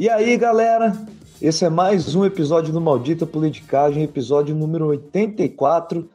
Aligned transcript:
E 0.00 0.08
aí, 0.08 0.34
galera? 0.38 0.96
Esse 1.42 1.66
é 1.66 1.68
mais 1.68 2.14
um 2.14 2.24
episódio 2.24 2.72
do 2.72 2.80
Maldita 2.80 3.26
Politicagem, 3.26 4.02
episódio 4.02 4.54
número 4.54 4.86
84, 4.86 6.08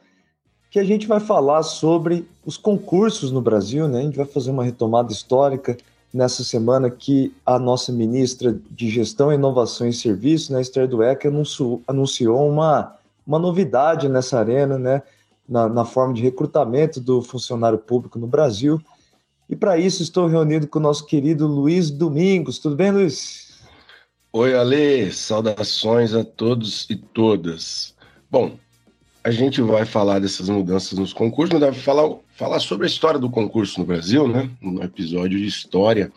que 0.72 0.80
a 0.80 0.82
gente 0.82 1.06
vai 1.06 1.20
falar 1.20 1.62
sobre 1.62 2.28
os 2.44 2.56
concursos 2.56 3.30
no 3.30 3.40
Brasil, 3.40 3.86
né? 3.86 4.00
A 4.00 4.02
gente 4.02 4.16
vai 4.16 4.26
fazer 4.26 4.50
uma 4.50 4.64
retomada 4.64 5.12
histórica 5.12 5.76
nessa 6.12 6.42
semana 6.42 6.90
que 6.90 7.32
a 7.46 7.60
nossa 7.60 7.92
ministra 7.92 8.58
de 8.72 8.90
Gestão, 8.90 9.32
Inovação 9.32 9.86
e 9.86 9.92
Serviços, 9.92 10.50
né, 10.50 10.60
Esther 10.60 10.88
Dweck, 10.88 11.28
anunciou, 11.28 11.80
anunciou 11.86 12.50
uma, 12.50 12.96
uma 13.24 13.38
novidade 13.38 14.08
nessa 14.08 14.40
arena, 14.40 14.76
né? 14.76 15.00
Na, 15.48 15.68
na 15.68 15.84
forma 15.84 16.12
de 16.12 16.22
recrutamento 16.22 17.00
do 17.00 17.22
funcionário 17.22 17.78
público 17.78 18.18
no 18.18 18.26
Brasil. 18.26 18.80
E 19.48 19.54
para 19.54 19.78
isso 19.78 20.02
estou 20.02 20.26
reunido 20.26 20.66
com 20.66 20.80
o 20.80 20.82
nosso 20.82 21.06
querido 21.06 21.46
Luiz 21.46 21.88
Domingos. 21.88 22.58
Tudo 22.58 22.74
bem, 22.74 22.90
Luiz? 22.90 23.45
Oi, 24.38 24.54
Ale, 24.54 25.10
saudações 25.12 26.12
a 26.12 26.22
todos 26.22 26.86
e 26.90 26.94
todas. 26.94 27.94
Bom, 28.30 28.58
a 29.24 29.30
gente 29.30 29.62
vai 29.62 29.86
falar 29.86 30.18
dessas 30.18 30.50
mudanças 30.50 30.98
nos 30.98 31.14
concursos, 31.14 31.54
mas 31.54 31.62
deve 31.62 31.80
falar, 31.80 32.18
falar 32.34 32.60
sobre 32.60 32.86
a 32.86 32.86
história 32.86 33.18
do 33.18 33.30
concurso 33.30 33.80
no 33.80 33.86
Brasil, 33.86 34.28
né? 34.28 34.50
No 34.60 34.82
episódio 34.82 35.38
de 35.38 35.46
história. 35.46 36.12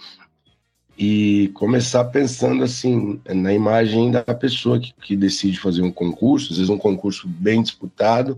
E 0.98 1.50
começar 1.54 2.04
pensando 2.04 2.62
assim, 2.62 3.22
na 3.26 3.54
imagem 3.54 4.12
da 4.12 4.22
pessoa 4.22 4.82
que, 4.82 4.94
que 5.02 5.16
decide 5.16 5.58
fazer 5.58 5.82
um 5.82 5.92
concurso, 5.92 6.52
às 6.52 6.58
vezes 6.58 6.70
um 6.70 6.78
concurso 6.78 7.26
bem 7.26 7.62
disputado, 7.62 8.38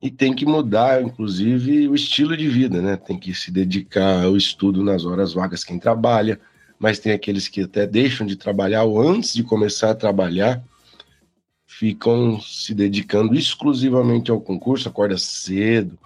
e 0.00 0.10
tem 0.10 0.34
que 0.34 0.46
mudar, 0.46 1.02
inclusive, 1.02 1.86
o 1.90 1.94
estilo 1.94 2.34
de 2.34 2.48
vida, 2.48 2.80
né? 2.80 2.96
Tem 2.96 3.18
que 3.18 3.34
se 3.34 3.50
dedicar 3.50 4.24
ao 4.24 4.34
estudo 4.34 4.82
nas 4.82 5.04
horas 5.04 5.34
vagas 5.34 5.62
quem 5.62 5.78
trabalha, 5.78 6.40
mas 6.78 6.98
tem 6.98 7.12
aqueles 7.12 7.48
que 7.48 7.62
até 7.62 7.86
deixam 7.86 8.26
de 8.26 8.36
trabalhar 8.36 8.84
ou 8.84 9.00
antes 9.00 9.34
de 9.34 9.42
começar 9.42 9.90
a 9.90 9.94
trabalhar 9.94 10.62
ficam 11.66 12.40
se 12.40 12.74
dedicando 12.74 13.34
exclusivamente 13.34 14.30
ao 14.30 14.40
concurso, 14.40 14.88
acorda 14.88 15.16
cedo, 15.16 15.96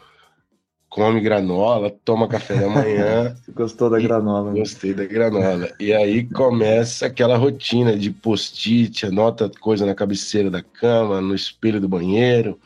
come 0.87 1.23
granola, 1.23 1.91
toma 2.05 2.29
café 2.29 2.55
da 2.55 2.69
manhã. 2.69 3.35
Gostou 3.55 3.89
da 3.89 3.99
granola? 3.99 4.53
Né? 4.53 4.59
Gostei 4.59 4.93
da 4.93 5.07
granola. 5.07 5.73
E 5.81 5.91
aí 5.91 6.25
começa 6.29 7.07
aquela 7.07 7.39
rotina 7.39 7.97
de 7.97 8.11
post-it, 8.11 9.07
anota 9.07 9.51
coisa 9.61 9.87
na 9.87 9.95
cabeceira 9.95 10.51
da 10.51 10.63
cama, 10.63 11.23
no 11.23 11.35
espelho 11.35 11.81
do 11.81 11.89
banheiro, 11.89 12.61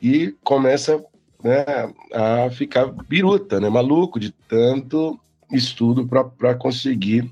e 0.00 0.34
começa 0.44 1.02
né, 1.42 1.64
a 2.12 2.50
ficar 2.50 2.86
biruta, 3.08 3.58
né, 3.58 3.70
maluco 3.70 4.20
de 4.20 4.30
tanto 4.46 5.18
estudo 5.52 6.08
para 6.38 6.54
conseguir 6.54 7.30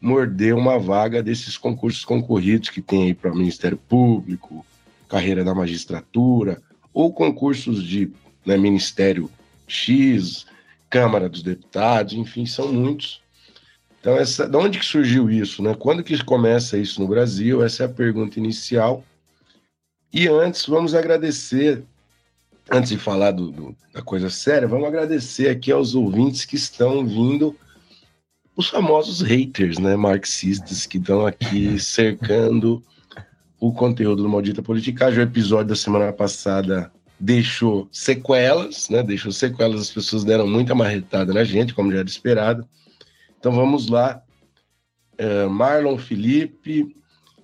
morder 0.00 0.54
uma 0.54 0.78
vaga 0.78 1.22
desses 1.22 1.56
concursos 1.56 2.04
concorridos 2.04 2.70
que 2.70 2.82
tem 2.82 3.04
aí 3.04 3.14
para 3.14 3.32
Ministério 3.32 3.76
Público, 3.76 4.66
carreira 5.08 5.44
da 5.44 5.54
magistratura, 5.54 6.60
ou 6.92 7.12
concursos 7.12 7.84
de 7.84 8.10
né, 8.44 8.56
Ministério 8.56 9.30
X, 9.66 10.46
Câmara 10.90 11.28
dos 11.28 11.42
Deputados, 11.42 12.14
enfim, 12.14 12.44
são 12.44 12.72
muitos. 12.72 13.22
Então, 14.00 14.16
essa, 14.16 14.48
de 14.48 14.56
onde 14.56 14.78
que 14.80 14.84
surgiu 14.84 15.30
isso? 15.30 15.62
Né? 15.62 15.74
Quando 15.78 16.02
que 16.02 16.22
começa 16.24 16.76
isso 16.76 17.00
no 17.00 17.06
Brasil? 17.06 17.62
Essa 17.62 17.84
é 17.84 17.86
a 17.86 17.88
pergunta 17.88 18.38
inicial. 18.38 19.04
E 20.12 20.26
antes, 20.26 20.66
vamos 20.66 20.94
agradecer 20.94 21.84
antes 22.70 22.90
de 22.90 22.98
falar 22.98 23.32
do, 23.32 23.50
do, 23.50 23.76
da 23.92 24.02
coisa 24.02 24.30
séria, 24.30 24.68
vamos 24.68 24.86
agradecer 24.86 25.48
aqui 25.48 25.72
aos 25.72 25.94
ouvintes 25.94 26.44
que 26.44 26.56
estão 26.56 27.06
vindo, 27.06 27.56
os 28.56 28.68
famosos 28.68 29.20
haters, 29.20 29.78
né, 29.78 29.96
marxistas, 29.96 30.86
que 30.86 30.98
estão 30.98 31.26
aqui 31.26 31.78
cercando 31.80 32.82
o 33.58 33.72
conteúdo 33.72 34.22
do 34.22 34.28
Maldita 34.28 34.62
Politicagem. 34.62 35.20
O 35.20 35.22
episódio 35.22 35.68
da 35.68 35.76
semana 35.76 36.12
passada 36.12 36.92
deixou 37.18 37.88
sequelas, 37.92 38.88
né, 38.88 39.02
deixou 39.02 39.32
sequelas, 39.32 39.80
as 39.80 39.90
pessoas 39.90 40.24
deram 40.24 40.46
muita 40.46 40.74
marretada 40.74 41.32
na 41.32 41.44
gente, 41.44 41.74
como 41.74 41.92
já 41.92 41.98
era 41.98 42.08
esperado. 42.08 42.66
Então 43.38 43.52
vamos 43.52 43.88
lá. 43.88 44.22
Uh, 45.18 45.48
Marlon 45.48 45.98
Felipe, 45.98 46.96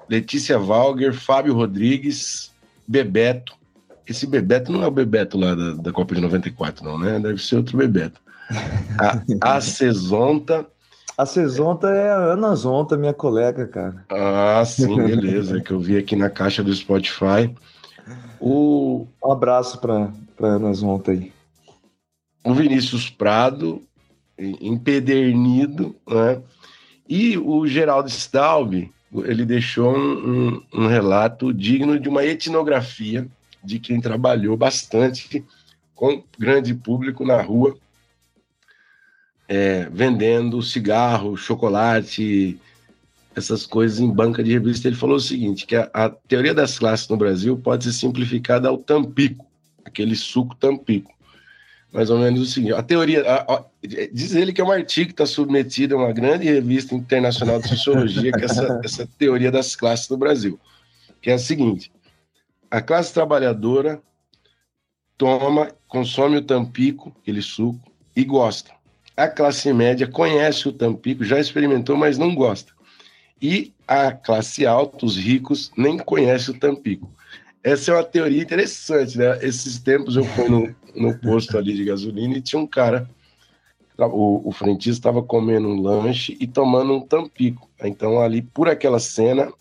Letícia 0.09 0.59
Valger, 0.59 1.13
Fábio 1.13 1.55
Rodrigues, 1.55 2.53
Bebeto, 2.87 3.58
esse 4.09 4.27
Bebeto 4.27 4.73
não 4.73 4.83
é 4.83 4.87
o 4.87 4.91
Bebeto 4.91 5.39
lá 5.39 5.55
da, 5.55 5.75
da 5.75 5.93
Copa 5.93 6.15
de 6.15 6.21
94, 6.21 6.85
não, 6.85 6.99
né? 6.99 7.19
Deve 7.21 7.43
ser 7.43 7.57
outro 7.57 7.77
Bebeto. 7.77 8.21
A, 8.99 9.57
a 9.57 9.61
Cesonta. 9.61 10.67
A 11.17 11.27
Cesonta 11.27 11.89
é 11.89 12.11
a 12.11 12.17
Ana 12.17 12.55
Zonta, 12.55 12.97
minha 12.97 13.13
colega, 13.13 13.67
cara. 13.67 14.05
Ah, 14.09 14.65
sim, 14.65 14.97
beleza. 14.97 15.61
que 15.63 15.73
eu 15.73 15.81
vi 15.81 15.99
aqui 15.99 16.17
na 16.17 16.31
caixa 16.31 16.63
do 16.63 16.73
Spotify. 16.73 17.55
O... 18.41 19.07
Um 19.23 19.33
abraço 19.33 19.79
para 19.81 20.11
Ana 20.41 20.73
Zonta 20.73 21.11
aí. 21.11 21.33
O 22.45 22.55
Vinícius 22.55 23.11
Prado, 23.11 23.83
empedernido, 24.39 25.95
né? 26.09 26.41
E 27.07 27.37
o 27.37 27.67
Geraldo 27.67 28.09
Staub, 28.09 28.91
ele 29.25 29.45
deixou 29.45 29.95
um, 29.95 30.63
um, 30.73 30.83
um 30.85 30.87
relato 30.87 31.53
digno 31.53 31.99
de 31.99 32.09
uma 32.09 32.25
etnografia 32.25 33.29
de 33.69 33.79
quem 33.79 34.01
trabalhou 34.01 34.57
bastante 34.57 35.45
com 35.95 36.25
grande 36.39 36.75
público 36.75 37.25
na 37.25 37.43
rua, 37.43 37.77
é, 39.47 39.89
vendendo 39.91 40.63
cigarro, 40.63 41.37
chocolate, 41.37 42.59
essas 43.37 43.67
coisas 43.67 44.01
em 44.01 44.11
banca 44.11 44.43
de 44.43 44.53
revista. 44.53 44.89
Ele 44.89 44.97
falou 44.97 45.17
o 45.17 45.21
seguinte: 45.21 45.67
que 45.67 45.77
a, 45.77 45.91
a 45.93 46.09
teoria 46.09 46.55
das 46.55 46.79
classes 46.79 47.09
no 47.09 47.17
Brasil 47.17 47.59
pode 47.59 47.85
ser 47.85 47.93
simplificada 47.93 48.69
ao 48.69 48.79
tampico, 48.79 49.47
aquele 49.85 50.17
suco 50.17 50.55
tampico. 50.57 51.13
Mais 51.93 52.09
ou 52.09 52.19
menos 52.19 52.41
o 52.41 52.47
seguinte: 52.47 52.73
a 52.73 52.83
teoria. 52.83 53.23
A, 53.31 53.55
a, 53.55 53.65
diz 53.83 54.35
ele 54.35 54.53
que 54.53 54.61
é 54.61 54.65
um 54.65 54.73
artigo 54.73 55.09
que 55.09 55.13
está 55.13 55.27
submetido 55.27 55.95
a 55.95 55.99
uma 55.99 56.13
grande 56.13 56.45
revista 56.45 56.95
internacional 56.95 57.61
de 57.61 57.69
sociologia, 57.69 58.33
que 58.33 58.43
é 58.43 58.45
essa, 58.45 58.81
essa 58.85 59.09
teoria 59.19 59.51
das 59.51 59.77
classes 59.77 60.09
no 60.09 60.17
Brasil, 60.17 60.59
que 61.21 61.31
é 61.31 61.35
a 61.35 61.39
seguinte: 61.39 61.91
a 62.71 62.81
classe 62.81 63.13
trabalhadora 63.13 64.03
toma, 65.17 65.73
consome 65.87 66.37
o 66.37 66.43
tampico, 66.43 67.15
aquele 67.21 67.43
suco, 67.43 67.91
e 68.15 68.25
gosta. 68.25 68.73
A 69.17 69.27
classe 69.27 69.73
média 69.73 70.07
conhece 70.07 70.69
o 70.69 70.73
tampico, 70.73 71.25
já 71.25 71.41
experimentou, 71.41 71.97
mas 71.97 72.19
não 72.19 72.35
gosta. 72.35 72.73
E 73.41 73.73
a 73.87 74.13
classe 74.13 74.67
alta, 74.67 75.07
os 75.07 75.17
ricos, 75.17 75.73
nem 75.77 75.99
conhece 75.99 76.51
o 76.51 76.59
tampico. 76.59 77.11
Essa 77.63 77.91
é 77.91 77.95
uma 77.95 78.05
teoria 78.05 78.43
interessante, 78.43 79.19
né? 79.19 79.39
Esses 79.43 79.79
tempos 79.79 80.15
eu 80.15 80.25
fui 80.25 80.49
no, 80.49 80.75
no 80.95 81.19
posto 81.19 81.59
ali 81.59 81.75
de 81.75 81.85
gasolina 81.85 82.37
e 82.37 82.41
tinha 82.41 82.61
um 82.61 82.67
cara, 82.67 83.09
o, 83.99 84.49
o 84.49 84.53
frentista 84.53 85.09
estava 85.09 85.23
comendo 85.23 85.69
um 85.69 85.81
lanche 85.81 86.37
e 86.41 86.47
tomando 86.47 86.95
um 86.95 87.01
tampico. 87.01 87.69
Então, 87.83 88.21
ali, 88.21 88.43
por 88.43 88.69
aquela 88.69 89.01
cena, 89.01 89.53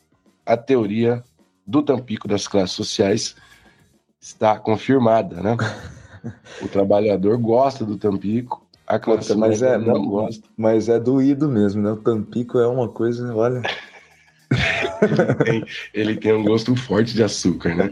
a 0.45 0.55
teoria 0.55 1.23
do 1.67 1.83
Tampico 1.83 2.27
das 2.27 2.47
classes 2.47 2.75
sociais 2.75 3.35
está 4.19 4.57
confirmada, 4.57 5.41
né? 5.41 5.57
o 6.63 6.67
trabalhador 6.67 7.37
gosta 7.37 7.85
do 7.85 7.97
Tampico, 7.97 8.65
a 8.87 8.97
classe 8.97 9.35
Nossa, 9.35 9.35
mas 9.35 9.61
é, 9.61 9.77
não 9.77 10.07
gosta. 10.07 10.47
Mas 10.55 10.87
é 10.87 10.97
doído 10.97 11.49
mesmo, 11.49 11.81
né? 11.81 11.91
O 11.91 11.97
Tampico 11.97 12.57
é 12.57 12.67
uma 12.67 12.87
coisa, 12.87 13.35
olha. 13.35 13.61
ele, 15.01 15.35
tem, 15.43 15.65
ele 15.93 16.15
tem 16.15 16.33
um 16.33 16.43
gosto 16.43 16.73
forte 16.75 17.13
de 17.13 17.21
açúcar, 17.21 17.75
né? 17.75 17.89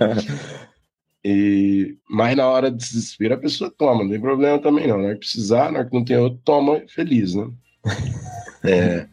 E, 1.24 1.98
mas 2.10 2.38
na 2.38 2.48
hora 2.48 2.72
de 2.72 2.78
desespero 2.78 3.34
a 3.34 3.38
pessoa 3.38 3.74
toma, 3.76 4.04
não 4.04 4.12
tem 4.12 4.22
problema 4.22 4.60
também 4.60 4.88
não. 4.88 4.98
Na 4.98 5.06
hora 5.06 5.14
que 5.16 5.22
precisar, 5.22 5.72
na 5.72 5.80
hora 5.80 5.90
que 5.90 5.96
não 5.96 6.06
tem 6.06 6.18
outro, 6.18 6.40
toma 6.46 6.82
feliz, 6.88 7.36
né? 7.36 7.50
É, 8.68 9.08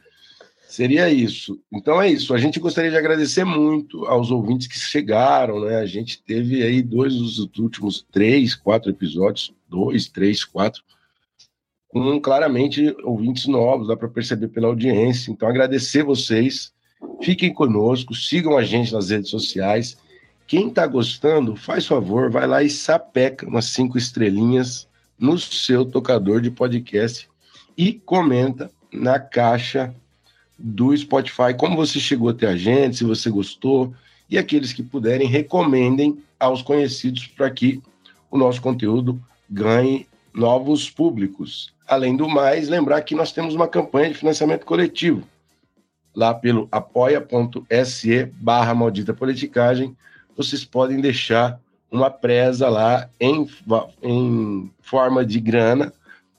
Seria 0.72 1.10
isso. 1.10 1.60
Então 1.70 2.00
é 2.00 2.08
isso. 2.08 2.32
A 2.32 2.38
gente 2.38 2.58
gostaria 2.58 2.90
de 2.90 2.96
agradecer 2.96 3.44
muito 3.44 4.06
aos 4.06 4.30
ouvintes 4.30 4.66
que 4.66 4.78
chegaram, 4.78 5.60
né? 5.60 5.76
A 5.76 5.84
gente 5.84 6.22
teve 6.22 6.62
aí 6.62 6.80
dois 6.80 7.14
dos 7.14 7.38
últimos 7.58 8.06
três, 8.10 8.54
quatro 8.54 8.88
episódios, 8.88 9.52
dois, 9.69 10.08
três, 10.08 10.46
quatro, 10.46 10.82
com 11.88 12.19
claramente 12.19 12.96
ouvintes 13.04 13.46
novos, 13.46 13.88
dá 13.88 13.94
para 13.98 14.08
perceber 14.08 14.48
pela 14.48 14.69
audiência. 14.69 15.30
Então 15.30 15.46
agradecer 15.46 16.04
vocês. 16.04 16.72
Fiquem 17.20 17.52
conosco, 17.52 18.14
sigam 18.14 18.56
a 18.56 18.64
gente 18.64 18.94
nas 18.94 19.10
redes 19.10 19.28
sociais. 19.28 19.98
Quem 20.46 20.69
está 20.69 20.86
gostando, 20.86 21.54
faz 21.54 21.86
favor, 21.86 22.30
vai 22.30 22.46
lá 22.46 22.62
e 22.62 22.70
sapeca 22.70 23.46
umas 23.46 23.66
cinco 23.66 23.98
estrelinhas 23.98 24.88
no 25.19 25.38
seu 25.38 25.84
tocador 25.84 26.40
de 26.40 26.50
podcast 26.50 27.28
e 27.76 27.92
comenta 27.92 28.70
na 28.90 29.20
caixa 29.20 29.94
do 30.58 30.96
Spotify, 30.96 31.54
como 31.56 31.76
você 31.76 31.99
chegou 31.99 32.28
até 32.28 32.46
a 32.46 32.56
gente, 32.56 32.96
se 32.96 33.04
você 33.04 33.31
gostou, 33.31 33.94
e 34.28 34.38
aqueles 34.38 34.72
que 34.72 34.82
puderem, 34.82 35.28
recomendem 35.28 36.19
aos 36.38 36.62
conhecidos 36.62 37.26
para 37.26 37.50
que 37.50 37.82
o 38.31 38.38
nosso 38.38 38.62
conteúdo 38.62 39.20
ganhe 39.49 40.06
novos 40.34 40.88
públicos. 40.88 41.72
Além 41.87 42.16
do 42.16 42.28
mais, 42.28 42.69
lembrar 42.69 43.02
que 43.02 43.14
nós 43.14 43.32
temos 43.32 43.54
uma 43.54 43.69
campanha 43.69 44.08
de 44.08 44.14
financiamento 44.14 44.64
coletivo. 44.64 45.26
lá 46.14 46.34
pelo 46.34 46.69
apoia.se 46.70 48.26
barra 48.34 48.75
maldita 48.75 49.14
politicagem, 49.14 49.96
vocês 50.37 50.62
podem 50.64 51.00
deixar 51.00 51.58
uma 51.90 52.10
presa 52.10 52.69
lá 52.69 53.08
em, 53.20 53.46
em 54.02 54.70
forma 54.81 55.25
de 55.25 55.40
grana 55.40 55.93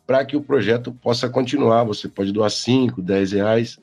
para 0.06 0.26
que 0.26 0.36
o 0.36 0.42
projeto 0.42 0.92
possa 0.92 1.30
continuar. 1.30 1.84
Você 1.84 2.08
pode 2.08 2.32
doar 2.32 2.50
5, 2.50 3.02
10 3.02 3.32
reais, 3.32 3.80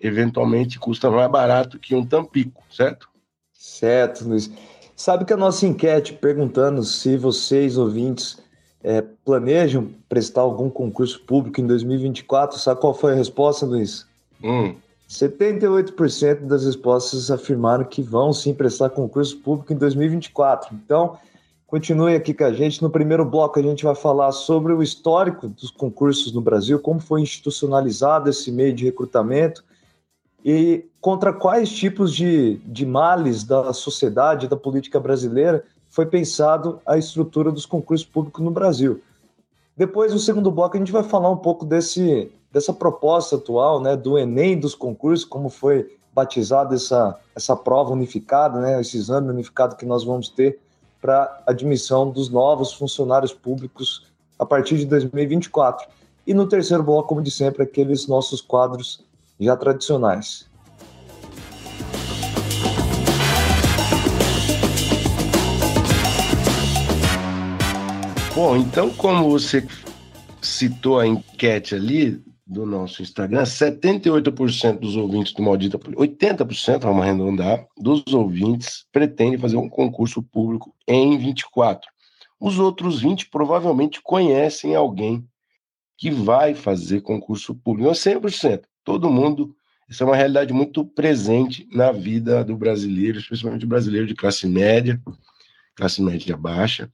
eventualmente 0.00 0.78
custa 0.78 1.10
mais 1.10 1.30
barato 1.30 1.78
que 1.78 1.94
um 1.94 2.04
tampico, 2.04 2.62
certo? 2.70 3.08
Certo, 3.52 4.26
Luiz. 4.26 4.50
Sabe 4.96 5.24
que 5.24 5.32
a 5.32 5.36
nossa 5.36 5.66
enquete 5.66 6.14
perguntando 6.14 6.82
se 6.82 7.16
vocês, 7.16 7.76
ouvintes, 7.76 8.38
é, 8.82 9.02
planejam 9.24 9.90
prestar 10.08 10.40
algum 10.40 10.70
concurso 10.70 11.20
público 11.24 11.60
em 11.60 11.66
2024, 11.66 12.58
sabe 12.58 12.80
qual 12.80 12.94
foi 12.94 13.12
a 13.12 13.16
resposta, 13.16 13.66
Luiz? 13.66 14.06
Hum. 14.42 14.74
78% 15.08 16.46
das 16.46 16.64
respostas 16.64 17.30
afirmaram 17.30 17.84
que 17.84 18.00
vão 18.00 18.32
sim 18.32 18.54
prestar 18.54 18.90
concurso 18.90 19.36
público 19.38 19.72
em 19.72 19.76
2024. 19.76 20.74
Então, 20.74 21.18
continue 21.66 22.14
aqui 22.14 22.32
com 22.32 22.44
a 22.44 22.52
gente. 22.52 22.80
No 22.80 22.88
primeiro 22.88 23.24
bloco, 23.24 23.58
a 23.58 23.62
gente 23.62 23.84
vai 23.84 23.94
falar 23.94 24.32
sobre 24.32 24.72
o 24.72 24.82
histórico 24.82 25.48
dos 25.48 25.70
concursos 25.70 26.32
no 26.32 26.40
Brasil, 26.40 26.78
como 26.78 27.00
foi 27.00 27.22
institucionalizado 27.22 28.30
esse 28.30 28.52
meio 28.52 28.72
de 28.72 28.84
recrutamento 28.84 29.64
e 30.44 30.84
contra 31.00 31.32
quais 31.32 31.70
tipos 31.70 32.14
de, 32.14 32.56
de 32.66 32.86
males 32.86 33.44
da 33.44 33.72
sociedade, 33.72 34.48
da 34.48 34.56
política 34.56 34.98
brasileira, 34.98 35.64
foi 35.88 36.06
pensado 36.06 36.80
a 36.86 36.96
estrutura 36.96 37.50
dos 37.50 37.66
concursos 37.66 38.06
públicos 38.06 38.42
no 38.42 38.50
Brasil. 38.50 39.02
Depois, 39.76 40.12
no 40.12 40.18
segundo 40.18 40.50
bloco, 40.50 40.76
a 40.76 40.78
gente 40.78 40.92
vai 40.92 41.02
falar 41.02 41.30
um 41.30 41.36
pouco 41.36 41.64
desse, 41.64 42.30
dessa 42.52 42.72
proposta 42.72 43.36
atual, 43.36 43.80
né, 43.80 43.96
do 43.96 44.18
Enem 44.18 44.58
dos 44.58 44.74
concursos, 44.74 45.24
como 45.24 45.48
foi 45.48 45.96
batizada 46.12 46.74
essa, 46.74 47.18
essa 47.34 47.56
prova 47.56 47.92
unificada, 47.92 48.60
né, 48.60 48.80
esse 48.80 48.96
exame 48.96 49.30
unificado 49.30 49.76
que 49.76 49.86
nós 49.86 50.04
vamos 50.04 50.28
ter 50.28 50.58
para 51.00 51.42
admissão 51.46 52.10
dos 52.10 52.28
novos 52.28 52.72
funcionários 52.72 53.32
públicos 53.32 54.06
a 54.38 54.44
partir 54.44 54.76
de 54.76 54.86
2024. 54.86 55.88
E 56.26 56.34
no 56.34 56.46
terceiro 56.46 56.82
bloco, 56.82 57.08
como 57.08 57.22
de 57.22 57.30
sempre, 57.30 57.62
aqueles 57.62 58.06
nossos 58.06 58.40
quadros 58.40 59.02
já 59.40 59.56
tradicionais. 59.56 60.48
Bom, 68.34 68.56
então, 68.56 68.90
como 68.90 69.30
você 69.30 69.66
citou 70.40 70.98
a 70.98 71.06
enquete 71.06 71.74
ali, 71.74 72.22
do 72.50 72.66
nosso 72.66 73.00
Instagram, 73.00 73.44
78% 73.44 74.80
dos 74.80 74.96
ouvintes 74.96 75.32
do 75.32 75.40
Maldita 75.40 75.78
80%, 75.78 76.80
vamos 76.80 77.02
arredondar, 77.02 77.64
dos 77.78 78.02
ouvintes 78.12 78.84
pretendem 78.90 79.38
fazer 79.38 79.56
um 79.56 79.68
concurso 79.68 80.20
público 80.20 80.74
em 80.86 81.16
24. 81.16 81.88
Os 82.40 82.58
outros 82.58 83.00
20 83.00 83.30
provavelmente 83.30 84.00
conhecem 84.02 84.74
alguém 84.74 85.24
que 85.96 86.10
vai 86.10 86.52
fazer 86.52 87.02
concurso 87.02 87.54
público. 87.54 87.86
Não 87.86 87.94
100%. 87.94 88.62
Todo 88.90 89.10
mundo, 89.10 89.54
isso 89.88 90.02
é 90.02 90.06
uma 90.06 90.16
realidade 90.16 90.52
muito 90.52 90.84
presente 90.84 91.68
na 91.72 91.92
vida 91.92 92.44
do 92.44 92.56
brasileiro, 92.56 93.18
especialmente 93.18 93.64
o 93.64 93.68
brasileiro 93.68 94.06
de 94.06 94.14
classe 94.14 94.46
média, 94.46 95.00
classe 95.76 96.02
média 96.02 96.36
baixa 96.36 96.90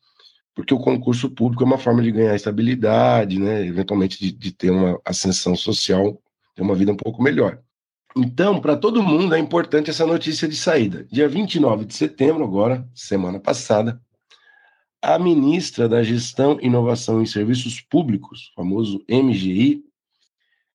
porque 0.56 0.72
o 0.72 0.78
concurso 0.78 1.28
público 1.28 1.62
é 1.62 1.66
uma 1.66 1.76
forma 1.76 2.02
de 2.02 2.10
ganhar 2.10 2.34
estabilidade, 2.34 3.38
né, 3.38 3.64
eventualmente 3.66 4.18
de, 4.18 4.32
de 4.32 4.50
ter 4.52 4.70
uma 4.70 4.98
ascensão 5.04 5.54
social, 5.54 6.18
ter 6.54 6.62
uma 6.62 6.74
vida 6.74 6.90
um 6.90 6.96
pouco 6.96 7.22
melhor. 7.22 7.60
Então, 8.16 8.58
para 8.58 8.74
todo 8.74 9.02
mundo 9.02 9.34
é 9.34 9.38
importante 9.38 9.90
essa 9.90 10.06
notícia 10.06 10.48
de 10.48 10.56
saída. 10.56 11.06
Dia 11.12 11.28
29 11.28 11.84
de 11.84 11.92
setembro, 11.92 12.42
agora, 12.42 12.88
semana 12.94 13.38
passada, 13.38 14.00
a 15.02 15.18
ministra 15.18 15.86
da 15.86 16.02
Gestão, 16.02 16.58
Inovação 16.62 17.22
e 17.22 17.26
Serviços 17.26 17.82
Públicos, 17.82 18.50
famoso 18.56 19.04
MGI, 19.10 19.84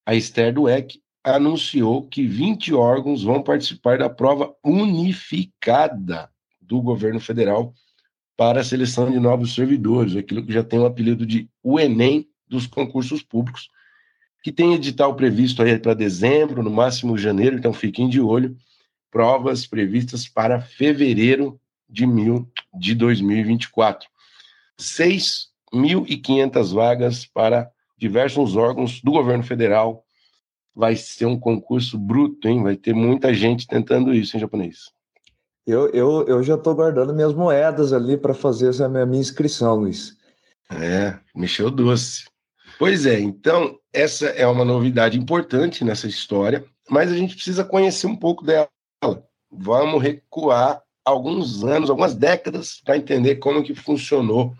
a 0.05 0.13
Esther 0.13 0.53
Dueck, 0.53 1.01
anunciou 1.23 2.07
que 2.07 2.25
20 2.25 2.73
órgãos 2.73 3.23
vão 3.23 3.43
participar 3.43 3.97
da 3.97 4.09
prova 4.09 4.55
unificada 4.63 6.29
do 6.59 6.81
governo 6.81 7.19
federal 7.19 7.73
para 8.35 8.61
a 8.61 8.63
seleção 8.63 9.11
de 9.11 9.19
novos 9.19 9.53
servidores, 9.53 10.15
aquilo 10.15 10.43
que 10.43 10.51
já 10.51 10.63
tem 10.63 10.79
o 10.79 10.85
apelido 10.85 11.25
de 11.25 11.47
o 11.61 11.79
Enem 11.79 12.27
dos 12.47 12.65
concursos 12.65 13.21
públicos, 13.21 13.69
que 14.43 14.51
tem 14.51 14.73
edital 14.73 15.15
previsto 15.15 15.61
aí 15.61 15.77
para 15.77 15.93
dezembro, 15.93 16.63
no 16.63 16.71
máximo 16.71 17.17
janeiro, 17.17 17.55
então 17.55 17.71
fiquem 17.71 18.09
de 18.09 18.19
olho. 18.19 18.57
Provas 19.11 19.67
previstas 19.67 20.27
para 20.27 20.59
fevereiro 20.59 21.59
de, 21.87 22.07
mil, 22.07 22.49
de 22.73 22.95
2024. 22.95 24.09
6.500 24.79 26.73
vagas 26.73 27.25
para 27.25 27.69
diversos 27.97 28.55
órgãos 28.55 29.01
do 29.01 29.11
governo 29.11 29.43
federal. 29.43 30.03
Vai 30.73 30.95
ser 30.95 31.25
um 31.25 31.39
concurso 31.39 31.97
bruto, 31.97 32.47
hein? 32.47 32.63
Vai 32.63 32.75
ter 32.75 32.93
muita 32.93 33.33
gente 33.33 33.67
tentando 33.67 34.13
isso 34.13 34.37
em 34.37 34.39
japonês. 34.39 34.91
Eu, 35.65 35.89
eu, 35.89 36.25
eu 36.27 36.43
já 36.43 36.55
estou 36.55 36.73
guardando 36.73 37.13
minhas 37.13 37.33
moedas 37.33 37.93
ali 37.93 38.17
para 38.17 38.33
fazer 38.33 38.69
essa 38.69 38.89
minha, 38.89 39.05
minha 39.05 39.21
inscrição, 39.21 39.75
Luiz. 39.75 40.17
É, 40.71 41.17
mexeu 41.35 41.69
doce. 41.69 42.25
Pois 42.79 43.05
é, 43.05 43.19
então 43.19 43.77
essa 43.93 44.27
é 44.27 44.47
uma 44.47 44.65
novidade 44.65 45.19
importante 45.19 45.83
nessa 45.83 46.07
história, 46.07 46.65
mas 46.89 47.11
a 47.11 47.15
gente 47.15 47.35
precisa 47.35 47.63
conhecer 47.63 48.07
um 48.07 48.15
pouco 48.15 48.43
dela. 48.43 48.69
Vamos 49.51 50.01
recuar 50.01 50.81
alguns 51.03 51.63
anos, 51.63 51.89
algumas 51.89 52.15
décadas, 52.15 52.81
para 52.83 52.97
entender 52.97 53.35
como 53.35 53.63
que 53.63 53.75
funcionou 53.75 54.55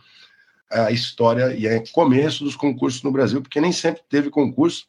a 0.69 0.91
história 0.91 1.53
e 1.55 1.67
o 1.77 1.91
começo 1.91 2.43
dos 2.43 2.55
concursos 2.55 3.03
no 3.03 3.11
Brasil, 3.11 3.41
porque 3.41 3.61
nem 3.61 3.71
sempre 3.71 4.01
teve 4.09 4.29
concurso. 4.29 4.85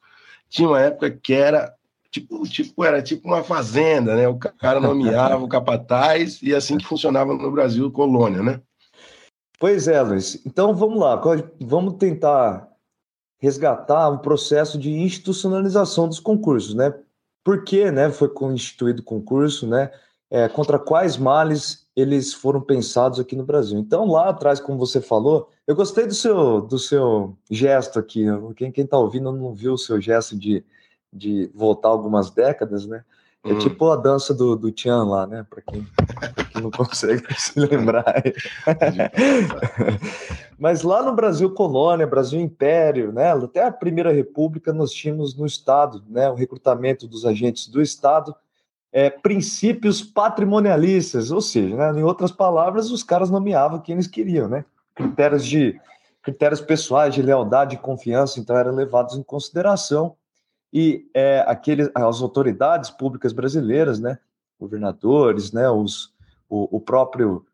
Tinha 0.53 0.69
uma 0.69 0.81
época 0.81 1.11
que 1.11 1.33
era 1.33 1.75
tipo, 2.11 2.43
tipo, 2.47 2.85
era 2.85 3.03
tipo 3.03 3.27
uma 3.27 3.43
fazenda, 3.43 4.15
né? 4.15 4.29
O 4.29 4.37
cara 4.37 4.79
nomeava 4.79 5.43
o 5.43 5.49
capataz 5.49 6.41
e 6.43 6.55
assim 6.55 6.77
que 6.77 6.85
funcionava 6.85 7.33
no 7.33 7.51
Brasil, 7.51 7.91
colônia, 7.91 8.43
né? 8.43 8.61
Pois 9.59 9.89
é, 9.89 10.01
Luiz. 10.03 10.45
Então 10.45 10.75
vamos 10.75 11.01
lá, 11.01 11.19
vamos 11.59 11.95
tentar 11.95 12.69
resgatar 13.41 14.11
um 14.11 14.19
processo 14.19 14.79
de 14.79 14.91
institucionalização 14.91 16.07
dos 16.07 16.21
concursos, 16.21 16.75
né? 16.75 16.95
Por 17.43 17.65
que, 17.65 17.91
né, 17.91 18.11
foi 18.11 18.29
constituído 18.29 19.01
o 19.01 19.05
concurso, 19.05 19.67
né? 19.67 19.91
É, 20.31 20.49
contra 20.49 20.79
quais 20.79 21.17
males 21.17 21.82
eles 21.95 22.33
foram 22.33 22.61
pensados 22.61 23.21
aqui 23.21 23.37
no 23.37 23.45
Brasil. 23.45 23.79
Então, 23.79 24.07
lá 24.07 24.31
atrás, 24.31 24.61
como 24.61 24.79
você 24.79 25.01
falou, 25.01 25.51
eu 25.67 25.75
gostei 25.75 26.07
do 26.07 26.15
seu, 26.15 26.61
do 26.61 26.79
seu 26.79 27.37
gesto 27.51 27.99
aqui. 27.99 28.25
Quem 28.57 28.73
está 28.77 28.99
ouvindo 28.99 29.31
não 29.33 29.53
viu 29.53 29.75
o 29.75 29.79
seu 29.79 30.01
gesto 30.01 30.37
de 30.39 30.65
de 31.13 31.51
voltar 31.55 31.89
algumas 31.89 32.31
décadas, 32.31 32.87
né? 32.87 33.05
É 33.45 33.53
hum. 33.53 33.59
tipo 33.59 33.91
a 33.91 33.97
dança 33.97 34.33
do, 34.33 34.55
do 34.55 34.71
Tian 34.71 35.03
lá, 35.03 35.27
né? 35.27 35.45
Para 35.51 35.61
quem, 35.63 35.85
quem, 36.53 36.63
não 36.63 36.71
consegue 36.73 37.23
se 37.37 37.59
lembrar. 37.59 38.23
Mas 40.59 40.83
lá 40.83 41.03
no 41.03 41.13
Brasil 41.13 41.53
colônia, 41.53 42.07
Brasil 42.07 42.41
império, 42.41 43.13
né? 43.13 43.33
Até 43.33 43.65
a 43.65 43.73
Primeira 43.73 44.13
República 44.13 44.73
nós 44.73 44.93
tínhamos 44.93 45.37
no 45.37 45.45
Estado, 45.45 46.03
né? 46.09 46.31
O 46.31 46.35
recrutamento 46.35 47.07
dos 47.07 47.27
agentes 47.27 47.67
do 47.67 47.83
Estado, 47.83 48.35
é, 48.93 49.09
princípios 49.09 50.03
patrimonialistas, 50.03 51.31
ou 51.31 51.41
seja, 51.41 51.75
né? 51.75 51.99
em 51.99 52.03
outras 52.03 52.31
palavras, 52.31 52.91
os 52.91 53.03
caras 53.03 53.31
nomeavam 53.31 53.81
quem 53.81 53.95
eles 53.95 54.07
queriam, 54.07 54.49
né? 54.49 54.65
Critérios 54.95 55.47
de 55.47 55.81
critérios 56.23 56.61
pessoais 56.61 57.15
de 57.15 57.23
lealdade 57.23 57.75
e 57.75 57.79
confiança, 57.79 58.39
então 58.39 58.57
eram 58.57 58.75
levados 58.75 59.17
em 59.17 59.23
consideração 59.23 60.15
e 60.73 61.07
é, 61.13 61.45
aqueles, 61.47 61.91
as 61.95 62.23
autoridades 62.23 62.91
públicas 62.91 63.33
brasileiras, 63.33 64.01
né, 64.01 64.19
governadores, 64.59 65.53
né, 65.53 65.69
os, 65.69 66.15
o, 66.49 66.77
o 66.77 66.81
próprio 66.81 67.45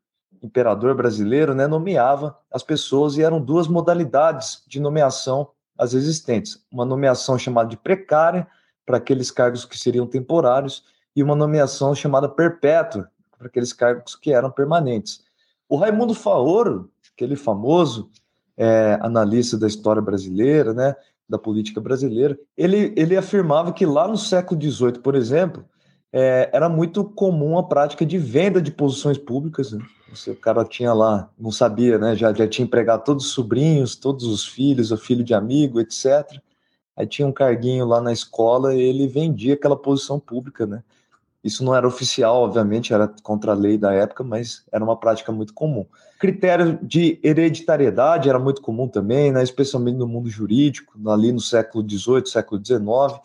imperador 0.41 0.95
brasileiro, 0.95 1.55
né, 1.55 1.67
nomeava 1.67 2.39
as 2.53 2.63
pessoas 2.63 3.17
e 3.17 3.23
eram 3.23 3.41
duas 3.41 3.67
modalidades 3.67 4.63
de 4.69 4.79
nomeação 4.79 5.49
as 5.77 5.95
existentes. 5.95 6.65
Uma 6.71 6.85
nomeação 6.85 7.39
chamada 7.39 7.69
de 7.69 7.77
precária, 7.77 8.47
para 8.85 8.97
aqueles 8.97 9.31
cargos 9.31 9.65
que 9.65 9.79
seriam 9.79 10.07
temporários, 10.07 10.85
e 11.19 11.23
uma 11.23 11.35
nomeação 11.35 11.97
chamada 11.97 12.29
perpétua, 12.29 13.11
para 13.37 13.49
aqueles 13.49 13.73
cargos 13.73 14.15
que 14.15 14.33
eram 14.33 14.53
permanentes. 14.53 15.25
O 15.69 15.77
Raimundo 15.77 16.15
Faoro, 16.15 16.91
aquele 17.13 17.35
famoso 17.35 18.09
é, 18.57 18.97
analista 19.03 19.59
da 19.59 19.67
história 19.67 20.01
brasileira, 20.01 20.73
né, 20.73 20.95
da 21.29 21.37
política 21.37 21.81
brasileira, 21.81 22.39
ele, 22.57 22.93
ele 22.97 23.17
afirmava 23.17 23.73
que 23.73 23.85
lá 23.85 24.07
no 24.07 24.17
século 24.17 24.61
XVIII, 24.61 25.01
por 25.01 25.17
exemplo, 25.17 25.65
é, 26.13 26.51
era 26.53 26.69
muito 26.69 27.03
comum 27.05 27.59
a 27.59 27.65
prática 27.65 28.07
de 28.07 28.17
venda 28.17 28.63
de 28.63 28.71
posições 28.71 29.19
públicas. 29.19 29.73
Né? 29.73 29.85
o 30.29 30.37
cara 30.37 30.65
tinha 30.65 30.93
lá, 30.95 31.29
não 31.37 31.51
sabia, 31.51 31.99
né? 31.99 32.15
Já, 32.15 32.33
já 32.33 32.47
tinha 32.47 32.65
empregado 32.65 33.03
todos 33.03 33.27
os 33.27 33.33
sobrinhos, 33.33 33.97
todos 33.97 34.25
os 34.25 34.47
filhos, 34.47 34.93
o 34.93 34.97
filho 34.97 35.25
de 35.25 35.35
amigo, 35.35 35.81
etc. 35.81 36.41
aí 36.97 37.07
tinha 37.09 37.27
um 37.27 37.33
carguinho 37.33 37.85
lá 37.85 38.01
na 38.01 38.13
escola 38.13 38.73
e 38.73 38.81
ele 38.81 39.09
vendia 39.09 39.55
aquela 39.55 39.77
posição 39.77 40.21
pública, 40.21 40.65
né? 40.65 40.83
Isso 41.43 41.65
não 41.65 41.75
era 41.75 41.87
oficial, 41.87 42.43
obviamente, 42.43 42.93
era 42.93 43.09
contra 43.23 43.53
a 43.53 43.55
lei 43.55 43.79
da 43.79 43.93
época, 43.93 44.25
mas 44.25 44.65
era 44.73 44.83
uma 44.83 44.99
prática 44.99 45.31
muito 45.31 45.55
comum. 45.55 45.87
Critério 46.19 46.79
de 46.83 47.21
hereditariedade 47.23 48.29
era 48.29 48.39
muito 48.39 48.61
comum 48.61 48.89
também, 48.89 49.31
né, 49.31 49.43
especialmente 49.43 49.97
no 49.97 50.07
mundo 50.07 50.29
jurídico, 50.29 50.99
ali 51.09 51.31
no 51.31 51.41
século 51.41 51.89
XVIII, 51.89 52.27
século 52.27 52.65
XIX. 52.65 53.21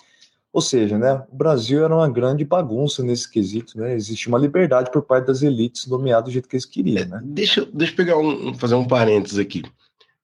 Ou 0.53 0.61
seja, 0.61 0.99
né, 0.99 1.23
o 1.31 1.35
Brasil 1.35 1.83
era 1.83 1.95
uma 1.95 2.07
grande 2.07 2.45
bagunça 2.45 3.03
nesse 3.03 3.29
quesito, 3.29 3.79
né? 3.79 3.95
Existia 3.95 4.31
uma 4.31 4.37
liberdade 4.37 4.91
por 4.91 5.01
parte 5.01 5.25
das 5.25 5.41
elites 5.41 5.87
nomear 5.87 6.21
do 6.21 6.29
jeito 6.29 6.47
que 6.47 6.55
eles 6.55 6.65
queriam, 6.65 7.07
né? 7.07 7.19
Deixa, 7.23 7.67
deixa 7.73 7.93
eu 7.93 7.97
pegar 7.97 8.17
um, 8.19 8.53
fazer 8.53 8.75
um 8.75 8.85
parênteses 8.85 9.39
aqui. 9.39 9.63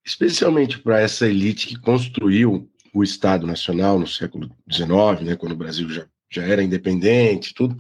Especialmente 0.06 0.78
para 0.78 1.00
essa 1.00 1.28
elite 1.28 1.66
que 1.66 1.80
construiu 1.80 2.70
o 2.94 3.04
Estado 3.04 3.48
Nacional 3.48 3.98
no 3.98 4.06
século 4.06 4.50
XIX, 4.72 5.22
né, 5.24 5.36
quando 5.36 5.54
o 5.54 5.58
Brasil 5.58 5.90
já, 5.90 6.06
já 6.30 6.44
era 6.44 6.64
independente, 6.64 7.54
tudo, 7.54 7.78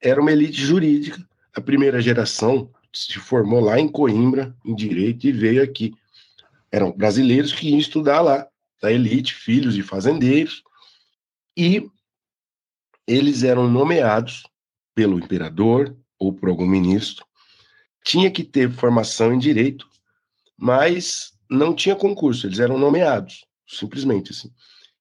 era 0.00 0.20
uma 0.20 0.32
elite 0.32 0.60
jurídica. 0.60 1.26
A 1.54 1.60
primeira 1.60 2.00
geração 2.00 2.70
se 2.92 3.18
formou 3.18 3.60
lá 3.60 3.80
em 3.80 3.88
Coimbra, 3.88 4.54
em 4.64 4.74
Direito, 4.74 5.26
e 5.26 5.32
veio 5.32 5.62
aqui. 5.62 5.94
Eram 6.70 6.92
brasileiros 6.92 7.52
que 7.52 7.68
iam 7.68 7.78
estudar 7.78 8.20
lá, 8.20 8.46
da 8.82 8.92
elite, 8.92 9.34
filhos 9.34 9.74
de 9.74 9.82
fazendeiros, 9.82 10.62
e 11.56 11.88
eles 13.06 13.42
eram 13.42 13.68
nomeados 13.68 14.44
pelo 14.94 15.18
imperador 15.18 15.96
ou 16.18 16.32
por 16.32 16.48
algum 16.48 16.66
ministro. 16.66 17.24
Tinha 18.04 18.30
que 18.30 18.44
ter 18.44 18.70
formação 18.70 19.32
em 19.32 19.38
direito, 19.38 19.88
mas 20.56 21.32
não 21.48 21.74
tinha 21.74 21.96
concurso, 21.96 22.46
eles 22.46 22.58
eram 22.58 22.78
nomeados, 22.78 23.46
simplesmente 23.66 24.32
assim. 24.32 24.52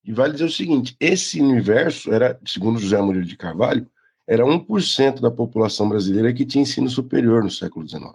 E 0.04 0.12
vale 0.12 0.34
dizer 0.34 0.46
o 0.46 0.52
seguinte: 0.52 0.96
esse 1.00 1.42
universo 1.42 2.12
era, 2.14 2.40
segundo 2.46 2.80
José 2.80 3.02
Murilo 3.02 3.26
de 3.26 3.38
Carvalho, 3.38 3.88
era 4.28 4.44
1% 4.44 5.20
da 5.20 5.32
população 5.32 5.88
brasileira 5.88 6.34
que 6.34 6.46
tinha 6.46 6.62
ensino 6.62 6.90
superior 6.90 7.44
no 7.44 7.52
século 7.52 7.88
XIX. 7.88 8.14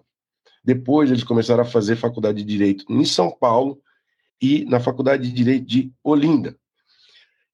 Depois 0.65 1.11
eles 1.11 1.25
começaram 1.25 1.63
a 1.63 1.67
fazer 1.67 1.97
faculdade 1.97 2.39
de 2.39 2.45
direito 2.45 2.85
em 2.89 3.05
São 3.05 3.31
Paulo 3.31 3.81
e 4.41 4.65
na 4.65 4.81
faculdade 4.81 5.25
de 5.25 5.33
direito 5.33 5.67
de 5.67 5.93
Olinda, 6.03 6.57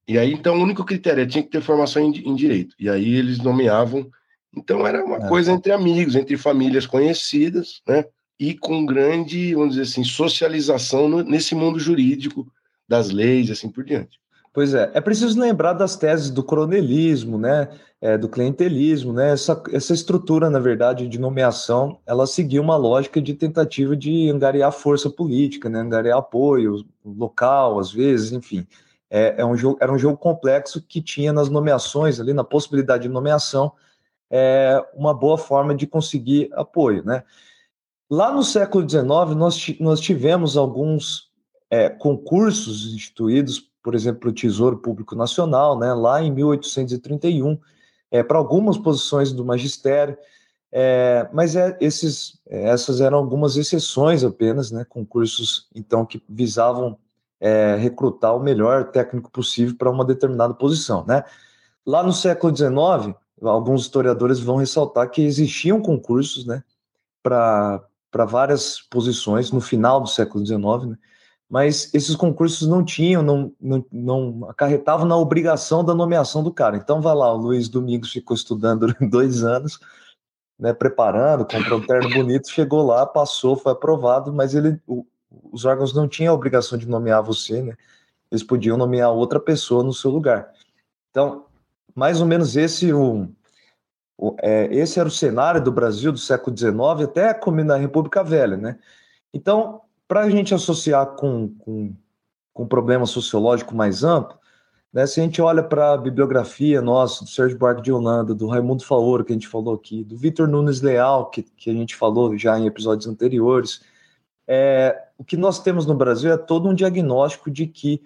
e 0.07 0.19
aí, 0.19 0.33
então, 0.33 0.57
o 0.57 0.61
único 0.61 0.85
critério 0.85 1.23
é 1.23 1.25
tinha 1.25 1.43
que 1.43 1.49
ter 1.49 1.61
formação 1.61 2.01
em, 2.01 2.11
em 2.29 2.35
direito. 2.35 2.75
E 2.79 2.87
aí 2.89 3.15
eles 3.15 3.39
nomeavam. 3.39 4.09
Então, 4.55 4.85
era 4.85 5.03
uma 5.03 5.17
é. 5.17 5.27
coisa 5.27 5.51
entre 5.51 5.71
amigos, 5.71 6.15
entre 6.15 6.37
famílias 6.37 6.85
conhecidas, 6.85 7.81
né? 7.87 8.05
E 8.39 8.53
com 8.53 8.85
grande, 8.85 9.55
vamos 9.55 9.75
dizer 9.75 9.83
assim, 9.83 10.03
socialização 10.03 11.09
no, 11.09 11.23
nesse 11.23 11.55
mundo 11.55 11.79
jurídico, 11.79 12.47
das 12.87 13.09
leis, 13.09 13.49
assim 13.49 13.69
por 13.69 13.83
diante. 13.83 14.19
Pois 14.55 14.73
é, 14.73 14.89
é 14.93 15.01
preciso 15.01 15.39
lembrar 15.39 15.73
das 15.73 15.95
teses 15.95 16.31
do 16.31 16.41
coronelismo, 16.41 17.37
né, 17.37 17.69
é, 18.01 18.17
do 18.17 18.29
clientelismo, 18.29 19.13
né, 19.13 19.33
essa, 19.33 19.61
essa 19.71 19.93
estrutura, 19.93 20.49
na 20.49 20.59
verdade, 20.59 21.07
de 21.07 21.19
nomeação, 21.19 21.99
ela 22.05 22.25
seguia 22.25 22.61
uma 22.61 22.77
lógica 22.77 23.21
de 23.21 23.33
tentativa 23.33 23.95
de 23.95 24.29
angariar 24.29 24.71
força 24.71 25.09
política, 25.09 25.69
né, 25.69 25.79
angariar 25.79 26.17
apoio 26.17 26.85
local, 27.05 27.77
às 27.77 27.91
vezes, 27.91 28.31
enfim 28.31 28.65
é, 29.09 29.35
é 29.37 29.45
um 29.45 29.55
jogo, 29.55 29.77
era 29.81 29.91
um 29.91 29.97
jogo 29.97 30.17
complexo 30.17 30.81
que 30.81 31.01
tinha 31.01 31.31
nas 31.31 31.49
nomeações, 31.49 32.19
ali 32.19 32.33
na 32.33 32.43
possibilidade 32.43 33.03
de 33.03 33.09
nomeação, 33.09 33.71
é, 34.29 34.83
uma 34.93 35.13
boa 35.13 35.37
forma 35.37 35.75
de 35.75 35.87
conseguir 35.87 36.49
apoio. 36.53 37.03
Né? 37.03 37.23
Lá 38.09 38.31
no 38.33 38.43
século 38.43 38.87
XIX, 38.87 39.05
nós, 39.35 39.79
nós 39.79 39.99
tivemos 40.01 40.57
alguns 40.57 41.29
é, 41.69 41.89
concursos 41.89 42.93
instituídos, 42.93 43.71
por 43.85 43.93
exemplo, 43.93 44.31
o 44.31 44.33
Tesouro 44.33 44.77
Público 44.77 45.15
Nacional, 45.15 45.77
né, 45.77 45.93
lá 45.93 46.19
em 46.19 46.31
1831, 46.31 47.55
é, 48.09 48.23
para 48.23 48.39
algumas 48.39 48.79
posições 48.79 49.31
do 49.31 49.45
magistério, 49.45 50.17
é, 50.71 51.29
mas 51.31 51.55
é, 51.55 51.77
esses, 51.79 52.39
essas 52.47 52.99
eram 52.99 53.19
algumas 53.19 53.57
exceções 53.57 54.23
apenas, 54.23 54.71
né, 54.71 54.83
concursos 54.89 55.69
então 55.75 56.03
que 56.03 56.19
visavam 56.27 56.97
é, 57.39 57.75
recrutar 57.75 58.35
o 58.35 58.39
melhor 58.39 58.85
técnico 58.85 59.29
possível 59.29 59.75
para 59.77 59.91
uma 59.91 60.03
determinada 60.03 60.55
posição, 60.55 61.05
né? 61.05 61.23
Lá 61.85 62.01
no 62.01 62.11
século 62.11 62.55
XIX, 62.57 63.15
alguns 63.43 63.81
historiadores 63.81 64.39
vão 64.39 64.55
ressaltar 64.55 65.11
que 65.11 65.21
existiam 65.21 65.79
concursos, 65.79 66.43
né, 66.43 66.63
para 67.21 67.87
várias 68.27 68.81
posições 68.81 69.51
no 69.51 69.61
final 69.61 70.01
do 70.01 70.07
século 70.07 70.43
XIX, 70.43 70.89
né? 70.89 70.97
Mas 71.49 71.93
esses 71.93 72.15
concursos 72.15 72.67
não 72.67 72.83
tinham, 72.83 73.21
não, 73.21 73.53
não, 73.61 73.85
não, 73.91 74.49
acarretavam 74.49 75.05
na 75.05 75.15
obrigação 75.15 75.83
da 75.83 75.93
nomeação 75.93 76.43
do 76.43 76.51
cara. 76.51 76.77
Então, 76.77 77.01
vai 77.01 77.15
lá, 77.15 77.31
o 77.33 77.37
Luiz 77.37 77.69
Domingos 77.69 78.11
ficou 78.11 78.35
estudando 78.35 78.79
durante 78.87 79.07
dois 79.07 79.43
anos, 79.43 79.79
né, 80.57 80.73
preparando, 80.73 81.45
comprou 81.45 81.79
um 81.79 81.85
terno 81.85 82.09
bonito, 82.09 82.49
chegou 82.49 82.85
lá, 82.85 83.05
passou, 83.05 83.55
foi 83.55 83.73
aprovado, 83.73 84.33
mas 84.33 84.55
ele, 84.55 84.79
o, 84.87 85.05
os 85.51 85.65
órgãos 85.65 85.93
não 85.93 86.07
tinham 86.07 86.33
a 86.33 86.35
obrigação 86.35 86.77
de 86.77 86.87
nomear 86.87 87.21
você, 87.21 87.61
né? 87.61 87.75
Eles 88.31 88.43
podiam 88.43 88.77
nomear 88.77 89.11
outra 89.11 89.39
pessoa 89.39 89.83
no 89.83 89.93
seu 89.93 90.09
lugar. 90.09 90.51
Então, 91.11 91.45
mais 91.93 92.19
ou 92.19 92.27
menos 92.27 92.55
esse 92.57 92.91
o, 92.91 93.29
o 94.17 94.35
é, 94.41 94.65
esse 94.73 94.99
era 94.99 95.07
o 95.07 95.11
cenário 95.11 95.63
do 95.63 95.71
Brasil 95.71 96.11
do 96.11 96.17
século 96.17 96.57
XIX 96.57 97.03
até 97.03 97.33
como 97.33 97.63
na 97.63 97.77
República 97.77 98.23
Velha, 98.23 98.57
né? 98.57 98.79
Então, 99.33 99.81
para 100.07 100.21
a 100.21 100.29
gente 100.29 100.53
associar 100.53 101.05
com, 101.15 101.49
com, 101.59 101.93
com 102.53 102.63
um 102.63 102.67
problema 102.67 103.05
sociológico 103.05 103.75
mais 103.75 104.03
amplo, 104.03 104.37
né, 104.93 105.05
se 105.05 105.19
a 105.19 105.23
gente 105.23 105.41
olha 105.41 105.61
para 105.61 105.93
a 105.93 105.97
bibliografia 105.97 106.81
nossa, 106.81 107.25
do 107.25 107.29
Sérgio 107.29 107.57
Buarque 107.57 107.81
de 107.81 107.91
Holanda, 107.91 108.33
do 108.33 108.47
Raimundo 108.47 108.85
Faoro, 108.85 109.25
que 109.25 109.33
a 109.33 109.35
gente 109.35 109.47
falou 109.47 109.75
aqui, 109.75 110.03
do 110.03 110.15
Vitor 110.15 110.47
Nunes 110.47 110.81
Leal, 110.81 111.29
que, 111.29 111.43
que 111.43 111.69
a 111.69 111.73
gente 111.73 111.95
falou 111.95 112.37
já 112.37 112.57
em 112.57 112.65
episódios 112.65 113.05
anteriores, 113.05 113.81
é, 114.47 115.07
o 115.17 115.23
que 115.23 115.35
nós 115.35 115.59
temos 115.59 115.85
no 115.85 115.95
Brasil 115.95 116.31
é 116.31 116.37
todo 116.37 116.69
um 116.69 116.73
diagnóstico 116.73 117.51
de 117.51 117.67
que 117.67 118.01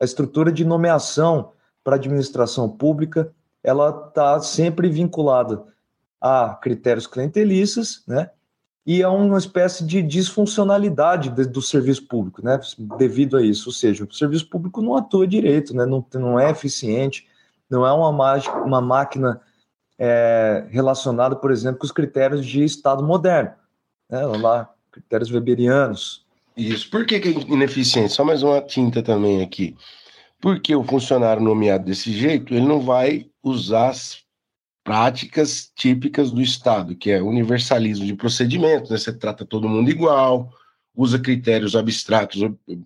a 0.00 0.04
estrutura 0.04 0.50
de 0.50 0.64
nomeação 0.64 1.52
para 1.84 1.96
administração 1.96 2.68
pública 2.68 3.32
ela 3.62 4.06
está 4.08 4.40
sempre 4.40 4.88
vinculada 4.88 5.64
a 6.20 6.54
critérios 6.60 7.06
clientelistas, 7.06 8.02
né? 8.06 8.30
E 8.84 9.02
a 9.02 9.10
uma 9.10 9.38
espécie 9.38 9.84
de 9.84 10.02
disfuncionalidade 10.02 11.30
de, 11.30 11.46
do 11.46 11.62
serviço 11.62 12.06
público, 12.06 12.44
né? 12.44 12.58
Devido 12.98 13.36
a 13.36 13.42
isso, 13.42 13.68
ou 13.68 13.72
seja, 13.72 14.04
o 14.04 14.12
serviço 14.12 14.48
público 14.48 14.82
não 14.82 14.96
atua 14.96 15.26
direito, 15.26 15.74
né? 15.74 15.86
Não, 15.86 16.04
não 16.14 16.38
é 16.38 16.50
eficiente, 16.50 17.26
não 17.70 17.86
é 17.86 17.92
uma, 17.92 18.10
mágica, 18.10 18.56
uma 18.58 18.80
máquina 18.80 19.40
é, 19.98 20.66
relacionada, 20.70 21.36
por 21.36 21.52
exemplo, 21.52 21.78
com 21.78 21.86
os 21.86 21.92
critérios 21.92 22.44
de 22.44 22.64
Estado 22.64 23.04
moderno, 23.04 23.52
né? 24.10 24.26
Lá, 24.26 24.68
critérios 24.90 25.30
weberianos. 25.30 26.26
Isso. 26.56 26.90
Por 26.90 27.06
que, 27.06 27.20
que 27.20 27.28
é 27.28 27.32
ineficiente? 27.52 28.12
Só 28.12 28.24
mais 28.24 28.42
uma 28.42 28.60
tinta 28.60 29.02
também 29.02 29.42
aqui. 29.42 29.76
Porque 30.40 30.74
o 30.74 30.82
funcionário 30.82 31.42
nomeado 31.42 31.84
desse 31.84 32.12
jeito, 32.12 32.52
ele 32.52 32.66
não 32.66 32.80
vai 32.80 33.26
usar 33.42 33.90
as 33.90 34.22
práticas 34.84 35.70
típicas 35.74 36.30
do 36.30 36.40
Estado, 36.40 36.96
que 36.96 37.10
é 37.10 37.22
universalismo 37.22 38.04
de 38.04 38.14
procedimentos, 38.14 38.90
né? 38.90 38.98
Você 38.98 39.12
trata 39.12 39.44
todo 39.44 39.68
mundo 39.68 39.90
igual, 39.90 40.52
usa 40.94 41.18
critérios 41.18 41.76
abstratos 41.76 42.40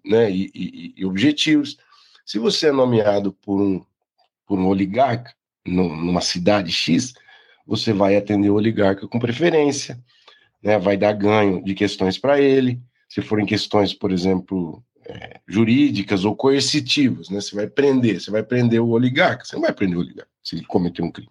né, 0.04 0.30
e, 0.30 0.50
e, 0.54 0.94
e 0.96 1.04
objetivos. 1.04 1.76
Se 2.24 2.38
você 2.38 2.68
é 2.68 2.72
nomeado 2.72 3.32
por 3.32 3.60
um, 3.60 3.84
por 4.46 4.58
um 4.58 4.66
oligarca 4.66 5.34
no, 5.66 5.88
numa 5.96 6.20
cidade 6.20 6.70
X, 6.70 7.14
você 7.66 7.92
vai 7.92 8.16
atender 8.16 8.50
o 8.50 8.54
oligarca 8.54 9.08
com 9.08 9.18
preferência 9.18 9.98
né, 10.66 10.78
vai 10.78 10.96
dar 10.96 11.12
ganho 11.12 11.62
de 11.62 11.74
questões 11.74 12.18
para 12.18 12.40
ele, 12.40 12.80
se 13.08 13.22
forem 13.22 13.46
questões, 13.46 13.94
por 13.94 14.10
exemplo, 14.10 14.82
é, 15.04 15.40
jurídicas 15.46 16.24
ou 16.24 16.34
coercitivas, 16.34 17.30
né, 17.30 17.40
você 17.40 17.54
vai 17.54 17.68
prender, 17.68 18.20
você 18.20 18.32
vai 18.32 18.42
prender 18.42 18.80
o 18.80 18.88
oligarca, 18.88 19.44
você 19.44 19.54
não 19.54 19.62
vai 19.62 19.72
prender 19.72 19.96
o 19.96 20.00
oligarca 20.00 20.30
se 20.46 20.54
ele 20.54 20.64
cometer 20.64 21.02
um 21.02 21.10
crime. 21.10 21.30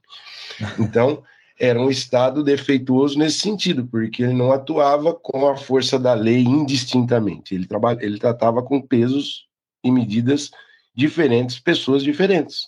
Então, 0.78 1.24
era 1.58 1.80
um 1.80 1.90
Estado 1.90 2.44
defeituoso 2.44 3.18
nesse 3.18 3.40
sentido, 3.40 3.88
porque 3.88 4.24
ele 4.24 4.34
não 4.34 4.52
atuava 4.52 5.14
com 5.14 5.48
a 5.48 5.56
força 5.56 5.98
da 5.98 6.14
lei 6.14 6.44
indistintamente, 6.44 7.56
ele, 7.56 7.66
trabalha, 7.66 8.04
ele 8.04 8.20
tratava 8.20 8.62
com 8.62 8.82
pesos 8.82 9.48
e 9.82 9.90
medidas 9.90 10.52
diferentes, 10.94 11.60
pessoas 11.60 12.04
diferentes. 12.04 12.68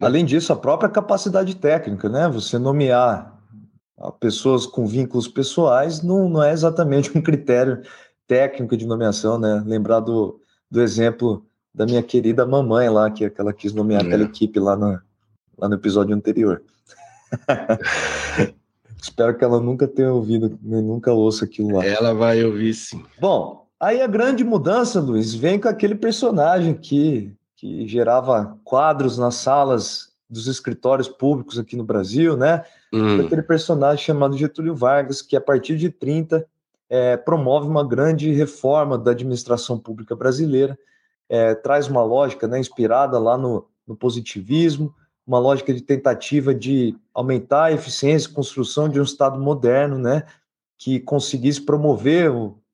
Além 0.00 0.24
disso, 0.24 0.52
a 0.52 0.56
própria 0.56 0.88
capacidade 0.88 1.56
técnica, 1.56 2.08
né? 2.08 2.28
Você 2.28 2.56
nomear 2.58 3.36
pessoas 4.20 4.64
com 4.64 4.86
vínculos 4.86 5.26
pessoais 5.26 6.00
não, 6.02 6.28
não 6.28 6.40
é 6.40 6.52
exatamente 6.52 7.16
um 7.18 7.20
critério 7.20 7.82
técnico 8.28 8.76
de 8.76 8.86
nomeação, 8.86 9.36
né? 9.36 9.60
Lembrar 9.66 9.98
do, 9.98 10.40
do 10.70 10.80
exemplo 10.80 11.44
da 11.74 11.84
minha 11.84 12.02
querida 12.02 12.46
mamãe 12.46 12.88
lá, 12.88 13.10
que, 13.10 13.28
que 13.28 13.40
ela 13.40 13.52
quis 13.52 13.72
nomear 13.72 14.04
é. 14.04 14.06
aquela 14.06 14.22
equipe 14.22 14.60
lá, 14.60 14.76
na, 14.76 15.02
lá 15.58 15.68
no 15.68 15.74
episódio 15.74 16.14
anterior. 16.14 16.62
Espero 19.00 19.36
que 19.36 19.44
ela 19.44 19.60
nunca 19.60 19.86
tenha 19.86 20.12
ouvido, 20.12 20.58
nem 20.62 20.82
nunca 20.82 21.12
ouça 21.12 21.44
aquilo 21.44 21.76
lá. 21.76 21.84
Ela 21.84 22.12
vai 22.12 22.42
ouvir 22.44 22.74
sim. 22.74 23.04
Bom, 23.20 23.66
aí 23.78 24.00
a 24.00 24.06
grande 24.06 24.44
mudança, 24.44 25.00
Luiz, 25.00 25.34
vem 25.34 25.58
com 25.58 25.68
aquele 25.68 25.94
personagem 25.94 26.74
que, 26.74 27.32
que 27.56 27.86
gerava 27.86 28.58
quadros 28.64 29.18
nas 29.18 29.36
salas 29.36 30.08
dos 30.28 30.46
escritórios 30.46 31.08
públicos 31.08 31.58
aqui 31.58 31.76
no 31.76 31.84
Brasil, 31.84 32.36
né? 32.36 32.64
Hum. 32.92 33.20
Aquele 33.20 33.42
personagem 33.42 34.04
chamado 34.04 34.36
Getúlio 34.36 34.74
Vargas, 34.74 35.22
que 35.22 35.36
a 35.36 35.40
partir 35.40 35.76
de 35.76 35.90
30 35.90 36.46
é, 36.90 37.16
promove 37.16 37.66
uma 37.68 37.86
grande 37.86 38.32
reforma 38.32 38.98
da 38.98 39.12
administração 39.12 39.78
pública 39.78 40.14
brasileira, 40.14 40.78
é, 41.28 41.54
traz 41.54 41.88
uma 41.88 42.02
lógica 42.02 42.46
né, 42.46 42.58
inspirada 42.58 43.18
lá 43.18 43.36
no, 43.36 43.66
no 43.86 43.96
positivismo, 43.96 44.94
uma 45.28 45.38
lógica 45.38 45.74
de 45.74 45.82
tentativa 45.82 46.54
de 46.54 46.96
aumentar 47.12 47.64
a 47.64 47.72
eficiência 47.72 48.30
e 48.30 48.32
construção 48.32 48.88
de 48.88 48.98
um 48.98 49.02
Estado 49.02 49.38
moderno, 49.38 49.98
né, 49.98 50.24
que 50.78 50.98
conseguisse 50.98 51.60
promover 51.60 52.32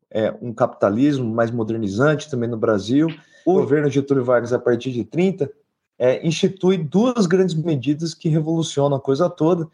é, 0.09 0.33
um 0.41 0.53
capitalismo 0.53 1.29
mais 1.35 1.51
modernizante 1.51 2.31
também 2.31 2.49
no 2.49 2.57
Brasil. 2.57 3.09
O 3.45 3.55
governo 3.55 3.91
Getúlio 3.91 4.25
Vargas, 4.25 4.53
a 4.53 4.59
partir 4.61 4.93
de 4.93 5.05
30, 5.05 5.51
é, 5.99 6.25
institui 6.25 6.79
duas 6.79 7.27
grandes 7.27 7.57
medidas 7.57 8.15
que 8.15 8.29
revolucionam 8.29 8.99
a 8.99 9.01
coisa 9.01 9.29
toda. 9.29 9.69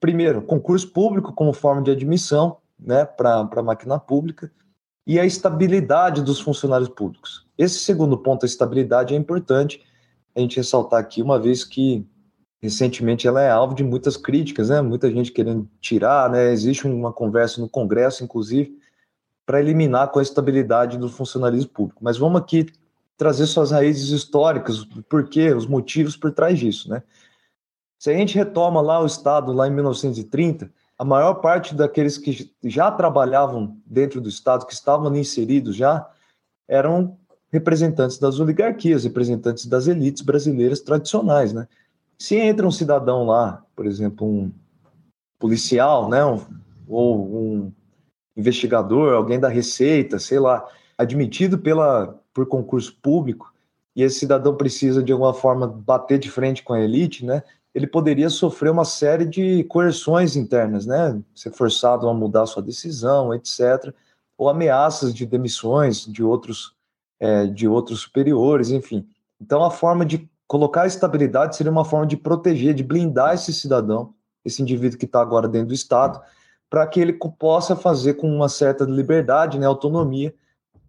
Primeiro, 0.00 0.40
concurso 0.40 0.90
público 0.90 1.34
como 1.34 1.52
forma 1.52 1.82
de 1.82 1.90
admissão 1.90 2.56
né, 2.80 3.04
para 3.04 3.40
a 3.40 3.62
máquina 3.62 3.98
pública 3.98 4.50
e 5.06 5.20
a 5.20 5.26
estabilidade 5.26 6.22
dos 6.22 6.40
funcionários 6.40 6.88
públicos. 6.88 7.46
Esse 7.58 7.78
segundo 7.80 8.16
ponto, 8.16 8.44
a 8.44 8.48
estabilidade, 8.48 9.14
é 9.14 9.18
importante 9.18 9.82
a 10.34 10.40
gente 10.40 10.56
ressaltar 10.56 10.98
aqui, 10.98 11.20
uma 11.20 11.38
vez 11.38 11.62
que 11.62 12.06
recentemente 12.62 13.26
ela 13.26 13.42
é 13.42 13.50
alvo 13.50 13.74
de 13.74 13.82
muitas 13.82 14.16
críticas, 14.16 14.68
né? 14.68 14.80
Muita 14.80 15.10
gente 15.10 15.32
querendo 15.32 15.68
tirar, 15.80 16.30
né? 16.30 16.52
Existe 16.52 16.86
uma 16.86 17.12
conversa 17.12 17.60
no 17.60 17.68
Congresso, 17.68 18.22
inclusive, 18.22 18.78
para 19.44 19.60
eliminar 19.60 20.08
com 20.12 20.20
a 20.20 20.22
estabilidade 20.22 20.96
do 20.96 21.08
funcionalismo 21.08 21.70
público. 21.70 22.04
Mas 22.04 22.16
vamos 22.16 22.40
aqui 22.40 22.66
trazer 23.16 23.46
suas 23.46 23.72
raízes 23.72 24.10
históricas, 24.10 24.82
o 24.82 25.02
porquê, 25.02 25.52
os 25.52 25.66
motivos 25.66 26.16
por 26.16 26.30
trás 26.32 26.58
disso, 26.58 26.88
né? 26.88 27.02
Se 27.98 28.10
a 28.10 28.14
gente 28.14 28.36
retoma 28.36 28.80
lá 28.80 29.00
o 29.00 29.06
Estado, 29.06 29.52
lá 29.52 29.66
em 29.66 29.70
1930, 29.70 30.70
a 30.98 31.04
maior 31.04 31.34
parte 31.34 31.74
daqueles 31.74 32.16
que 32.16 32.52
já 32.64 32.90
trabalhavam 32.90 33.76
dentro 33.84 34.20
do 34.20 34.28
Estado, 34.28 34.66
que 34.66 34.72
estavam 34.72 35.14
inseridos 35.16 35.74
já, 35.74 36.08
eram 36.68 37.16
representantes 37.50 38.18
das 38.18 38.40
oligarquias, 38.40 39.04
representantes 39.04 39.66
das 39.66 39.86
elites 39.86 40.22
brasileiras 40.22 40.80
tradicionais, 40.80 41.52
né? 41.52 41.66
Se 42.18 42.36
entra 42.36 42.66
um 42.66 42.70
cidadão 42.70 43.24
lá, 43.24 43.64
por 43.74 43.86
exemplo, 43.86 44.26
um 44.26 44.52
policial, 45.38 46.08
né, 46.08 46.24
um, 46.24 46.40
ou 46.88 47.36
um 47.36 47.72
investigador, 48.36 49.14
alguém 49.14 49.40
da 49.40 49.48
Receita, 49.48 50.18
sei 50.18 50.38
lá, 50.38 50.64
admitido 50.96 51.58
pela, 51.58 52.18
por 52.32 52.46
concurso 52.46 52.96
público, 53.02 53.52
e 53.94 54.02
esse 54.02 54.20
cidadão 54.20 54.56
precisa 54.56 55.02
de 55.02 55.12
alguma 55.12 55.34
forma 55.34 55.66
bater 55.66 56.18
de 56.18 56.30
frente 56.30 56.62
com 56.62 56.72
a 56.72 56.80
elite, 56.80 57.24
né? 57.24 57.42
Ele 57.74 57.86
poderia 57.86 58.30
sofrer 58.30 58.70
uma 58.70 58.84
série 58.84 59.24
de 59.24 59.64
coerções 59.64 60.36
internas, 60.36 60.86
né? 60.86 61.20
Ser 61.34 61.52
forçado 61.52 62.08
a 62.08 62.14
mudar 62.14 62.46
sua 62.46 62.62
decisão, 62.62 63.34
etc. 63.34 63.92
Ou 64.36 64.48
ameaças 64.48 65.14
de 65.14 65.26
demissões 65.26 66.06
de 66.06 66.22
outros, 66.22 66.74
é, 67.20 67.46
de 67.46 67.68
outros 67.68 68.00
superiores, 68.00 68.70
enfim. 68.70 69.06
Então, 69.40 69.62
a 69.62 69.70
forma 69.70 70.06
de 70.06 70.28
Colocar 70.52 70.82
a 70.82 70.86
estabilidade 70.86 71.56
seria 71.56 71.72
uma 71.72 71.82
forma 71.82 72.06
de 72.06 72.14
proteger, 72.14 72.74
de 72.74 72.82
blindar 72.82 73.32
esse 73.32 73.54
cidadão, 73.54 74.12
esse 74.44 74.60
indivíduo 74.60 74.98
que 74.98 75.06
está 75.06 75.18
agora 75.18 75.48
dentro 75.48 75.68
do 75.68 75.74
Estado, 75.74 76.20
para 76.68 76.86
que 76.86 77.00
ele 77.00 77.14
possa 77.14 77.74
fazer 77.74 78.18
com 78.18 78.28
uma 78.28 78.50
certa 78.50 78.84
liberdade, 78.84 79.58
né, 79.58 79.64
autonomia, 79.64 80.34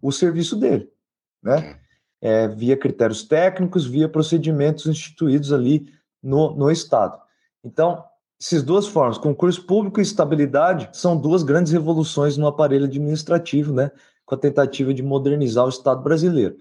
o 0.02 0.12
serviço 0.12 0.54
dele, 0.54 0.90
né? 1.42 1.78
É, 2.20 2.46
via 2.46 2.76
critérios 2.76 3.22
técnicos, 3.22 3.86
via 3.86 4.06
procedimentos 4.06 4.84
instituídos 4.84 5.50
ali 5.50 5.88
no, 6.22 6.54
no 6.54 6.70
Estado. 6.70 7.18
Então, 7.64 8.04
essas 8.38 8.62
duas 8.62 8.86
formas, 8.86 9.16
concurso 9.16 9.64
público 9.64 9.98
e 9.98 10.02
estabilidade, 10.02 10.90
são 10.92 11.16
duas 11.16 11.42
grandes 11.42 11.72
revoluções 11.72 12.36
no 12.36 12.46
aparelho 12.46 12.84
administrativo, 12.84 13.72
né? 13.72 13.90
Com 14.26 14.34
a 14.34 14.38
tentativa 14.38 14.92
de 14.92 15.02
modernizar 15.02 15.64
o 15.64 15.70
Estado 15.70 16.02
brasileiro. 16.02 16.54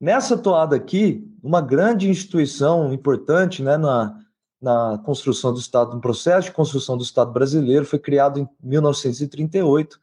Nessa 0.00 0.36
toada 0.36 0.76
aqui, 0.76 1.26
uma 1.42 1.60
grande 1.60 2.08
instituição 2.08 2.92
importante 2.92 3.62
né, 3.62 3.76
na, 3.76 4.18
na 4.60 4.98
construção 5.04 5.52
do 5.52 5.58
Estado, 5.58 5.94
no 5.94 6.00
processo 6.00 6.48
de 6.48 6.54
construção 6.54 6.96
do 6.96 7.04
Estado 7.04 7.32
brasileiro, 7.32 7.84
foi 7.84 7.98
criado 7.98 8.40
em 8.40 8.48
1938 8.62 9.98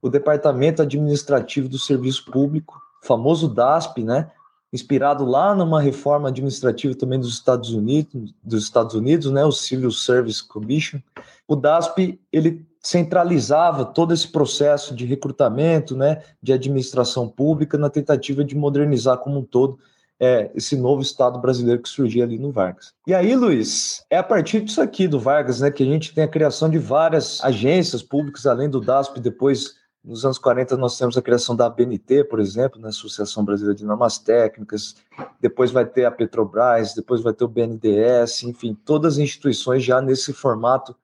o 0.00 0.10
Departamento 0.10 0.82
Administrativo 0.82 1.68
do 1.68 1.78
Serviço 1.78 2.24
Público, 2.30 2.80
famoso 3.02 3.48
DASP, 3.48 4.02
né, 4.02 4.30
inspirado 4.72 5.24
lá 5.24 5.54
numa 5.54 5.80
reforma 5.80 6.28
administrativa 6.28 6.94
também 6.94 7.20
dos 7.20 7.32
Estados 7.32 7.72
Unidos, 7.72 8.34
dos 8.42 8.64
Estados 8.64 8.94
Unidos, 8.94 9.30
né, 9.30 9.44
o 9.44 9.52
Civil 9.52 9.90
Service 9.90 10.46
Commission. 10.46 11.00
O 11.46 11.54
DASP 11.54 12.20
ele 12.32 12.66
centralizava 12.82 13.84
todo 13.84 14.12
esse 14.12 14.26
processo 14.26 14.94
de 14.94 15.06
recrutamento, 15.06 15.96
né, 15.96 16.22
de 16.42 16.52
administração 16.52 17.28
pública, 17.28 17.78
na 17.78 17.88
tentativa 17.88 18.44
de 18.44 18.56
modernizar 18.56 19.18
como 19.18 19.38
um 19.38 19.44
todo 19.44 19.78
é, 20.18 20.50
esse 20.54 20.76
novo 20.76 21.02
Estado 21.02 21.38
brasileiro 21.38 21.82
que 21.82 21.88
surgia 21.88 22.24
ali 22.24 22.38
no 22.38 22.52
Vargas. 22.52 22.92
E 23.06 23.14
aí, 23.14 23.34
Luiz, 23.34 24.04
é 24.10 24.18
a 24.18 24.22
partir 24.22 24.60
disso 24.60 24.80
aqui 24.80 25.08
do 25.08 25.18
Vargas, 25.18 25.60
né, 25.60 25.70
que 25.70 25.82
a 25.82 25.86
gente 25.86 26.14
tem 26.14 26.24
a 26.24 26.28
criação 26.28 26.68
de 26.68 26.78
várias 26.78 27.42
agências 27.42 28.02
públicas, 28.02 28.46
além 28.46 28.68
do 28.68 28.80
DASP, 28.80 29.20
depois 29.20 29.80
nos 30.04 30.24
anos 30.24 30.38
40 30.38 30.76
nós 30.76 30.98
temos 30.98 31.16
a 31.16 31.22
criação 31.22 31.54
da 31.54 31.66
ABNT, 31.66 32.24
por 32.24 32.40
exemplo, 32.40 32.80
na 32.80 32.86
né, 32.86 32.88
Associação 32.88 33.44
Brasileira 33.44 33.76
de 33.76 33.84
Normas 33.84 34.18
Técnicas, 34.18 34.96
depois 35.40 35.70
vai 35.70 35.86
ter 35.86 36.04
a 36.04 36.10
Petrobras, 36.10 36.94
depois 36.94 37.20
vai 37.20 37.32
ter 37.32 37.44
o 37.44 37.48
BNDES, 37.48 38.42
enfim, 38.42 38.76
todas 38.84 39.14
as 39.14 39.18
instituições 39.20 39.84
já 39.84 40.00
nesse 40.00 40.32
formato 40.32 40.96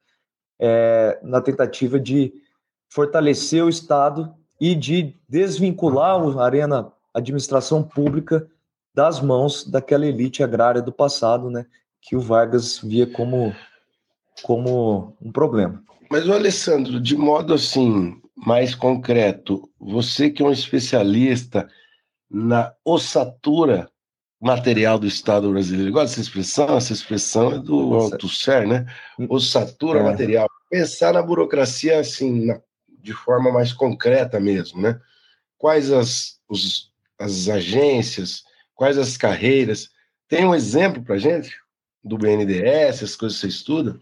é, 0.59 1.19
na 1.23 1.41
tentativa 1.41 1.99
de 1.99 2.33
fortalecer 2.91 3.65
o 3.65 3.69
Estado 3.69 4.35
e 4.61 4.75
de 4.75 5.15
desvincular 5.29 6.21
a 6.21 6.45
arena 6.45 6.93
administração 7.15 7.83
pública 7.83 8.47
das 8.95 9.21
mãos 9.21 9.65
daquela 9.65 10.07
elite 10.07 10.43
agrária 10.43 10.83
do 10.83 10.93
passado, 10.93 11.51
né, 11.51 11.67
que 12.01 12.17
o 12.17 12.21
Vargas 12.21 12.79
via 12.79 13.07
como, 13.07 13.55
como 14.43 15.17
um 15.23 15.31
problema. 15.31 15.83
Mas 16.11 16.27
o 16.27 16.33
Alessandro, 16.33 17.01
de 17.01 17.17
modo 17.17 17.55
assim 17.55 18.21
mais 18.35 18.75
concreto, 18.75 19.69
você 19.79 20.31
que 20.31 20.43
é 20.43 20.47
um 20.47 20.51
especialista 20.51 21.69
na 22.31 22.73
ossatura 22.85 23.91
material 24.41 24.99
do 24.99 25.07
Estado 25.07 25.51
brasileiro. 25.51 25.93
Gosta 25.93 26.09
dessa 26.09 26.21
expressão? 26.21 26.77
Essa 26.77 26.93
expressão 26.93 27.53
é 27.53 27.59
do 27.59 27.95
Althusser, 27.95 28.67
né? 28.67 28.87
Ossatura 29.29 30.01
é. 30.01 30.03
material. 30.03 30.49
Pensar 30.71 31.13
na 31.13 31.23
burocracia 31.23 31.99
assim, 31.99 32.47
na, 32.47 32.61
de 33.01 33.13
forma 33.13 33.51
mais 33.51 33.73
concreta 33.73 34.39
mesmo, 34.39 34.81
né? 34.81 35.01
Quais 35.57 35.91
as, 35.91 36.39
os, 36.49 36.93
as 37.19 37.49
agências, 37.49 38.45
quais 38.75 38.97
as 38.97 39.17
carreiras? 39.17 39.91
Tem 40.29 40.45
um 40.45 40.55
exemplo 40.55 41.03
para 41.03 41.19
gente 41.19 41.57
do 42.05 42.17
BNDES, 42.17 43.03
as 43.03 43.17
coisas 43.17 43.39
que 43.39 43.47
você 43.47 43.49
estuda? 43.49 44.01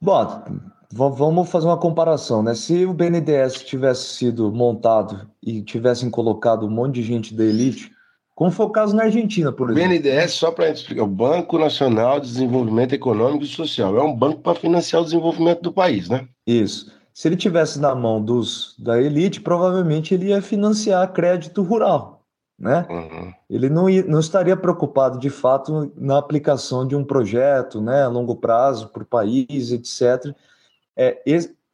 Bom, 0.00 0.44
vamos 0.92 1.48
fazer 1.48 1.66
uma 1.66 1.78
comparação, 1.78 2.42
né? 2.42 2.54
Se 2.54 2.84
o 2.84 2.92
BNDES 2.92 3.64
tivesse 3.64 4.16
sido 4.16 4.52
montado 4.52 5.30
e 5.42 5.62
tivessem 5.62 6.10
colocado 6.10 6.66
um 6.66 6.70
monte 6.70 6.96
de 6.96 7.02
gente 7.02 7.34
da 7.34 7.44
elite, 7.44 7.90
como 8.38 8.52
foi 8.52 8.66
o 8.66 8.70
caso 8.70 8.94
na 8.94 9.02
Argentina, 9.02 9.50
por 9.50 9.68
exemplo. 9.68 9.88
O 9.88 10.00
BNDES, 10.00 10.30
só 10.30 10.52
para 10.52 10.70
explicar, 10.70 11.02
o 11.02 11.08
Banco 11.08 11.58
Nacional 11.58 12.20
de 12.20 12.28
Desenvolvimento 12.28 12.92
Econômico 12.92 13.42
e 13.42 13.48
Social. 13.48 13.98
É 13.98 14.00
um 14.00 14.14
banco 14.14 14.42
para 14.42 14.54
financiar 14.54 15.02
o 15.02 15.04
desenvolvimento 15.04 15.60
do 15.62 15.72
país, 15.72 16.08
né? 16.08 16.28
Isso. 16.46 16.88
Se 17.12 17.26
ele 17.26 17.34
tivesse 17.34 17.80
na 17.80 17.96
mão 17.96 18.22
dos 18.22 18.76
da 18.78 19.02
elite, 19.02 19.40
provavelmente 19.40 20.14
ele 20.14 20.28
ia 20.28 20.40
financiar 20.40 21.12
crédito 21.12 21.64
rural, 21.64 22.22
né? 22.56 22.86
Uhum. 22.88 23.34
Ele 23.50 23.68
não, 23.68 23.90
ia, 23.90 24.04
não 24.04 24.20
estaria 24.20 24.56
preocupado, 24.56 25.18
de 25.18 25.30
fato, 25.30 25.90
na 25.96 26.16
aplicação 26.16 26.86
de 26.86 26.94
um 26.94 27.02
projeto, 27.02 27.80
né, 27.80 28.04
a 28.04 28.08
longo 28.08 28.36
prazo 28.36 28.86
para 28.90 29.02
o 29.02 29.06
país, 29.06 29.72
etc. 29.72 30.32
É, 30.96 31.20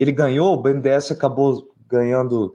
ele 0.01 0.13
ganhou, 0.13 0.55
o 0.55 0.63
BNDES 0.63 1.13
acabou 1.13 1.75
ganhando 1.87 2.55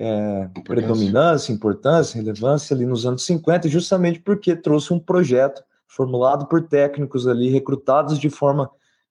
é, 0.00 0.48
predominância, 0.64 1.52
importância, 1.52 2.18
relevância 2.18 2.74
ali 2.74 2.86
nos 2.86 3.04
anos 3.04 3.22
50, 3.26 3.68
justamente 3.68 4.18
porque 4.18 4.56
trouxe 4.56 4.94
um 4.94 4.98
projeto 4.98 5.62
formulado 5.86 6.46
por 6.46 6.66
técnicos 6.66 7.26
ali, 7.28 7.50
recrutados 7.50 8.18
de 8.18 8.30
forma 8.30 8.70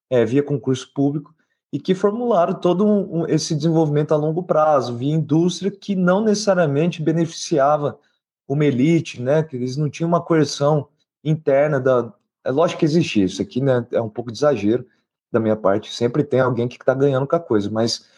é, 0.10 0.26
via 0.26 0.42
concurso 0.42 0.92
público, 0.92 1.32
e 1.72 1.80
que 1.80 1.94
formularam 1.94 2.56
todo 2.56 2.88
um, 2.88 3.20
um, 3.20 3.28
esse 3.28 3.54
desenvolvimento 3.54 4.16
a 4.16 4.18
longo 4.18 4.42
prazo, 4.42 4.98
via 4.98 5.14
indústria 5.14 5.70
que 5.70 5.96
não 5.96 6.22
necessariamente 6.22 7.04
beneficiava 7.04 8.00
uma 8.48 8.66
elite, 8.66 9.22
né, 9.22 9.44
que 9.44 9.56
eles 9.56 9.78
não 9.78 9.92
tinham 9.92 10.08
uma 10.08 10.22
coerção 10.22 10.88
interna 11.24 11.80
da... 11.80 12.12
É 12.44 12.50
lógico 12.50 12.80
que 12.80 12.86
existia, 12.86 13.26
isso 13.26 13.44
aqui 13.44 13.62
né, 13.62 13.86
é 13.92 14.02
um 14.02 14.10
pouco 14.10 14.32
de 14.32 14.40
exagero 14.40 14.88
da 15.32 15.40
minha 15.40 15.56
parte, 15.56 15.94
sempre 15.94 16.24
tem 16.24 16.40
alguém 16.40 16.68
que 16.68 16.78
está 16.78 16.96
ganhando 16.96 17.28
com 17.28 17.36
a 17.36 17.40
coisa, 17.40 17.70
mas 17.70 18.10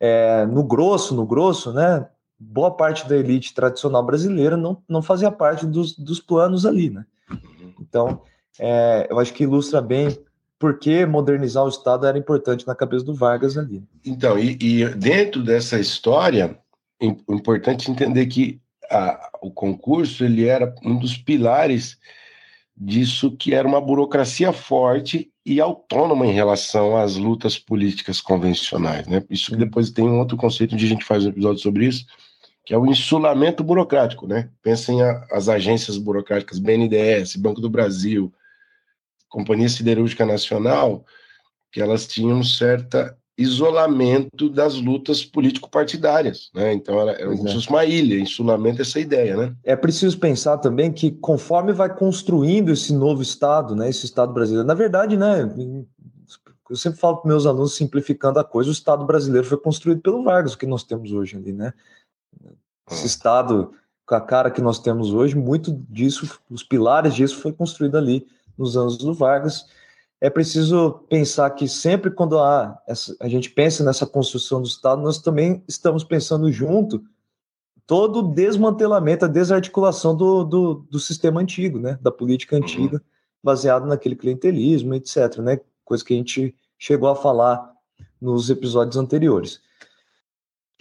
é, 0.00 0.46
no 0.46 0.64
grosso, 0.64 1.14
no 1.14 1.26
grosso, 1.26 1.72
né, 1.72 2.08
boa 2.38 2.70
parte 2.70 3.06
da 3.06 3.16
elite 3.16 3.54
tradicional 3.54 4.02
brasileira 4.02 4.56
não, 4.56 4.82
não 4.88 5.02
fazia 5.02 5.30
parte 5.30 5.66
dos, 5.66 5.96
dos 5.96 6.18
planos 6.18 6.64
ali, 6.64 6.88
né? 6.88 7.04
Uhum. 7.30 7.74
Então, 7.78 8.22
é, 8.58 9.06
eu 9.10 9.18
acho 9.18 9.34
que 9.34 9.44
ilustra 9.44 9.82
bem 9.82 10.18
por 10.58 10.78
que 10.78 11.04
modernizar 11.06 11.64
o 11.64 11.68
Estado 11.68 12.06
era 12.06 12.18
importante 12.18 12.66
na 12.66 12.74
cabeça 12.74 13.04
do 13.04 13.14
Vargas 13.14 13.56
ali. 13.56 13.82
Então, 14.04 14.38
e, 14.38 14.58
e 14.60 14.88
dentro 14.94 15.42
dessa 15.42 15.78
história, 15.78 16.58
é 17.00 17.06
importante 17.06 17.90
entender 17.90 18.26
que 18.26 18.60
a, 18.90 19.30
o 19.40 19.50
concurso 19.50 20.24
ele 20.24 20.46
era 20.46 20.74
um 20.84 20.98
dos 20.98 21.16
pilares 21.16 21.98
disso 22.80 23.36
que 23.36 23.52
era 23.52 23.68
uma 23.68 23.80
burocracia 23.80 24.54
forte 24.54 25.30
e 25.44 25.60
autônoma 25.60 26.26
em 26.26 26.32
relação 26.32 26.96
às 26.96 27.16
lutas 27.16 27.58
políticas 27.58 28.22
convencionais, 28.22 29.06
né? 29.06 29.22
Isso 29.28 29.50
que 29.50 29.56
depois 29.56 29.90
tem 29.90 30.06
um 30.06 30.18
outro 30.18 30.36
conceito 30.36 30.74
onde 30.74 30.86
a 30.86 30.88
gente 30.88 31.04
faz 31.04 31.26
um 31.26 31.28
episódio 31.28 31.60
sobre 31.60 31.86
isso, 31.86 32.06
que 32.64 32.72
é 32.72 32.78
o 32.78 32.86
insulamento 32.86 33.62
burocrático, 33.62 34.26
né? 34.26 34.48
Pensem 34.62 35.02
a, 35.02 35.26
as 35.30 35.50
agências 35.50 35.98
burocráticas 35.98 36.58
BNDES, 36.58 37.36
Banco 37.36 37.60
do 37.60 37.68
Brasil, 37.68 38.32
Companhia 39.28 39.68
Siderúrgica 39.68 40.24
Nacional, 40.24 41.04
que 41.70 41.82
elas 41.82 42.06
tinham 42.06 42.42
certa 42.42 43.14
isolamento 43.40 44.50
das 44.50 44.74
lutas 44.74 45.24
político-partidárias, 45.24 46.50
né? 46.54 46.74
Então 46.74 47.00
era, 47.00 47.12
era 47.12 47.30
como 47.34 47.48
se 47.48 47.54
fosse 47.54 47.70
uma 47.70 47.86
ilha, 47.86 48.20
insulamento 48.20 48.82
essa 48.82 49.00
ideia, 49.00 49.34
né? 49.34 49.56
É 49.64 49.74
preciso 49.74 50.18
pensar 50.18 50.58
também 50.58 50.92
que 50.92 51.10
conforme 51.10 51.72
vai 51.72 51.94
construindo 51.94 52.70
esse 52.70 52.92
novo 52.92 53.22
Estado, 53.22 53.74
né, 53.74 53.88
esse 53.88 54.04
Estado 54.04 54.34
brasileiro, 54.34 54.66
na 54.66 54.74
verdade, 54.74 55.16
né, 55.16 55.50
eu 56.68 56.76
sempre 56.76 57.00
falo 57.00 57.16
para 57.16 57.28
meus 57.28 57.46
alunos 57.46 57.74
simplificando 57.74 58.38
a 58.38 58.44
coisa, 58.44 58.68
o 58.68 58.72
Estado 58.74 59.06
brasileiro 59.06 59.46
foi 59.46 59.58
construído 59.58 60.02
pelo 60.02 60.22
Vargas, 60.22 60.52
o 60.52 60.58
que 60.58 60.66
nós 60.66 60.84
temos 60.84 61.10
hoje 61.10 61.36
ali, 61.36 61.52
né? 61.52 61.72
Esse 62.90 63.04
ah. 63.04 63.06
Estado 63.06 63.72
com 64.04 64.14
a 64.14 64.20
cara 64.20 64.50
que 64.50 64.60
nós 64.60 64.78
temos 64.78 65.14
hoje, 65.14 65.34
muito 65.34 65.72
disso, 65.88 66.38
os 66.50 66.62
pilares 66.62 67.14
disso 67.14 67.40
foi 67.40 67.52
construído 67.52 67.96
ali 67.96 68.26
nos 68.58 68.76
anos 68.76 68.98
do 68.98 69.14
Vargas 69.14 69.64
é 70.20 70.28
preciso 70.28 71.04
pensar 71.08 71.50
que 71.50 71.66
sempre 71.66 72.10
quando 72.10 72.38
há 72.38 72.78
essa, 72.86 73.16
a 73.20 73.28
gente 73.28 73.50
pensa 73.50 73.82
nessa 73.82 74.06
construção 74.06 74.60
do 74.60 74.68
Estado, 74.68 75.00
nós 75.00 75.18
também 75.18 75.64
estamos 75.66 76.04
pensando 76.04 76.52
junto 76.52 77.02
todo 77.86 78.18
o 78.20 78.34
desmantelamento, 78.34 79.24
a 79.24 79.28
desarticulação 79.28 80.14
do, 80.14 80.44
do, 80.44 80.74
do 80.90 81.00
sistema 81.00 81.40
antigo, 81.40 81.78
né, 81.78 81.98
da 82.02 82.12
política 82.12 82.54
uhum. 82.54 82.62
antiga, 82.62 83.02
baseado 83.42 83.86
naquele 83.86 84.14
clientelismo, 84.14 84.94
etc., 84.94 85.38
né, 85.38 85.58
coisa 85.84 86.04
que 86.04 86.12
a 86.12 86.16
gente 86.16 86.54
chegou 86.78 87.08
a 87.08 87.16
falar 87.16 87.72
nos 88.20 88.50
episódios 88.50 88.96
anteriores. 88.96 89.60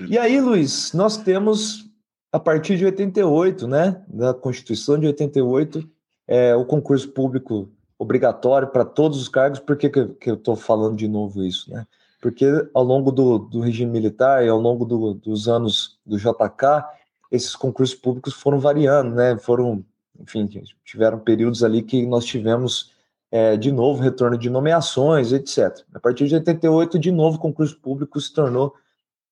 E 0.07 0.17
aí, 0.17 0.39
Luiz, 0.39 0.93
nós 0.93 1.17
temos, 1.17 1.89
a 2.31 2.39
partir 2.39 2.77
de 2.77 2.85
88, 2.85 3.67
né, 3.67 4.03
da 4.07 4.33
Constituição 4.33 4.99
de 4.99 5.07
88, 5.07 5.89
é, 6.27 6.55
o 6.55 6.63
concurso 6.63 7.09
público 7.09 7.69
obrigatório 7.99 8.69
para 8.69 8.85
todos 8.85 9.21
os 9.21 9.27
cargos. 9.27 9.59
Por 9.59 9.75
que, 9.75 9.89
que, 9.89 10.29
eu 10.29 10.35
estou 10.35 10.55
falando 10.55 10.95
de 10.95 11.07
novo 11.07 11.43
isso? 11.43 11.69
Né? 11.69 11.85
Porque 12.21 12.45
ao 12.73 12.83
longo 12.83 13.11
do, 13.11 13.37
do 13.37 13.59
regime 13.59 13.91
militar 13.91 14.43
e 14.43 14.47
ao 14.47 14.59
longo 14.59 14.85
do, 14.85 15.13
dos 15.13 15.49
anos 15.49 15.99
do 16.05 16.17
JK, 16.17 16.85
esses 17.29 17.55
concursos 17.55 17.95
públicos 17.95 18.33
foram 18.33 18.59
variando, 18.59 19.13
né? 19.13 19.37
Foram, 19.37 19.85
enfim, 20.19 20.49
tiveram 20.83 21.19
períodos 21.19 21.63
ali 21.63 21.83
que 21.83 22.05
nós 22.05 22.25
tivemos 22.25 22.91
é, 23.31 23.55
de 23.55 23.71
novo 23.71 24.01
retorno 24.01 24.37
de 24.37 24.49
nomeações, 24.49 25.31
etc. 25.31 25.83
A 25.93 25.99
partir 25.99 26.27
de 26.27 26.35
88, 26.35 26.97
de 26.97 27.11
novo, 27.11 27.37
concurso 27.37 27.77
público 27.79 28.19
se 28.19 28.33
tornou 28.33 28.73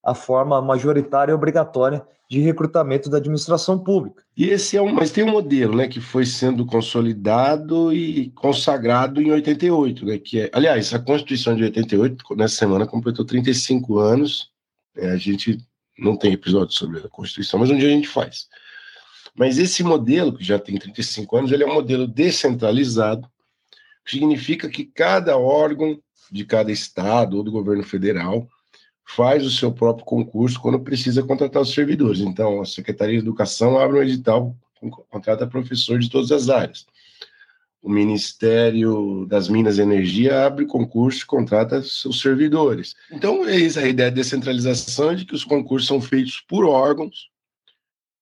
a 0.08 0.14
forma 0.14 0.62
majoritária 0.62 1.34
e 1.34 1.36
obrigatória 1.36 2.02
de 2.30 2.40
recrutamento 2.40 3.10
da 3.10 3.18
administração 3.18 3.78
pública. 3.78 4.24
E 4.38 4.46
esse 4.46 4.78
é 4.78 4.82
um, 4.82 4.94
mas 4.94 5.12
tem 5.12 5.26
um 5.26 5.32
modelo, 5.32 5.76
né, 5.76 5.86
que 5.86 6.00
foi 6.00 6.26
sendo 6.26 6.66
consolidado 6.66 7.92
e 7.94 8.30
consagrado 8.30 9.22
em 9.22 9.32
88, 9.32 10.06
né, 10.06 10.18
que 10.18 10.40
é, 10.40 10.50
aliás, 10.54 10.94
a 10.94 11.00
Constituição 11.00 11.58
de 11.58 11.64
88 11.64 12.36
nessa 12.38 12.56
semana 12.56 12.88
completou 12.88 13.26
35 13.26 14.00
anos. 14.00 14.50
Né, 14.96 15.12
a 15.12 15.18
gente 15.18 15.58
não 16.00 16.16
tem 16.16 16.32
episódio 16.32 16.74
sobre 16.74 17.00
a 17.00 17.10
Constituição, 17.10 17.60
mas 17.60 17.70
um 17.70 17.78
dia 17.78 17.90
a 17.90 17.92
gente 17.92 18.08
faz. 18.08 18.48
Mas 19.36 19.58
esse 19.58 19.84
modelo, 19.84 20.38
que 20.38 20.44
já 20.44 20.58
tem 20.58 20.78
35 20.78 21.36
anos, 21.36 21.52
ele 21.52 21.64
é 21.64 21.68
um 21.68 21.74
modelo 21.74 22.08
descentralizado, 22.08 23.28
significa 24.06 24.70
que 24.70 24.86
cada 24.86 25.38
órgão 25.38 26.00
de 26.32 26.46
cada 26.46 26.72
estado 26.72 27.36
ou 27.36 27.44
do 27.44 27.52
governo 27.52 27.84
federal 27.84 28.48
faz 29.08 29.46
o 29.46 29.50
seu 29.50 29.72
próprio 29.72 30.06
concurso 30.06 30.60
quando 30.60 30.80
precisa 30.80 31.24
contratar 31.24 31.62
os 31.62 31.74
servidores. 31.74 32.20
Então, 32.20 32.62
a 32.62 32.66
Secretaria 32.66 33.16
de 33.16 33.24
Educação 33.24 33.80
abre 33.80 34.00
um 34.00 34.04
edital, 34.04 34.56
contrata 35.10 35.48
professor 35.48 35.98
de 35.98 36.10
todas 36.10 36.32
as 36.32 36.50
áreas. 36.50 36.86
O 37.82 37.90
Ministério 37.90 39.26
das 39.28 39.48
Minas 39.48 39.78
e 39.78 39.82
Energia 39.82 40.46
abre 40.46 40.66
concurso 40.66 41.22
e 41.22 41.26
contrata 41.26 41.82
seus 41.82 42.20
servidores. 42.20 42.96
Então, 43.10 43.48
é 43.48 43.56
isso, 43.56 43.80
a 43.80 43.88
ideia 43.88 44.10
de 44.10 44.18
descentralização 44.18 45.16
de 45.16 45.24
que 45.24 45.34
os 45.34 45.46
concursos 45.46 45.88
são 45.88 46.02
feitos 46.02 46.44
por 46.46 46.66
órgãos, 46.66 47.30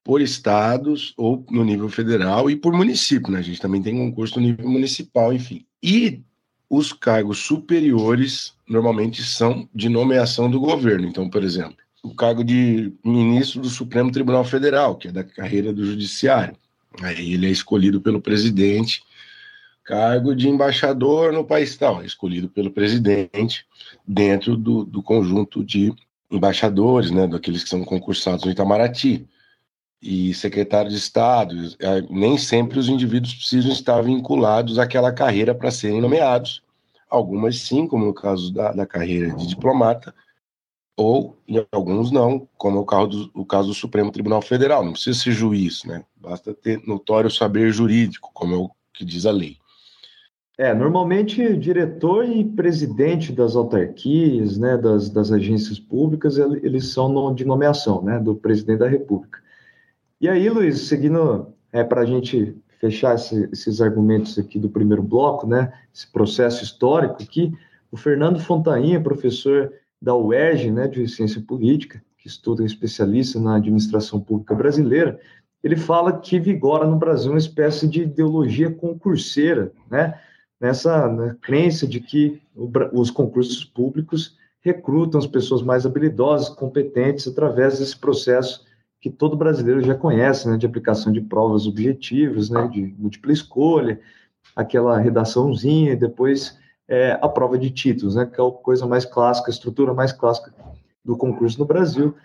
por 0.04 0.21
estados 0.21 1.15
ou 1.17 1.43
no 1.50 1.63
nível 1.63 1.89
federal 1.89 2.48
e 2.48 2.56
por 2.56 2.71
município, 2.74 3.32
né? 3.32 3.39
A 3.39 3.41
gente 3.41 3.60
também 3.60 3.82
tem 3.82 3.98
concurso 3.98 4.39
no 4.39 4.45
nível 4.45 4.69
municipal, 4.69 5.34
enfim. 5.34 5.65
E 5.82 6.21
os 6.69 6.91
cargos 6.91 7.39
superiores 7.39 8.54
normalmente 8.67 9.23
são 9.23 9.67
de 9.73 9.89
nomeação 9.89 10.49
do 10.49 10.60
governo. 10.60 11.08
Então, 11.08 11.30
por 11.30 11.43
exemplo, 11.43 11.78
o 12.04 12.13
cargo 12.13 12.43
de 12.43 12.93
ministro 13.04 13.62
do 13.62 13.69
Supremo 13.69 14.12
Tribunal 14.12 14.43
Federal, 14.43 14.95
que 14.95 15.08
é 15.08 15.12
da 15.12 15.23
carreira 15.23 15.73
do 15.73 15.86
judiciário. 15.86 16.56
Aí 17.01 17.34
ele 17.34 17.47
é 17.47 17.49
escolhido 17.49 17.99
pelo 17.99 18.21
presidente. 18.21 19.04
Cargo 19.84 20.36
de 20.36 20.49
embaixador 20.49 21.32
no 21.32 21.43
país 21.43 21.75
tal, 21.78 22.01
é 22.01 22.06
escolhido 22.06 22.49
pelo 22.49 22.71
presidente 22.71 23.65
dentro 24.08 24.58
do, 24.58 24.84
do 24.84 25.01
conjunto 25.04 25.63
de 25.63 25.93
embaixadores, 26.30 27.12
né, 27.12 27.28
daqueles 27.28 27.63
que 27.63 27.69
são 27.69 27.84
concursados 27.84 28.45
no 28.45 28.51
Itamaraty. 28.51 29.28
E 30.08 30.36
secretário 30.36 30.91
de 30.91 30.98
Estado, 30.98 31.56
é, 31.80 32.02
nem 32.12 32.38
sempre 32.38 32.78
os 32.78 32.88
indivíduos 32.88 33.34
precisam 33.34 33.72
estar 33.72 34.00
vinculados 34.04 34.78
àquela 34.78 35.12
carreira 35.12 35.56
para 35.56 35.72
serem 35.72 36.00
nomeados. 36.00 36.62
Algumas 37.10 37.58
sim, 37.58 37.88
como 37.88 38.06
no 38.06 38.13
caso 38.13 38.54
da, 38.54 38.72
da 38.72 38.86
carreira 38.86 39.34
de 39.34 39.48
diplomata, 39.48 40.13
ou 40.96 41.36
em 41.48 41.65
alguns 41.72 42.12
não, 42.12 42.48
como 42.56 42.78
é 42.78 42.82
o 42.82 42.86
caso, 42.86 43.08
do, 43.08 43.32
o 43.34 43.44
caso 43.44 43.70
do 43.70 43.74
Supremo 43.74 44.12
Tribunal 44.12 44.44
Federal. 44.44 44.86
Não 44.86 44.91
precisa 44.91 45.20
ser 45.20 45.32
juiz, 45.32 45.84
né? 45.86 46.04
Basta 46.15 46.54
ter 46.54 46.80
notório 46.86 47.32
saber 47.32 47.72
jurídico, 47.72 48.30
como 48.32 48.54
é 48.54 48.58
o 48.58 48.70
que 48.94 49.04
diz 49.04 49.26
a 49.26 49.32
lei. 49.32 49.58
É, 50.56 50.72
normalmente 50.72 51.58
diretor 51.58 52.30
e 52.30 52.46
presidente 52.46 53.34
das 53.34 53.56
autarquias, 53.56 54.56
né, 54.58 54.78
das, 54.78 55.10
das 55.10 55.32
agências 55.32 55.80
públicas, 55.80 56.38
eles 56.38 56.94
são 56.94 57.34
de 57.34 57.44
nomeação, 57.44 58.04
né, 58.04 58.20
do 58.20 58.36
presidente 58.36 58.80
da 58.80 58.88
República. 58.88 59.44
E 60.19 60.30
aí, 60.30 60.49
Luiz, 60.49 60.88
seguindo 60.88 61.54
é, 61.73 61.84
para 61.84 62.01
a 62.01 62.06
gente 62.06 62.56
fechar 62.80 63.15
esse, 63.15 63.49
esses 63.51 63.82
argumentos 63.82 64.39
aqui 64.39 64.58
do 64.58 64.69
primeiro 64.69 65.04
bloco, 65.04 65.45
né, 65.45 65.73
esse 65.93 66.10
processo 66.10 66.63
histórico 66.63 67.21
aqui, 67.21 67.54
o 67.91 67.97
Fernando 67.97 68.39
Fontainha, 68.39 69.01
professor 69.01 69.73
da 70.01 70.15
UERJ, 70.15 70.71
né, 70.71 70.88
de 70.88 71.08
Ciência 71.08 71.41
Política, 71.41 72.01
que 72.17 72.28
estuda 72.28 72.63
é 72.63 72.65
especialista 72.65 73.39
na 73.39 73.58
administração 73.58 74.19
pública 74.19 74.56
brasileira, 74.56 75.19
ele 75.63 75.75
fala 75.75 76.17
que 76.17 76.39
vigora 76.39 76.88
no 76.88 76.95
Brasil 76.95 77.32
uma 77.32 77.38
espécie 77.38 77.88
de 77.88 78.04
ideologia 78.04 78.71
concurseira, 78.71 79.71
né, 79.89 80.19
nessa 80.60 81.08
né, 81.10 81.36
crença 81.41 81.86
de 81.86 81.99
que 81.99 82.41
o, 82.56 82.69
os 82.93 83.12
concursos 83.12 83.65
públicos 83.65 84.38
recrutam 84.62 85.19
as 85.19 85.28
pessoas 85.28 85.62
mais 85.62 85.86
habilidosas, 85.86 86.49
competentes, 86.49 87.28
através 87.28 87.80
desse 87.80 87.97
processo 87.97 88.64
que 89.06 89.10
todo 89.12 89.38
brasileiro 89.38 89.84
já 89.84 89.94
conhece, 89.94 90.50
né, 90.50 90.58
de 90.58 90.65
aplicação 90.65 91.13
de 91.13 91.22
provas 91.22 91.68
objetivas, 91.68 92.50
né, 92.50 92.68
de 92.68 92.96
múltipla 92.98 93.32
escolha, 93.32 94.02
aquela 94.56 94.98
redaçãozinha 94.98 95.91
e 95.91 95.96
depois 95.96 96.58
é, 96.88 97.12
a 97.22 97.30
prova 97.30 97.56
de 97.56 97.70
títulos, 97.70 98.15
né, 98.15 98.26
que 98.26 98.41
é 98.41 98.44
a 98.44 98.50
coisa 98.50 98.88
mais 98.88 99.06
clássica, 99.06 99.52
a 99.52 99.54
estrutura 99.54 99.94
mais 99.94 100.12
clássica 100.12 100.52
do 101.04 101.15
concurso 101.15 101.60
no 101.60 101.65
Brasil. 101.65 102.15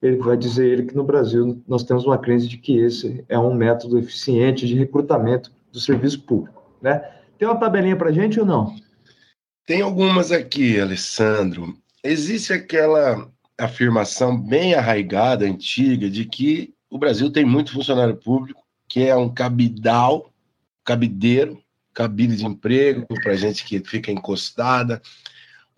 Ele 0.00 0.18
vai 0.18 0.36
dizer 0.36 0.68
ele 0.68 0.84
que 0.84 0.94
no 0.94 1.02
Brasil 1.02 1.60
nós 1.66 1.82
temos 1.82 2.06
uma 2.06 2.16
crença 2.16 2.46
de 2.46 2.58
que 2.58 2.78
esse 2.78 3.24
é 3.28 3.36
um 3.36 3.52
método 3.52 3.98
eficiente 3.98 4.68
de 4.68 4.76
recrutamento 4.76 5.50
do 5.72 5.80
serviço 5.80 6.22
público, 6.22 6.62
né? 6.80 7.10
Tem 7.40 7.48
uma 7.48 7.58
tabelinha 7.58 7.96
para 7.96 8.12
gente 8.12 8.38
ou 8.38 8.46
não? 8.46 8.72
Tem 9.66 9.82
algumas 9.82 10.30
aqui, 10.30 10.78
Alessandro. 10.78 11.74
Existe 12.04 12.52
aquela 12.52 13.28
afirmação 13.64 14.40
bem 14.40 14.74
arraigada, 14.74 15.44
antiga, 15.44 16.08
de 16.08 16.24
que 16.24 16.74
o 16.88 16.98
Brasil 16.98 17.30
tem 17.30 17.44
muito 17.44 17.72
funcionário 17.72 18.16
público, 18.16 18.62
que 18.88 19.06
é 19.06 19.14
um 19.14 19.28
cabidal, 19.28 20.30
cabideiro, 20.84 21.60
cabide 21.92 22.36
de 22.36 22.46
emprego 22.46 23.06
para 23.22 23.36
gente 23.36 23.64
que 23.64 23.80
fica 23.80 24.10
encostada, 24.10 25.00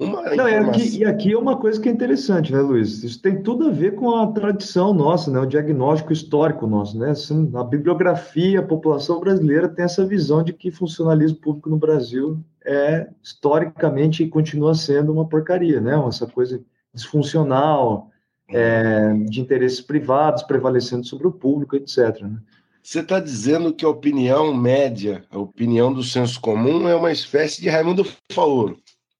uma 0.02 0.22
Não, 0.34 0.48
e, 0.48 0.54
aqui, 0.54 0.98
e 0.98 1.04
aqui 1.04 1.32
é 1.32 1.38
uma 1.38 1.56
coisa 1.56 1.80
que 1.80 1.88
é 1.88 1.92
interessante, 1.92 2.52
né, 2.52 2.60
Luiz? 2.60 3.04
Isso 3.04 3.20
tem 3.20 3.42
tudo 3.42 3.68
a 3.68 3.70
ver 3.70 3.94
com 3.94 4.16
a 4.16 4.26
tradição 4.32 4.92
nossa, 4.92 5.30
né? 5.30 5.38
O 5.38 5.46
diagnóstico 5.46 6.12
histórico 6.12 6.66
nosso, 6.66 6.98
né? 6.98 7.10
Assim, 7.10 7.50
a 7.54 7.62
bibliografia, 7.62 8.60
a 8.60 8.64
população 8.64 9.20
brasileira 9.20 9.68
tem 9.68 9.84
essa 9.84 10.04
visão 10.04 10.42
de 10.42 10.52
que 10.52 10.70
funcionalismo 10.70 11.38
público 11.38 11.70
no 11.70 11.76
Brasil 11.76 12.38
é 12.64 13.08
historicamente 13.22 14.22
e 14.22 14.28
continua 14.28 14.74
sendo 14.74 15.12
uma 15.12 15.28
porcaria, 15.28 15.80
né? 15.80 15.94
Essa 16.08 16.26
coisa 16.26 16.60
disfuncional, 16.94 18.10
é, 18.48 19.14
de 19.28 19.40
interesses 19.40 19.80
privados 19.80 20.42
prevalecendo 20.42 21.06
sobre 21.06 21.26
o 21.26 21.32
público, 21.32 21.76
etc. 21.76 22.20
Né? 22.20 22.38
Você 22.82 23.00
está 23.00 23.20
dizendo 23.20 23.72
que 23.72 23.84
a 23.84 23.88
opinião 23.88 24.54
média, 24.54 25.24
a 25.30 25.38
opinião 25.38 25.92
do 25.92 26.02
senso 26.02 26.40
comum 26.40 26.88
é 26.88 26.94
uma 26.94 27.12
espécie 27.12 27.62
de 27.62 27.68
Raimundo 27.68 28.04
Faoro. 28.30 28.76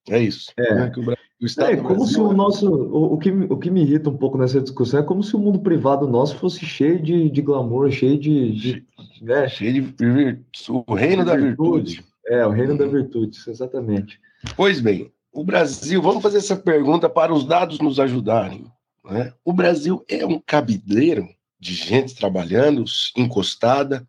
É 0.09 0.19
isso. 0.19 0.53
É, 0.59 0.75
né? 0.75 0.93
o, 0.97 1.11
o 1.11 1.63
é 1.63 1.77
como 1.77 2.07
se 2.07 2.21
o 2.21 2.33
nosso. 2.33 2.69
O, 2.69 3.15
o, 3.15 3.19
que, 3.19 3.31
o 3.31 3.57
que 3.57 3.71
me 3.71 3.83
irrita 3.83 4.11
um 4.11 4.17
pouco 4.17 4.37
nessa 4.37 4.61
discussão 4.61 5.01
é 5.01 5.03
como 5.03 5.23
se 5.23 5.37
o 5.37 5.39
mundo 5.39 5.61
privado 5.61 6.09
nosso 6.09 6.37
fosse 6.37 6.67
cheio 6.67 7.01
de, 7.01 7.31
de 7.31 7.41
glamour, 7.41 7.91
cheio 7.91 8.19
de. 8.19 8.53
de 8.53 8.87
né? 9.21 9.49
Cheio 9.49 9.93
de. 9.93 10.41
O 10.69 10.95
reino 10.95 11.25
da 11.25 11.37
virtude. 11.37 11.97
virtude. 11.97 12.13
É, 12.27 12.47
o 12.47 12.51
reino 12.51 12.77
da 12.77 12.87
virtude, 12.87 13.39
exatamente. 13.49 14.21
Pois 14.57 14.81
bem, 14.81 15.13
o 15.33 15.43
Brasil, 15.43 16.01
vamos 16.03 16.23
fazer 16.23 16.39
essa 16.39 16.57
pergunta 16.57 17.09
para 17.09 17.33
os 17.33 17.45
dados 17.45 17.79
nos 17.79 17.99
ajudarem. 17.99 18.67
Né? 19.05 19.33
O 19.45 19.53
Brasil 19.53 20.05
é 20.09 20.25
um 20.27 20.39
cabideiro 20.39 21.29
de 21.59 21.75
gente 21.75 22.15
trabalhando, 22.15 22.85
encostada, 23.17 24.07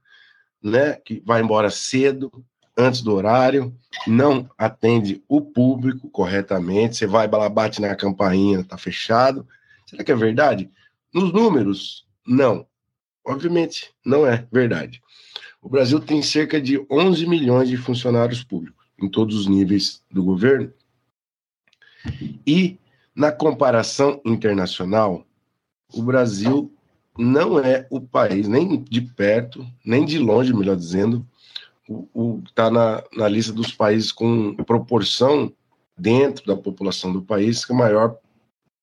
né, 0.62 0.94
que 0.94 1.22
vai 1.26 1.42
embora 1.42 1.70
cedo, 1.70 2.32
antes 2.78 3.02
do 3.02 3.14
horário, 3.14 3.76
não 4.08 4.50
atende 4.58 5.24
o 5.28 5.40
público 5.42 6.10
corretamente, 6.10 6.98
você 6.98 7.06
vai, 7.08 7.28
bate 7.28 7.80
na 7.80 7.96
campainha, 7.96 8.62
está 8.62 8.78
fechado. 8.78 9.48
Será 9.86 10.04
que 10.04 10.12
é 10.12 10.16
verdade? 10.16 10.72
Nos 11.14 11.32
números, 11.32 12.08
não. 12.26 12.66
Obviamente, 13.26 13.92
não 14.06 14.26
é 14.26 14.48
verdade. 14.52 15.02
O 15.62 15.70
Brasil 15.70 16.00
tem 16.00 16.22
cerca 16.22 16.60
de 16.60 16.84
11 16.90 17.26
milhões 17.28 17.70
de 17.70 17.78
funcionários 17.78 18.44
públicos 18.44 18.84
em 19.02 19.08
todos 19.08 19.36
os 19.36 19.48
níveis 19.48 20.02
do 20.12 20.24
governo. 20.24 20.74
E, 22.46 22.78
na 23.16 23.32
comparação 23.32 24.22
internacional, 24.26 25.26
o 25.94 26.02
Brasil 26.02 26.72
não 27.18 27.60
é 27.60 27.88
o 27.90 28.02
país, 28.02 28.48
nem 28.48 28.82
de 28.82 29.02
perto, 29.02 29.66
nem 29.86 30.06
de 30.06 30.18
longe, 30.18 30.54
melhor 30.54 30.76
dizendo, 30.76 31.26
o 31.88 32.42
está 32.46 32.72
na, 32.72 33.04
na 33.16 33.28
lista 33.28 33.52
dos 33.52 33.72
países 33.72 34.12
com 34.12 34.56
proporção 34.56 35.52
dentro 35.98 36.46
da 36.46 36.56
população 36.56 37.12
do 37.12 37.22
país, 37.22 37.66
que 37.66 37.72
é 37.72 37.76
a 37.76 37.78
maior 37.78 38.18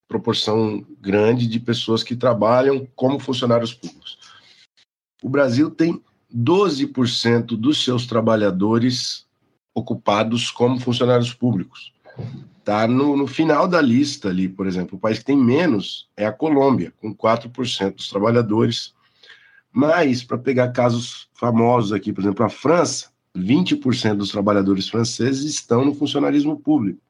proporção 0.06 0.84
grande 1.00 1.46
de 1.46 1.58
pessoas 1.58 2.02
que 2.02 2.16
trabalham 2.16 2.86
como 2.94 3.18
funcionários 3.18 3.72
públicos. 3.72 4.18
O 5.22 5.28
Brasil 5.28 5.70
tem 5.70 6.02
12% 6.34 7.56
dos 7.56 7.82
seus 7.82 8.06
trabalhadores 8.06 9.26
ocupados 9.74 10.50
como 10.50 10.80
funcionários 10.80 11.32
públicos. 11.32 11.92
Está 12.70 12.86
no, 12.86 13.16
no, 13.16 13.26
final 13.26 13.66
da 13.66 13.80
lista 13.80 14.28
ali, 14.28 14.48
por 14.48 14.66
exemplo. 14.66 14.96
O 14.96 15.00
país 15.00 15.18
que 15.18 15.24
tem 15.24 15.36
menos 15.36 16.08
é 16.16 16.24
a 16.24 16.32
Colômbia, 16.32 16.92
com 17.00 17.14
4% 17.14 17.96
dos 17.96 18.08
trabalhadores 18.08 18.94
mas, 19.72 20.24
para 20.24 20.36
pegar 20.36 20.72
casos 20.72 21.28
famosos 21.34 21.92
aqui, 21.92 22.12
por 22.12 22.22
exemplo, 22.22 22.44
a 22.44 22.48
França, 22.48 23.10
20% 23.36 24.16
dos 24.16 24.30
trabalhadores 24.30 24.88
franceses 24.88 25.44
estão 25.44 25.84
no 25.84 25.94
funcionalismo 25.94 26.58
público. 26.58 27.00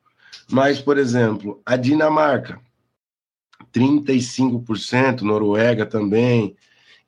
Mas, 0.51 0.81
por 0.81 0.99
exemplo, 0.99 1.61
a 1.64 1.77
Dinamarca, 1.77 2.61
35%, 3.73 5.23
Noruega 5.23 5.87
também. 5.87 6.55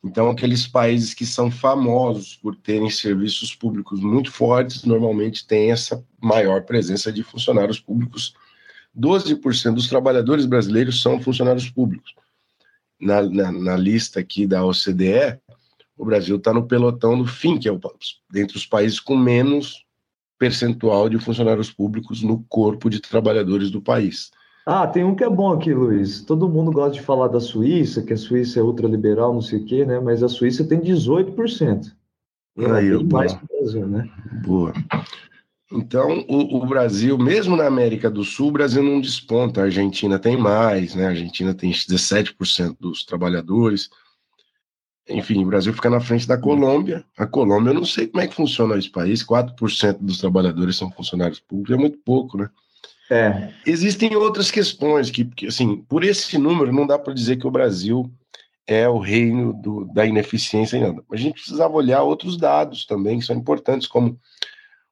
Então, 0.04 0.30
aqueles 0.30 0.66
países 0.66 1.14
que 1.14 1.24
são 1.24 1.50
famosos 1.50 2.34
por 2.34 2.56
terem 2.56 2.90
serviços 2.90 3.54
públicos 3.54 4.00
muito 4.00 4.32
fortes, 4.32 4.84
normalmente 4.84 5.46
têm 5.46 5.70
essa 5.70 6.04
maior 6.20 6.62
presença 6.62 7.12
de 7.12 7.22
funcionários 7.22 7.78
públicos. 7.78 8.34
12% 8.98 9.74
dos 9.74 9.88
trabalhadores 9.88 10.44
brasileiros 10.44 11.00
são 11.00 11.20
funcionários 11.20 11.70
públicos 11.70 12.14
na, 13.02 13.20
na, 13.22 13.50
na 13.50 13.76
lista 13.76 14.20
aqui 14.20 14.46
da 14.46 14.64
OCDE, 14.64 15.40
o 15.98 16.04
Brasil 16.04 16.36
está 16.36 16.54
no 16.54 16.66
pelotão 16.66 17.18
do 17.18 17.26
fim, 17.26 17.58
que 17.58 17.68
é 17.68 17.72
o, 17.72 17.80
dentre 18.30 18.56
os 18.56 18.64
países 18.64 19.00
com 19.00 19.16
menos 19.16 19.84
percentual 20.38 21.08
de 21.08 21.18
funcionários 21.18 21.70
públicos 21.70 22.22
no 22.22 22.44
corpo 22.48 22.88
de 22.88 23.00
trabalhadores 23.00 23.70
do 23.70 23.82
país. 23.82 24.30
Ah, 24.64 24.86
tem 24.86 25.02
um 25.02 25.14
que 25.14 25.24
é 25.24 25.28
bom 25.28 25.52
aqui, 25.52 25.74
Luiz. 25.74 26.22
Todo 26.22 26.48
mundo 26.48 26.70
gosta 26.70 26.92
de 26.92 27.02
falar 27.02 27.28
da 27.28 27.40
Suíça, 27.40 28.02
que 28.02 28.12
a 28.12 28.16
Suíça 28.16 28.60
é 28.60 28.62
ultraliberal, 28.62 29.34
não 29.34 29.40
sei 29.40 29.58
o 29.58 29.64
quê, 29.64 29.84
né? 29.84 29.98
Mas 29.98 30.22
a 30.22 30.28
Suíça 30.28 30.64
tem 30.64 30.80
18%. 30.80 31.92
É 32.58 32.70
Aí, 32.70 33.04
mais 33.04 33.32
que 33.32 33.44
o 33.44 33.48
Brasil, 33.48 33.88
né? 33.88 34.08
Boa. 34.44 34.72
Então, 35.72 36.24
o, 36.28 36.58
o, 36.58 36.66
Brasil, 36.66 37.16
mesmo 37.16 37.56
na 37.56 37.66
América 37.66 38.10
do 38.10 38.22
Sul, 38.22 38.48
o 38.48 38.52
Brasil 38.52 38.82
não 38.82 39.00
desponta. 39.00 39.62
A 39.62 39.64
Argentina 39.64 40.18
tem 40.18 40.36
mais, 40.36 40.94
né? 40.94 41.06
A 41.06 41.10
Argentina 41.10 41.54
tem 41.54 41.70
17% 41.70 42.76
dos 42.78 43.04
trabalhadores. 43.04 43.88
Enfim, 45.08 45.42
o 45.42 45.46
Brasil 45.46 45.72
fica 45.72 45.88
na 45.88 45.98
frente 45.98 46.28
da 46.28 46.36
Colômbia. 46.36 47.04
A 47.16 47.26
Colômbia, 47.26 47.70
eu 47.70 47.74
não 47.74 47.86
sei 47.86 48.06
como 48.06 48.22
é 48.22 48.28
que 48.28 48.34
funciona 48.34 48.76
esse 48.76 48.90
país. 48.90 49.24
4% 49.24 49.98
dos 49.98 50.18
trabalhadores 50.18 50.76
são 50.76 50.90
funcionários 50.92 51.40
públicos, 51.40 51.74
é 51.74 51.80
muito 51.80 51.98
pouco, 52.04 52.36
né? 52.36 52.48
É. 53.10 53.50
Existem 53.66 54.16
outras 54.16 54.50
questões 54.50 55.10
que, 55.10 55.28
assim, 55.46 55.76
por 55.88 56.04
esse 56.04 56.38
número, 56.38 56.72
não 56.72 56.86
dá 56.86 56.98
para 56.98 57.12
dizer 57.12 57.36
que 57.36 57.46
o 57.46 57.50
Brasil 57.50 58.10
é 58.66 58.88
o 58.88 58.98
reino 58.98 59.52
do, 59.52 59.84
da 59.92 60.06
ineficiência 60.06 60.78
ainda. 60.78 61.02
A 61.10 61.16
gente 61.16 61.34
precisava 61.34 61.74
olhar 61.74 62.02
outros 62.02 62.36
dados 62.36 62.86
também, 62.86 63.18
que 63.18 63.24
são 63.24 63.36
importantes, 63.36 63.86
como 63.86 64.18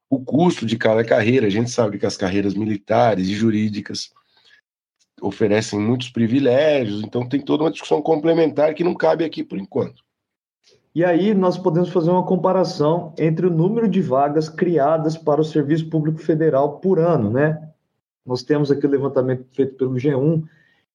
o 0.09 0.18
custo 0.18 0.66
de 0.66 0.77
cada 0.77 1.05
carreira. 1.05 1.46
A 1.46 1.51
gente 1.51 1.70
sabe 1.70 1.99
que 1.99 2.07
as 2.07 2.16
carreiras 2.16 2.55
militares 2.55 3.29
e 3.29 3.35
jurídicas 3.35 4.11
oferecem 5.23 5.79
muitos 5.79 6.09
privilégios, 6.09 7.03
então 7.03 7.29
tem 7.29 7.40
toda 7.40 7.64
uma 7.64 7.70
discussão 7.70 8.01
complementar 8.01 8.75
que 8.75 8.83
não 8.83 8.94
cabe 8.94 9.25
aqui 9.25 9.44
por 9.44 9.59
enquanto. 9.59 10.03
E 10.94 11.05
aí 11.05 11.35
nós 11.35 11.57
podemos 11.57 11.90
fazer 11.90 12.11
uma 12.11 12.27
comparação 12.27 13.14
entre 13.16 13.46
o 13.46 13.51
número 13.51 13.88
de 13.88 14.01
vagas 14.01 14.49
criadas 14.49 15.16
para 15.16 15.40
o 15.40 15.44
Serviço 15.44 15.88
Público 15.88 16.18
Federal 16.18 16.81
por 16.81 16.99
ano, 16.99 17.31
né? 17.31 17.69
Nós 18.31 18.45
temos 18.45 18.71
aqui 18.71 18.87
o 18.87 18.88
levantamento 18.88 19.45
feito 19.53 19.75
pelo 19.75 19.95
G1. 19.95 20.45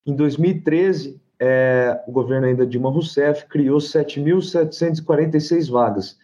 Em 0.05 0.15
2013, 0.15 1.21
é, 1.37 2.01
o 2.07 2.11
governo 2.13 2.47
ainda 2.47 2.65
Dilma 2.65 2.89
Rousseff 2.89 3.45
criou 3.47 3.79
7.746 3.79 5.69
vagas. 5.69 6.17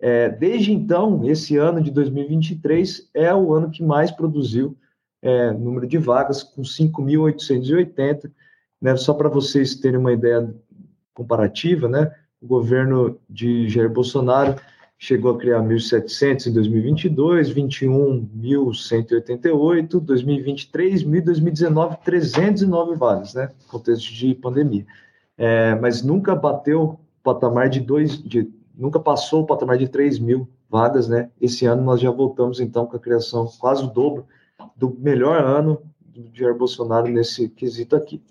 É, 0.00 0.30
desde 0.30 0.72
então, 0.72 1.22
esse 1.28 1.58
ano 1.58 1.82
de 1.82 1.90
2023 1.90 3.10
é 3.12 3.34
o 3.34 3.52
ano 3.52 3.70
que 3.70 3.82
mais 3.82 4.10
produziu 4.10 4.74
é, 5.20 5.52
número 5.52 5.86
de 5.86 5.98
vagas, 5.98 6.42
com 6.42 6.62
5.880. 6.62 8.32
Né, 8.80 8.96
só 8.96 9.12
para 9.12 9.28
vocês 9.28 9.74
terem 9.74 9.98
uma 9.98 10.14
ideia 10.14 10.50
comparativa, 11.12 11.86
né, 11.90 12.10
o 12.40 12.46
governo 12.46 13.20
de 13.28 13.68
Jair 13.68 13.90
Bolsonaro 13.90 14.58
chegou 14.98 15.32
a 15.32 15.38
criar 15.38 15.62
1.700 15.62 16.48
em 16.48 16.52
2022, 16.52 17.54
21.188, 17.54 20.00
2023, 20.00 21.04
2019, 21.04 21.96
309 22.04 22.96
vagas, 22.96 23.32
né, 23.34 23.52
contexto 23.68 24.12
de 24.12 24.34
pandemia. 24.34 24.84
É, 25.36 25.76
mas 25.76 26.02
nunca 26.02 26.34
bateu 26.34 26.82
o 26.82 26.98
patamar 27.22 27.68
de 27.68 27.78
dois, 27.80 28.20
de 28.20 28.50
nunca 28.76 28.98
passou 28.98 29.42
o 29.42 29.46
patamar 29.46 29.78
de 29.78 29.86
3 29.88 30.18
mil 30.18 30.48
vagas, 30.68 31.06
né? 31.08 31.30
Esse 31.40 31.64
ano 31.66 31.82
nós 31.82 32.00
já 32.00 32.10
voltamos, 32.10 32.58
então, 32.60 32.84
com 32.86 32.96
a 32.96 33.00
criação 33.00 33.46
quase 33.58 33.84
o 33.84 33.88
dobro 33.88 34.26
do 34.76 34.96
melhor 34.98 35.40
ano 35.40 35.80
do 36.04 36.28
Jair 36.32 36.56
Bolsonaro 36.56 37.08
nesse 37.08 37.48
quesito 37.48 37.96
aqui. 37.96 38.22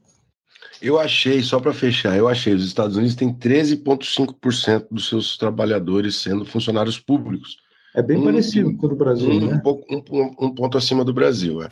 Eu 0.81 0.99
achei, 0.99 1.41
só 1.41 1.59
para 1.59 1.73
fechar, 1.73 2.15
eu 2.15 2.27
achei, 2.27 2.53
os 2.53 2.63
Estados 2.63 2.97
Unidos 2.97 3.15
têm 3.15 3.33
13,5% 3.33 4.87
dos 4.91 5.09
seus 5.09 5.37
trabalhadores 5.37 6.17
sendo 6.17 6.45
funcionários 6.45 6.99
públicos. 6.99 7.57
É 7.95 8.01
bem 8.03 8.17
um, 8.17 8.23
parecido 8.25 8.77
com 8.77 8.85
o 8.85 8.89
do 8.89 8.95
Brasil, 8.95 9.29
um, 9.29 9.47
né? 9.47 9.55
Um, 9.55 9.59
pouco, 9.59 9.85
um, 9.89 10.45
um 10.45 10.53
ponto 10.53 10.77
acima 10.77 11.03
do 11.03 11.13
Brasil, 11.13 11.63
é. 11.63 11.69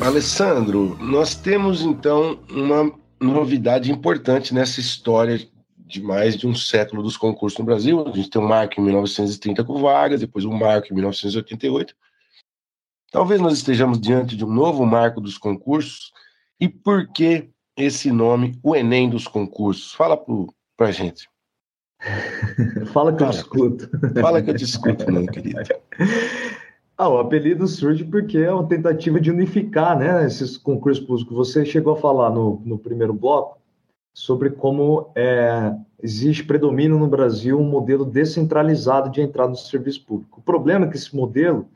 Alessandro, 0.00 0.96
nós 0.98 1.34
temos 1.34 1.82
então 1.82 2.38
uma 2.50 2.90
novidade 3.20 3.92
importante 3.92 4.54
nessa 4.54 4.80
história 4.80 5.38
de 5.88 6.02
mais 6.02 6.36
de 6.36 6.46
um 6.46 6.54
século 6.54 7.02
dos 7.02 7.16
concursos 7.16 7.58
no 7.58 7.64
Brasil. 7.64 8.06
A 8.06 8.12
gente 8.12 8.30
tem 8.30 8.40
um 8.40 8.46
marco 8.46 8.78
em 8.78 8.84
1930 8.84 9.64
com 9.64 9.80
vagas, 9.80 10.20
depois 10.20 10.44
um 10.44 10.52
marco 10.52 10.88
em 10.90 10.94
1988. 10.94 11.94
Talvez 13.10 13.40
nós 13.40 13.54
estejamos 13.54 13.98
diante 13.98 14.36
de 14.36 14.44
um 14.44 14.52
novo 14.52 14.84
marco 14.84 15.20
dos 15.20 15.38
concursos. 15.38 16.12
E 16.60 16.68
por 16.68 17.08
que 17.08 17.48
esse 17.76 18.12
nome, 18.12 18.58
o 18.62 18.76
Enem 18.76 19.08
dos 19.08 19.26
concursos? 19.26 19.92
Fala 19.94 20.16
para 20.16 20.34
pra 20.76 20.90
gente. 20.92 21.28
Fala 22.92 23.16
que 23.16 23.22
eu 23.22 23.30
te 23.30 23.36
escuto. 23.36 23.90
Fala 24.20 24.42
que 24.42 24.50
eu 24.50 24.56
te 24.56 24.64
escuto, 24.64 25.10
meu 25.10 25.26
querido. 25.26 25.60
Ah, 27.00 27.08
o 27.08 27.18
apelido 27.18 27.64
surge 27.68 28.02
porque 28.02 28.38
é 28.38 28.52
uma 28.52 28.66
tentativa 28.66 29.20
de 29.20 29.30
unificar 29.30 29.96
né, 29.96 30.26
esses 30.26 30.56
concursos 30.56 31.06
públicos. 31.06 31.36
Você 31.36 31.64
chegou 31.64 31.92
a 31.92 31.96
falar 31.96 32.28
no, 32.28 32.60
no 32.64 32.76
primeiro 32.76 33.14
bloco 33.14 33.57
sobre 34.18 34.50
como 34.50 35.12
é, 35.14 35.72
existe 36.02 36.42
predomínio 36.42 36.98
no 36.98 37.06
Brasil 37.06 37.56
um 37.56 37.70
modelo 37.70 38.04
descentralizado 38.04 39.10
de 39.10 39.20
entrada 39.20 39.50
no 39.50 39.56
serviço 39.56 40.04
público. 40.04 40.40
O 40.40 40.42
problema 40.42 40.86
é 40.86 40.88
que 40.88 40.96
esse 40.96 41.14
modelo 41.14 41.68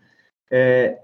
é, 0.51 1.03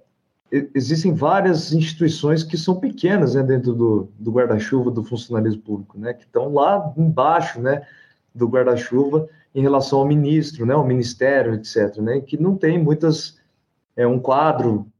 existem 0.50 1.14
várias 1.14 1.72
instituições 1.72 2.42
que 2.42 2.56
são 2.56 2.80
pequenas 2.80 3.36
né, 3.36 3.44
dentro 3.44 3.72
do, 3.72 4.08
do 4.18 4.32
guarda-chuva 4.32 4.90
do 4.90 5.04
funcionalismo 5.04 5.62
público, 5.62 5.96
né, 5.96 6.12
que 6.12 6.24
estão 6.24 6.52
lá 6.52 6.92
embaixo 6.96 7.60
né, 7.60 7.86
do 8.34 8.48
guarda-chuva 8.48 9.28
em 9.54 9.62
relação 9.62 10.00
ao 10.00 10.06
ministro, 10.06 10.66
né, 10.66 10.74
ao 10.74 10.84
ministério, 10.84 11.54
etc., 11.54 11.98
né, 11.98 12.20
que 12.20 12.36
não 12.36 12.56
tem 12.56 12.82
muitas 12.82 13.38
é, 13.94 14.04
um 14.04 14.18
quadro 14.18 14.90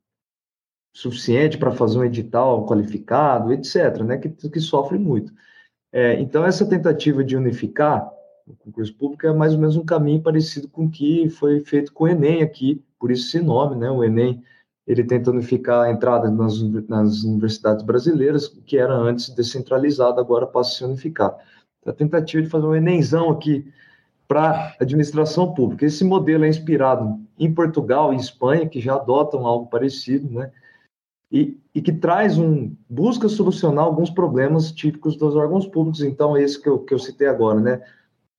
suficiente 0.92 1.58
para 1.58 1.72
fazer 1.72 1.98
um 1.98 2.04
edital 2.04 2.64
qualificado, 2.64 3.52
etc., 3.52 4.04
né, 4.04 4.18
que, 4.18 4.28
que 4.28 4.60
sofre 4.60 4.98
muito. 4.98 5.32
É, 5.92 6.20
então, 6.20 6.44
essa 6.44 6.66
tentativa 6.66 7.24
de 7.24 7.36
unificar 7.36 8.10
o 8.46 8.54
concurso 8.56 8.94
público 8.94 9.26
é 9.26 9.32
mais 9.32 9.52
ou 9.52 9.58
menos 9.58 9.76
um 9.76 9.84
caminho 9.84 10.22
parecido 10.22 10.68
com 10.68 10.86
o 10.86 10.90
que 10.90 11.28
foi 11.28 11.60
feito 11.60 11.92
com 11.92 12.04
o 12.04 12.08
Enem 12.08 12.42
aqui, 12.42 12.82
por 12.98 13.10
isso 13.10 13.28
esse 13.28 13.44
nome, 13.44 13.76
né, 13.76 13.90
o 13.90 14.02
Enem, 14.02 14.42
ele 14.86 15.04
tenta 15.04 15.30
unificar 15.30 15.84
a 15.84 15.90
entrada 15.90 16.30
nas, 16.30 16.62
nas 16.88 17.22
universidades 17.22 17.84
brasileiras, 17.84 18.48
que 18.66 18.78
era 18.78 18.94
antes 18.94 19.28
descentralizado, 19.28 20.18
agora 20.18 20.46
passa 20.46 20.70
a 20.70 20.74
se 20.78 20.84
unificar. 20.84 21.36
Então, 21.80 21.92
a 21.92 21.96
tentativa 21.96 22.42
de 22.42 22.48
fazer 22.48 22.66
um 22.66 22.74
Enemzão 22.74 23.30
aqui 23.30 23.70
para 24.26 24.74
administração 24.78 25.54
pública. 25.54 25.86
Esse 25.86 26.04
modelo 26.04 26.44
é 26.44 26.48
inspirado 26.48 27.18
em 27.38 27.52
Portugal 27.52 28.12
e 28.12 28.16
Espanha, 28.16 28.68
que 28.68 28.80
já 28.80 28.94
adotam 28.94 29.46
algo 29.46 29.66
parecido, 29.66 30.28
né? 30.30 30.50
E, 31.30 31.60
e, 31.74 31.82
que 31.82 31.92
traz 31.92 32.38
um 32.38 32.74
busca 32.88 33.28
solucionar 33.28 33.84
alguns 33.84 34.08
problemas 34.08 34.72
típicos 34.72 35.14
dos 35.14 35.36
órgãos 35.36 35.66
públicos. 35.66 36.02
Então, 36.02 36.36
é 36.36 36.42
esse 36.42 36.60
que 36.60 36.68
eu, 36.68 36.78
que 36.78 36.94
eu 36.94 36.98
citei 36.98 37.28
agora, 37.28 37.60
né? 37.60 37.82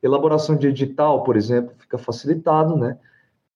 Elaboração 0.01 0.55
de 0.55 0.67
edital, 0.67 1.23
por 1.23 1.37
exemplo, 1.37 1.73
fica 1.77 1.99
facilitado, 1.99 2.75
né? 2.75 2.97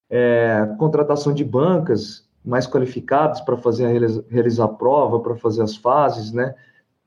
É, 0.08 0.76
contratação 0.78 1.34
de 1.34 1.44
bancas 1.44 2.30
mais 2.46 2.68
qualificadas 2.68 3.42
para 3.42 3.58
fazer 3.58 3.88
realizar, 3.88 4.24
realizar 4.30 4.66
a 4.66 4.70
prova, 4.70 5.20
para 5.20 5.36
fazer 5.36 5.64
as 5.64 5.76
fases, 5.76 6.32
né? 6.32 6.54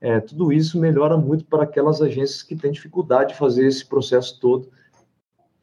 É, 0.01 0.19
tudo 0.21 0.53
isso 0.53 0.81
melhora 0.81 1.17
muito 1.17 1.45
para 1.45 1.63
aquelas 1.63 2.03
agências 2.03 2.43
que 2.43 2.57
têm 2.57 2.73
dificuldade 2.73 3.35
de 3.35 3.39
fazer 3.39 3.67
esse 3.67 3.87
processo 3.87 4.41
todo 4.41 4.69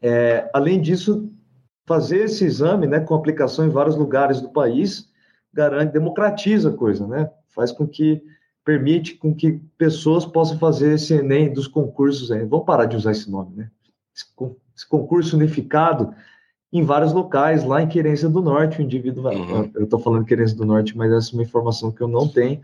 é, 0.04 0.49
além 0.54 0.82
disso, 0.82 1.32
fazer 1.88 2.26
esse 2.26 2.43
exame, 2.43 2.86
né, 2.86 2.99
com 2.99 3.15
aplicação 3.15 3.65
em 3.65 3.69
vários 3.69 3.95
lugares 3.95 4.41
do 4.41 4.49
país, 4.49 5.10
garante, 5.54 5.94
democratiza 5.94 6.70
a 6.70 6.74
coisa, 6.74 7.08
né? 7.08 7.30
Faz 7.50 7.72
com 7.72 7.88
que 7.88 8.22
permite 8.66 9.16
com 9.16 9.36
que 9.36 9.60
pessoas 9.78 10.26
possam 10.26 10.58
fazer 10.58 10.96
esse 10.96 11.13
Enem 11.13 11.52
dos 11.52 11.68
concursos. 11.68 12.32
Aí. 12.32 12.46
Vamos 12.46 12.66
parar 12.66 12.86
de 12.86 12.96
usar 12.96 13.12
esse 13.12 13.30
nome, 13.30 13.56
né? 13.56 13.70
Esse, 14.16 14.88
concurso 14.88 15.36
unificado 15.36 16.13
em 16.72 16.82
vários 16.82 17.13
locais, 17.13 17.63
lá 17.63 17.84
em 17.84 17.88
Querência 17.88 18.28
do 18.28 18.42
Norte, 18.42 18.80
o 18.80 18.82
indivíduo 18.82 19.22
vai. 19.22 19.36
Uhum. 19.36 19.70
Eu 19.76 19.84
estou 19.84 20.00
falando 20.00 20.26
Querência 20.26 20.58
do 20.58 20.66
Norte, 20.66 20.98
mas 20.98 21.12
essa 21.12 21.30
é 21.30 21.34
uma 21.34 21.44
informação 21.44 21.92
que 21.92 22.02
eu 22.02 22.08
não 22.08 22.28
tenho. 22.28 22.60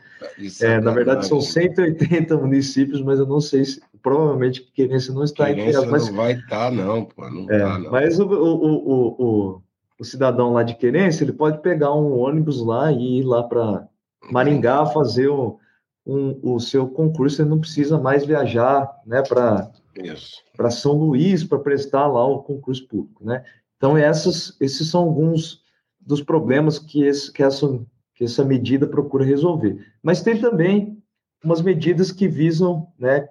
É, 0.62 0.66
é, 0.66 0.82
na 0.82 0.92
verdade, 0.92 1.28
são 1.28 1.40
180 1.40 2.36
municípios, 2.38 3.04
mas 3.04 3.20
eu 3.20 3.28
não 3.28 3.40
sei 3.40 3.66
se. 3.66 3.82
Provavelmente 4.02 4.62
Querência 4.74 5.14
não 5.14 5.24
está 5.24 5.46
Querência 5.46 5.78
entre 5.78 5.92
mas... 5.92 6.08
não 6.08 6.16
vai 6.16 6.32
estar, 6.32 6.48
tá, 6.48 6.72
não, 6.72 7.06
pô, 7.06 7.30
não 7.30 7.52
é, 7.52 7.60
tá, 7.60 7.78
não. 7.78 7.92
Mas 7.92 8.18
o, 8.18 8.26
o, 8.26 8.66
o, 8.66 9.16
o, 9.20 9.62
o 10.00 10.06
cidadão 10.06 10.54
lá 10.54 10.64
de 10.64 10.76
Querência, 10.76 11.24
ele 11.24 11.34
pode 11.34 11.62
pegar 11.62 11.94
um 11.94 12.18
ônibus 12.18 12.66
lá 12.66 12.92
e 12.92 13.20
ir 13.20 13.24
lá 13.24 13.44
para 13.44 13.88
Maringá 14.32 14.86
fazer 14.86 15.28
o, 15.28 15.60
um, 16.06 16.40
o 16.42 16.60
seu 16.60 16.88
concurso, 16.88 17.42
ele 17.42 17.50
não 17.50 17.60
precisa 17.60 18.00
mais 18.00 18.26
viajar 18.26 18.90
né, 19.06 19.22
para 19.22 20.72
São 20.72 20.94
Luís 20.94 21.44
para 21.44 21.60
prestar 21.60 22.08
lá 22.08 22.26
o 22.26 22.42
concurso 22.42 22.88
público, 22.88 23.26
né? 23.26 23.44
Então, 23.76 23.98
essas, 23.98 24.58
esses 24.60 24.90
são 24.90 25.02
alguns 25.02 25.64
dos 26.00 26.22
problemas 26.22 26.80
que, 26.80 27.04
esse, 27.04 27.32
que, 27.32 27.42
essa, 27.44 27.80
que 28.14 28.26
essa 28.26 28.44
medida 28.44 28.86
procura 28.88 29.24
resolver. 29.24 29.86
Mas 30.04 30.22
tem 30.22 30.40
também 30.40 31.02
umas 31.44 31.62
medidas 31.62 32.12
que 32.12 32.28
visam, 32.28 32.92
né, 32.98 33.30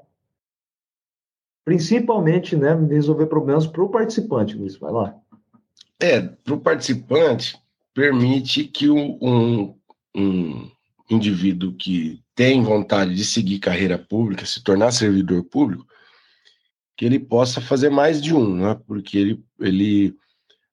principalmente, 1.66 2.56
né, 2.56 2.72
resolver 2.74 3.26
problemas 3.26 3.66
para 3.66 3.82
o 3.82 3.90
participante, 3.90 4.56
Luiz, 4.56 4.76
vai 4.78 4.90
lá. 4.90 5.14
É, 6.00 6.20
para 6.20 6.54
o 6.54 6.60
participante, 6.60 7.58
permite 7.92 8.64
que 8.64 8.88
um, 8.88 9.76
um 10.14 10.70
indivíduo 11.10 11.72
que 11.72 12.22
tem 12.34 12.62
vontade 12.62 13.14
de 13.14 13.24
seguir 13.24 13.58
carreira 13.58 13.98
pública, 13.98 14.46
se 14.46 14.62
tornar 14.62 14.92
servidor 14.92 15.42
público, 15.42 15.86
que 16.96 17.04
ele 17.04 17.18
possa 17.18 17.60
fazer 17.60 17.90
mais 17.90 18.22
de 18.22 18.34
um, 18.34 18.56
né? 18.56 18.80
Porque 18.86 19.18
ele, 19.18 19.44
ele 19.58 20.14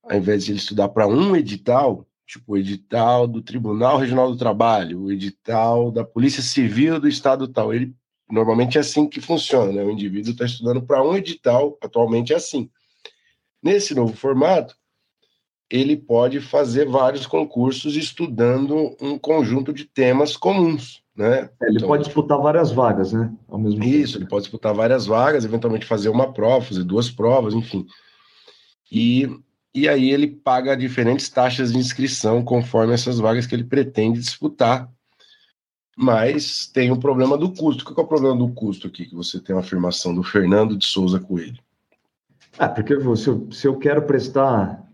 ao 0.03 0.17
invés 0.17 0.45
de 0.45 0.51
ele 0.51 0.59
estudar 0.59 0.89
para 0.89 1.07
um 1.07 1.35
edital, 1.35 2.07
tipo 2.27 2.53
o 2.53 2.57
edital 2.57 3.27
do 3.27 3.41
Tribunal 3.41 3.97
Regional 3.97 4.31
do 4.31 4.37
Trabalho, 4.37 5.03
o 5.03 5.11
edital 5.11 5.91
da 5.91 6.03
Polícia 6.03 6.43
Civil 6.43 6.99
do 6.99 7.07
Estado 7.07 7.47
tal, 7.47 7.73
ele 7.73 7.95
normalmente 8.29 8.77
é 8.77 8.81
assim 8.81 9.07
que 9.07 9.21
funciona, 9.21 9.71
né? 9.71 9.83
O 9.83 9.91
indivíduo 9.91 10.31
está 10.31 10.45
estudando 10.45 10.81
para 10.81 11.03
um 11.03 11.15
edital, 11.15 11.77
atualmente 11.81 12.33
é 12.33 12.35
assim. 12.35 12.69
Nesse 13.61 13.95
novo 13.95 14.15
formato, 14.15 14.75
ele 15.75 15.97
pode 15.97 16.39
fazer 16.39 16.87
vários 16.87 17.27
concursos 17.27 17.95
estudando 17.95 18.95
um 19.01 19.17
conjunto 19.17 19.73
de 19.73 19.83
temas 19.83 20.37
comuns, 20.37 21.03
né? 21.15 21.49
É, 21.61 21.67
ele 21.67 21.77
então, 21.77 21.87
pode 21.87 22.05
disputar 22.05 22.39
várias 22.39 22.71
vagas, 22.71 23.11
né? 23.11 23.31
Ao 23.47 23.59
mesmo 23.59 23.83
isso, 23.83 24.13
tempo. 24.13 24.23
ele 24.23 24.29
pode 24.29 24.43
disputar 24.43 24.73
várias 24.73 25.05
vagas, 25.05 25.43
eventualmente 25.43 25.85
fazer 25.85 26.09
uma 26.09 26.31
prova, 26.31 26.65
fazer 26.65 26.83
duas 26.83 27.09
provas, 27.09 27.53
enfim. 27.53 27.85
E 28.91 29.29
e 29.73 29.89
aí 29.89 30.09
ele 30.09 30.27
paga 30.27 30.73
diferentes 30.73 31.27
taxas 31.27 31.73
de 31.73 31.77
inscrição 31.77 32.41
conforme 32.41 32.93
essas 32.93 33.19
vagas 33.19 33.45
que 33.45 33.53
ele 33.53 33.65
pretende 33.65 34.21
disputar. 34.21 34.89
Mas 35.97 36.65
tem 36.67 36.91
o 36.91 36.97
problema 36.97 37.37
do 37.37 37.51
custo. 37.51 37.83
Qual 37.83 37.97
é 37.97 38.01
o 38.01 38.07
problema 38.07 38.37
do 38.37 38.47
custo 38.53 38.87
aqui? 38.87 39.05
Que 39.05 39.13
você 39.13 39.37
tem 39.37 39.53
uma 39.53 39.61
afirmação 39.61 40.15
do 40.15 40.23
Fernando 40.23 40.77
de 40.77 40.85
Souza 40.85 41.19
Coelho. 41.19 41.59
Ah, 42.57 42.69
porque 42.69 42.97
se 43.17 43.27
eu, 43.27 43.51
se 43.51 43.67
eu 43.67 43.77
quero 43.77 44.03
prestar 44.03 44.84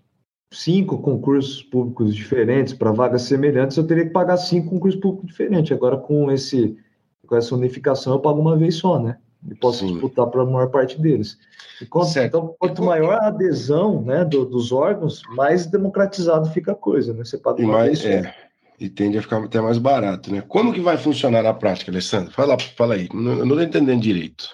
cinco 0.52 0.98
concursos 1.00 1.64
públicos 1.64 2.14
diferentes 2.14 2.74
para 2.74 2.92
vagas 2.92 3.24
semelhantes, 3.24 3.78
eu 3.78 3.88
teria 3.88 4.06
que 4.06 4.12
pagar 4.12 4.38
cinco 4.38 4.70
concursos 4.70 5.00
públicos 5.00 5.30
diferentes. 5.30 5.72
Agora, 5.72 5.98
com, 5.98 6.30
esse, 6.30 6.78
com 7.26 7.36
essa 7.36 7.56
unificação, 7.56 8.14
eu 8.14 8.20
pago 8.20 8.40
uma 8.40 8.58
vez 8.58 8.76
só, 8.76 9.00
né? 9.00 9.18
E 9.50 9.56
posso 9.56 9.80
Sim. 9.80 9.94
disputar 9.94 10.28
para 10.28 10.44
a 10.44 10.46
maior 10.46 10.70
parte 10.70 11.02
deles. 11.02 11.38
Quanto, 11.90 12.20
então, 12.20 12.56
quanto 12.60 12.84
maior 12.84 13.14
a 13.14 13.28
adesão 13.30 14.02
né, 14.04 14.24
do, 14.24 14.46
dos 14.46 14.72
órgãos, 14.72 15.24
mais 15.30 15.66
democratizado 15.66 16.48
fica 16.52 16.74
a 16.74 16.76
coisa, 16.76 17.12
né? 17.12 17.24
Você 17.24 17.40
paga 17.40 17.60
e 17.60 17.66
mais, 17.66 18.06
é, 18.06 18.32
e 18.80 18.88
tende 18.88 19.18
a 19.18 19.22
ficar 19.22 19.44
até 19.44 19.60
mais 19.60 19.80
barato, 19.80 20.32
né? 20.32 20.44
Como 20.48 20.72
que 20.72 20.80
vai 20.80 20.98
funcionar 20.98 21.42
na 21.42 21.54
prática, 21.56 21.90
Alessandro? 21.90 22.32
Fala, 22.34 22.56
fala 22.78 22.96
aí, 22.96 23.10
não, 23.12 23.32
eu 23.32 23.46
não 23.46 23.56
estou 23.56 23.64
entendendo 23.64 24.02
direito. 24.02 24.50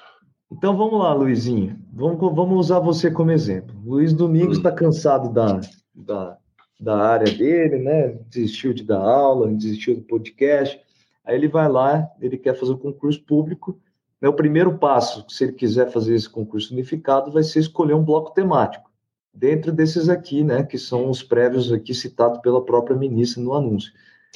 Então 0.49 0.77
vamos 0.77 0.99
lá, 0.99 1.13
Luizinho. 1.13 1.77
Vamos, 1.91 2.17
vamos 2.19 2.57
usar 2.57 2.79
você 2.79 3.11
como 3.11 3.31
exemplo. 3.31 3.75
Luiz 3.83 4.13
Domingos 4.13 4.57
está 4.57 4.71
hum. 4.71 4.75
cansado 4.75 5.33
da, 5.33 5.59
da, 5.97 6.37
da 6.79 6.97
área 6.97 7.31
dele, 7.31 7.79
né? 7.79 8.17
Desistiu 8.29 8.73
de 8.73 8.83
dar 8.83 8.99
aula, 8.99 9.47
desistiu 9.47 9.95
do 9.95 10.01
podcast. 10.01 10.79
Aí 11.25 11.35
ele 11.35 11.47
vai 11.47 11.67
lá, 11.67 12.07
ele 12.21 12.37
quer 12.37 12.55
fazer 12.55 12.71
um 12.71 12.77
concurso 12.77 13.21
público 13.23 13.79
o 14.25 14.33
primeiro 14.33 14.77
passo, 14.77 15.23
se 15.29 15.43
ele 15.43 15.53
quiser 15.53 15.91
fazer 15.91 16.15
esse 16.15 16.29
concurso 16.29 16.73
unificado, 16.73 17.31
vai 17.31 17.43
ser 17.43 17.59
escolher 17.59 17.93
um 17.93 18.03
bloco 18.03 18.33
temático. 18.33 18.89
Dentro 19.31 19.71
desses 19.71 20.09
aqui, 20.09 20.43
né, 20.43 20.63
que 20.63 20.79
são 20.79 21.09
os 21.09 21.21
prévios 21.21 21.71
aqui 21.71 21.93
citados 21.93 22.39
pela 22.39 22.63
própria 22.65 22.95
ministra 22.95 23.43
no 23.43 23.53
anúncio. 23.53 23.91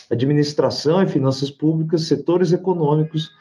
Administração 0.09 1.01
e 1.01 1.07
finanças 1.07 1.49
públicas, 1.49 2.03
setores 2.03 2.53
econômicos, 2.53 3.31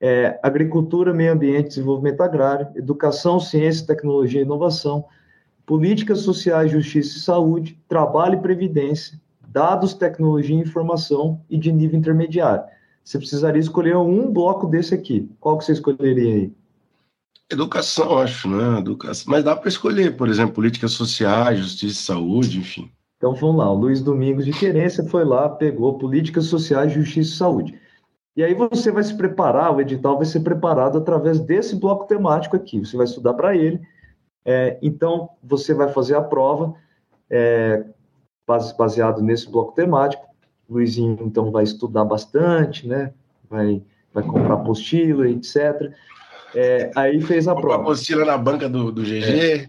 é, 0.00 0.40
agricultura, 0.42 1.12
meio 1.12 1.32
ambiente, 1.32 1.68
desenvolvimento 1.68 2.22
agrário, 2.22 2.68
educação, 2.74 3.38
ciência, 3.38 3.86
tecnologia 3.86 4.40
e 4.40 4.44
inovação, 4.44 5.04
políticas 5.66 6.20
sociais, 6.20 6.70
justiça 6.70 7.18
e 7.18 7.20
saúde, 7.20 7.78
trabalho 7.88 8.38
e 8.38 8.42
previdência, 8.42 9.20
dados, 9.46 9.92
tecnologia 9.92 10.56
e 10.56 10.60
informação 10.60 11.40
e 11.50 11.58
de 11.58 11.70
nível 11.72 11.98
intermediário 11.98 12.64
você 13.06 13.18
precisaria 13.18 13.60
escolher 13.60 13.96
um 13.96 14.32
bloco 14.32 14.66
desse 14.66 14.92
aqui. 14.92 15.30
Qual 15.38 15.56
que 15.56 15.64
você 15.64 15.72
escolheria 15.72 16.34
aí? 16.34 16.52
Educação, 17.48 18.18
acho, 18.18 18.48
né? 18.48 18.80
Educação. 18.80 19.26
Mas 19.28 19.44
dá 19.44 19.54
para 19.54 19.68
escolher, 19.68 20.16
por 20.16 20.28
exemplo, 20.28 20.56
políticas 20.56 20.90
sociais, 20.90 21.60
justiça 21.60 21.92
e 21.92 22.04
saúde, 22.04 22.58
enfim. 22.58 22.90
Então 23.16 23.32
vamos 23.32 23.56
lá, 23.56 23.70
o 23.70 23.76
Luiz 23.76 24.02
Domingos 24.02 24.44
de 24.44 24.52
Querência 24.52 25.04
foi 25.04 25.24
lá, 25.24 25.48
pegou 25.48 25.96
políticas 25.96 26.46
sociais, 26.46 26.92
justiça 26.92 27.32
e 27.32 27.36
saúde. 27.36 27.80
E 28.36 28.42
aí 28.42 28.52
você 28.52 28.90
vai 28.90 29.04
se 29.04 29.16
preparar, 29.16 29.74
o 29.74 29.80
edital 29.80 30.16
vai 30.16 30.26
ser 30.26 30.40
preparado 30.40 30.98
através 30.98 31.38
desse 31.38 31.76
bloco 31.76 32.06
temático 32.06 32.56
aqui. 32.56 32.80
Você 32.80 32.96
vai 32.96 33.06
estudar 33.06 33.34
para 33.34 33.56
ele. 33.56 33.80
É, 34.48 34.78
então, 34.80 35.28
você 35.42 35.74
vai 35.74 35.92
fazer 35.92 36.14
a 36.14 36.22
prova 36.22 36.72
é, 37.28 37.84
baseado 38.78 39.20
nesse 39.20 39.50
bloco 39.50 39.72
temático. 39.72 40.24
O 40.68 40.74
Luizinho, 40.74 41.18
então, 41.20 41.50
vai 41.50 41.64
estudar 41.64 42.04
bastante, 42.04 42.86
né? 42.86 43.12
Vai, 43.50 43.82
vai 44.14 44.22
comprar 44.22 44.54
apostila, 44.54 45.28
etc. 45.28 45.92
É, 46.54 46.90
aí 46.94 47.20
fez 47.20 47.48
a 47.48 47.54
Comprar 47.54 47.68
prova. 47.70 47.82
apostila 47.82 48.24
na 48.24 48.38
banca 48.38 48.68
do, 48.68 48.92
do 48.92 49.02
GG. 49.02 49.68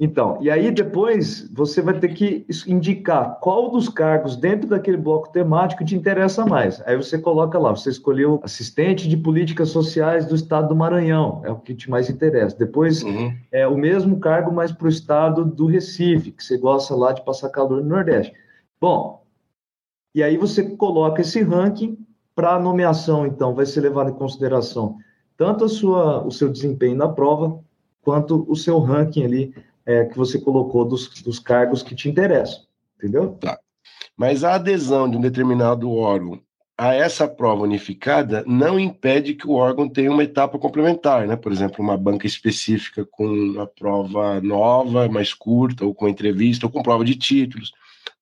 Então, 0.00 0.38
e 0.40 0.48
aí 0.48 0.70
depois 0.70 1.50
você 1.52 1.82
vai 1.82 1.98
ter 1.98 2.14
que 2.14 2.46
indicar 2.68 3.40
qual 3.40 3.68
dos 3.68 3.88
cargos 3.88 4.36
dentro 4.36 4.68
daquele 4.68 4.96
bloco 4.96 5.30
temático 5.30 5.84
te 5.84 5.96
interessa 5.96 6.46
mais. 6.46 6.80
Aí 6.86 6.96
você 6.96 7.18
coloca 7.18 7.58
lá, 7.58 7.72
você 7.72 7.90
escolheu 7.90 8.38
assistente 8.44 9.08
de 9.08 9.16
políticas 9.16 9.70
sociais 9.70 10.24
do 10.24 10.36
estado 10.36 10.68
do 10.68 10.76
Maranhão, 10.76 11.42
é 11.44 11.50
o 11.50 11.56
que 11.56 11.74
te 11.74 11.90
mais 11.90 12.08
interessa. 12.08 12.56
Depois 12.56 13.02
uhum. 13.02 13.34
é 13.50 13.66
o 13.66 13.76
mesmo 13.76 14.20
cargo, 14.20 14.52
mas 14.52 14.70
para 14.70 14.86
o 14.86 14.90
estado 14.90 15.44
do 15.44 15.66
Recife, 15.66 16.30
que 16.30 16.44
você 16.44 16.56
gosta 16.56 16.94
lá 16.94 17.12
de 17.12 17.24
passar 17.24 17.48
calor 17.48 17.82
no 17.82 17.88
Nordeste. 17.88 18.32
Bom, 18.80 19.24
e 20.14 20.22
aí 20.22 20.36
você 20.36 20.62
coloca 20.76 21.22
esse 21.22 21.42
ranking 21.42 21.98
para 22.36 22.54
a 22.54 22.60
nomeação, 22.60 23.26
então, 23.26 23.52
vai 23.52 23.66
ser 23.66 23.80
levado 23.80 24.10
em 24.10 24.14
consideração 24.14 24.96
tanto 25.38 25.64
a 25.64 25.68
sua, 25.68 26.26
o 26.26 26.32
seu 26.32 26.48
desempenho 26.48 26.96
na 26.96 27.08
prova, 27.08 27.60
quanto 28.02 28.44
o 28.48 28.56
seu 28.56 28.80
ranking 28.80 29.24
ali 29.24 29.54
é, 29.88 30.04
que 30.04 30.18
você 30.18 30.38
colocou 30.38 30.84
dos, 30.84 31.08
dos 31.22 31.38
cargos 31.38 31.82
que 31.82 31.94
te 31.94 32.10
interessam, 32.10 32.60
entendeu? 32.98 33.38
Tá. 33.40 33.58
Mas 34.14 34.44
a 34.44 34.54
adesão 34.54 35.10
de 35.10 35.16
um 35.16 35.20
determinado 35.20 35.90
órgão 35.90 36.38
a 36.76 36.94
essa 36.94 37.26
prova 37.26 37.62
unificada 37.62 38.44
não 38.46 38.78
impede 38.78 39.34
que 39.34 39.48
o 39.48 39.54
órgão 39.54 39.88
tenha 39.88 40.12
uma 40.12 40.22
etapa 40.22 40.58
complementar, 40.58 41.26
né? 41.26 41.34
Por 41.34 41.50
exemplo, 41.50 41.82
uma 41.82 41.96
banca 41.96 42.26
específica 42.26 43.04
com 43.10 43.26
uma 43.26 43.66
prova 43.66 44.40
nova, 44.42 45.08
mais 45.08 45.32
curta, 45.34 45.84
ou 45.84 45.92
com 45.92 46.06
entrevista, 46.06 46.66
ou 46.66 46.70
com 46.70 46.82
prova 46.82 47.04
de 47.04 47.16
títulos. 47.16 47.72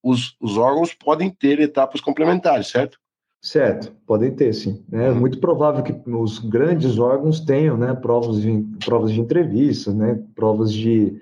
Os, 0.02 0.36
os 0.40 0.56
órgãos 0.56 0.94
podem 0.94 1.28
ter 1.28 1.60
etapas 1.60 2.00
complementares, 2.00 2.68
certo? 2.68 2.98
Certo, 3.42 3.92
podem 4.06 4.30
ter, 4.30 4.54
sim. 4.54 4.82
É 4.90 5.10
uhum. 5.10 5.16
muito 5.20 5.38
provável 5.38 5.82
que 5.82 5.92
os 6.10 6.38
grandes 6.38 6.98
órgãos 6.98 7.40
tenham 7.40 7.76
né, 7.76 7.92
provas, 7.92 8.40
de, 8.40 8.64
provas 8.84 9.12
de 9.12 9.20
entrevista, 9.20 9.92
né, 9.92 10.18
provas 10.34 10.72
de 10.72 11.20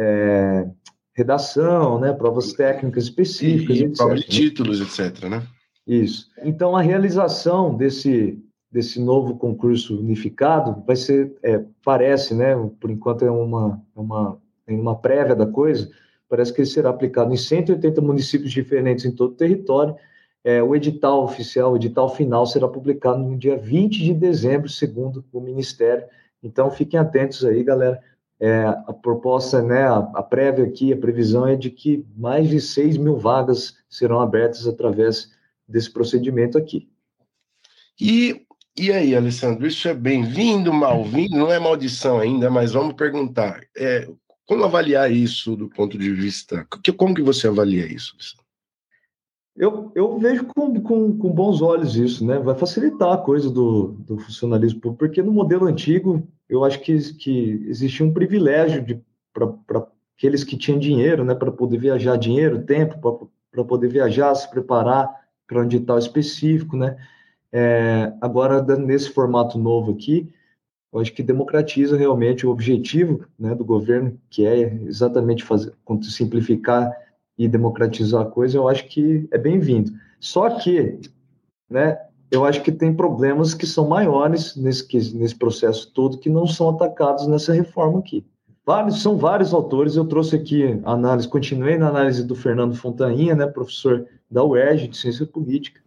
é, 0.00 0.66
redação, 1.12 2.00
né, 2.00 2.12
provas 2.12 2.54
técnicas 2.54 3.04
específicas, 3.04 3.76
e, 3.76 3.84
e 3.84 3.88
provas 3.90 4.20
de 4.20 4.26
títulos, 4.28 4.80
etc. 4.80 5.28
Né? 5.28 5.42
Isso. 5.86 6.30
Então, 6.42 6.74
a 6.74 6.80
realização 6.80 7.76
desse, 7.76 8.42
desse 8.72 8.98
novo 8.98 9.36
concurso 9.36 9.98
unificado 9.98 10.82
vai 10.86 10.96
ser, 10.96 11.36
é, 11.42 11.62
parece, 11.84 12.34
né, 12.34 12.54
por 12.80 12.90
enquanto 12.90 13.24
é 13.24 13.30
uma, 13.30 13.82
é 13.94 14.00
uma, 14.00 14.38
é 14.66 14.72
uma 14.72 14.96
prévia 14.96 15.36
da 15.36 15.46
coisa, 15.46 15.90
parece 16.28 16.52
que 16.54 16.62
ele 16.62 16.68
será 16.68 16.88
aplicado 16.88 17.32
em 17.32 17.36
180 17.36 18.00
municípios 18.00 18.50
diferentes 18.50 19.04
em 19.04 19.10
todo 19.10 19.32
o 19.32 19.36
território. 19.36 19.94
É, 20.42 20.62
o 20.62 20.74
edital 20.74 21.22
oficial, 21.22 21.72
o 21.72 21.76
edital 21.76 22.08
final, 22.14 22.46
será 22.46 22.66
publicado 22.66 23.18
no 23.18 23.36
dia 23.36 23.58
20 23.58 24.02
de 24.02 24.14
dezembro, 24.14 24.70
segundo 24.70 25.22
o 25.30 25.40
Ministério. 25.40 26.04
Então, 26.42 26.70
fiquem 26.70 26.98
atentos 26.98 27.44
aí, 27.44 27.62
galera, 27.62 28.00
é, 28.40 28.64
a 28.64 28.92
proposta, 28.92 29.62
né, 29.62 29.82
a, 29.82 29.98
a, 29.98 30.22
prévia 30.22 30.64
aqui, 30.64 30.92
a 30.92 30.96
previsão 30.96 31.46
é 31.46 31.54
de 31.54 31.70
que 31.70 32.06
mais 32.16 32.48
de 32.48 32.58
6 32.58 32.96
mil 32.96 33.18
vagas 33.18 33.76
serão 33.88 34.20
abertas 34.20 34.66
através 34.66 35.30
desse 35.68 35.92
procedimento 35.92 36.56
aqui. 36.56 36.88
E, 38.00 38.46
e 38.78 38.90
aí, 38.90 39.14
Alessandro, 39.14 39.66
isso 39.66 39.86
é 39.86 39.94
bem-vindo, 39.94 40.72
mal-vindo? 40.72 41.36
Não 41.36 41.52
é 41.52 41.58
maldição 41.58 42.18
ainda, 42.18 42.48
mas 42.48 42.72
vamos 42.72 42.94
perguntar. 42.94 43.60
É, 43.76 44.08
como 44.46 44.64
avaliar 44.64 45.12
isso 45.12 45.54
do 45.54 45.68
ponto 45.68 45.98
de 45.98 46.10
vista... 46.10 46.66
Como 46.96 47.14
que 47.14 47.22
você 47.22 47.46
avalia 47.46 47.84
isso? 47.86 48.16
Eu, 49.54 49.92
eu 49.94 50.18
vejo 50.18 50.46
com, 50.46 50.80
com, 50.80 51.18
com 51.18 51.30
bons 51.30 51.60
olhos 51.60 51.94
isso, 51.94 52.26
né? 52.26 52.38
Vai 52.38 52.54
facilitar 52.54 53.12
a 53.12 53.18
coisa 53.18 53.50
do, 53.50 53.88
do 53.98 54.18
funcionalismo 54.18 54.80
público, 54.80 54.98
porque 55.00 55.22
no 55.22 55.30
modelo 55.30 55.66
antigo 55.66 56.26
eu 56.50 56.64
acho 56.64 56.80
que, 56.80 56.98
que 57.14 57.64
existia 57.68 58.04
um 58.04 58.12
privilégio 58.12 59.02
para 59.32 59.86
aqueles 60.18 60.42
que 60.42 60.56
tinham 60.56 60.78
dinheiro, 60.78 61.24
né, 61.24 61.34
para 61.34 61.52
poder 61.52 61.78
viajar, 61.78 62.16
dinheiro, 62.16 62.62
tempo, 62.64 63.30
para 63.50 63.64
poder 63.64 63.88
viajar, 63.88 64.34
se 64.34 64.50
preparar 64.50 65.08
para 65.46 65.60
um 65.60 65.64
edital 65.64 65.98
específico, 65.98 66.76
né? 66.76 66.96
É, 67.52 68.12
agora, 68.20 68.62
nesse 68.76 69.10
formato 69.10 69.58
novo 69.58 69.92
aqui, 69.92 70.32
eu 70.92 71.00
acho 71.00 71.12
que 71.12 71.22
democratiza 71.22 71.96
realmente 71.96 72.46
o 72.46 72.50
objetivo 72.50 73.24
né, 73.38 73.54
do 73.54 73.64
governo, 73.64 74.18
que 74.28 74.44
é 74.44 74.74
exatamente 74.84 75.44
fazer, 75.44 75.72
simplificar 76.02 76.92
e 77.38 77.48
democratizar 77.48 78.22
a 78.22 78.30
coisa, 78.30 78.58
eu 78.58 78.68
acho 78.68 78.86
que 78.88 79.26
é 79.30 79.38
bem-vindo. 79.38 79.92
Só 80.18 80.50
que, 80.50 81.00
né, 81.68 81.98
eu 82.30 82.44
acho 82.44 82.62
que 82.62 82.70
tem 82.70 82.94
problemas 82.94 83.54
que 83.54 83.66
são 83.66 83.88
maiores 83.88 84.54
nesse, 84.56 85.16
nesse 85.16 85.34
processo 85.34 85.92
todo 85.92 86.18
que 86.18 86.30
não 86.30 86.46
são 86.46 86.70
atacados 86.70 87.26
nessa 87.26 87.52
reforma 87.52 87.98
aqui. 87.98 88.24
Vários, 88.64 89.02
são 89.02 89.16
vários 89.16 89.52
autores, 89.52 89.96
eu 89.96 90.04
trouxe 90.04 90.36
aqui 90.36 90.80
análise, 90.84 91.26
continuei 91.26 91.76
na 91.76 91.88
análise 91.88 92.24
do 92.24 92.36
Fernando 92.36 92.76
Fontainha, 92.76 93.34
né, 93.34 93.46
professor 93.46 94.06
da 94.30 94.44
UERJ 94.44 94.88
de 94.88 94.96
Ciência 94.96 95.26
Política, 95.26 95.80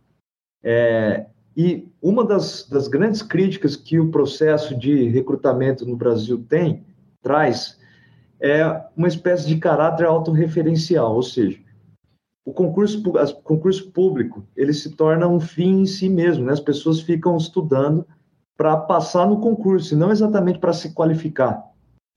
é, 0.61 1.27
e 1.55 1.87
uma 2.01 2.25
das, 2.25 2.67
das 2.67 2.87
grandes 2.87 3.21
críticas 3.21 3.75
que 3.75 3.99
o 3.99 4.09
processo 4.09 4.75
de 4.75 5.07
recrutamento 5.09 5.85
no 5.85 5.95
Brasil 5.95 6.43
tem, 6.49 6.83
traz, 7.21 7.79
é 8.41 8.81
uma 8.97 9.07
espécie 9.07 9.47
de 9.47 9.57
caráter 9.57 10.05
autorreferencial, 10.05 11.15
ou 11.15 11.23
seja, 11.23 11.57
o 12.45 12.51
concurso, 12.51 13.01
o 13.01 13.41
concurso 13.41 13.91
público 13.91 14.45
ele 14.55 14.73
se 14.73 14.91
torna 14.91 15.27
um 15.27 15.39
fim 15.39 15.81
em 15.81 15.85
si 15.85 16.09
mesmo, 16.09 16.45
né? 16.45 16.53
As 16.53 16.59
pessoas 16.59 16.99
ficam 16.99 17.37
estudando 17.37 18.05
para 18.57 18.77
passar 18.77 19.27
no 19.27 19.39
concurso, 19.39 19.93
e 19.93 19.97
não 19.97 20.11
exatamente 20.11 20.59
para 20.59 20.73
se 20.73 20.93
qualificar, 20.93 21.63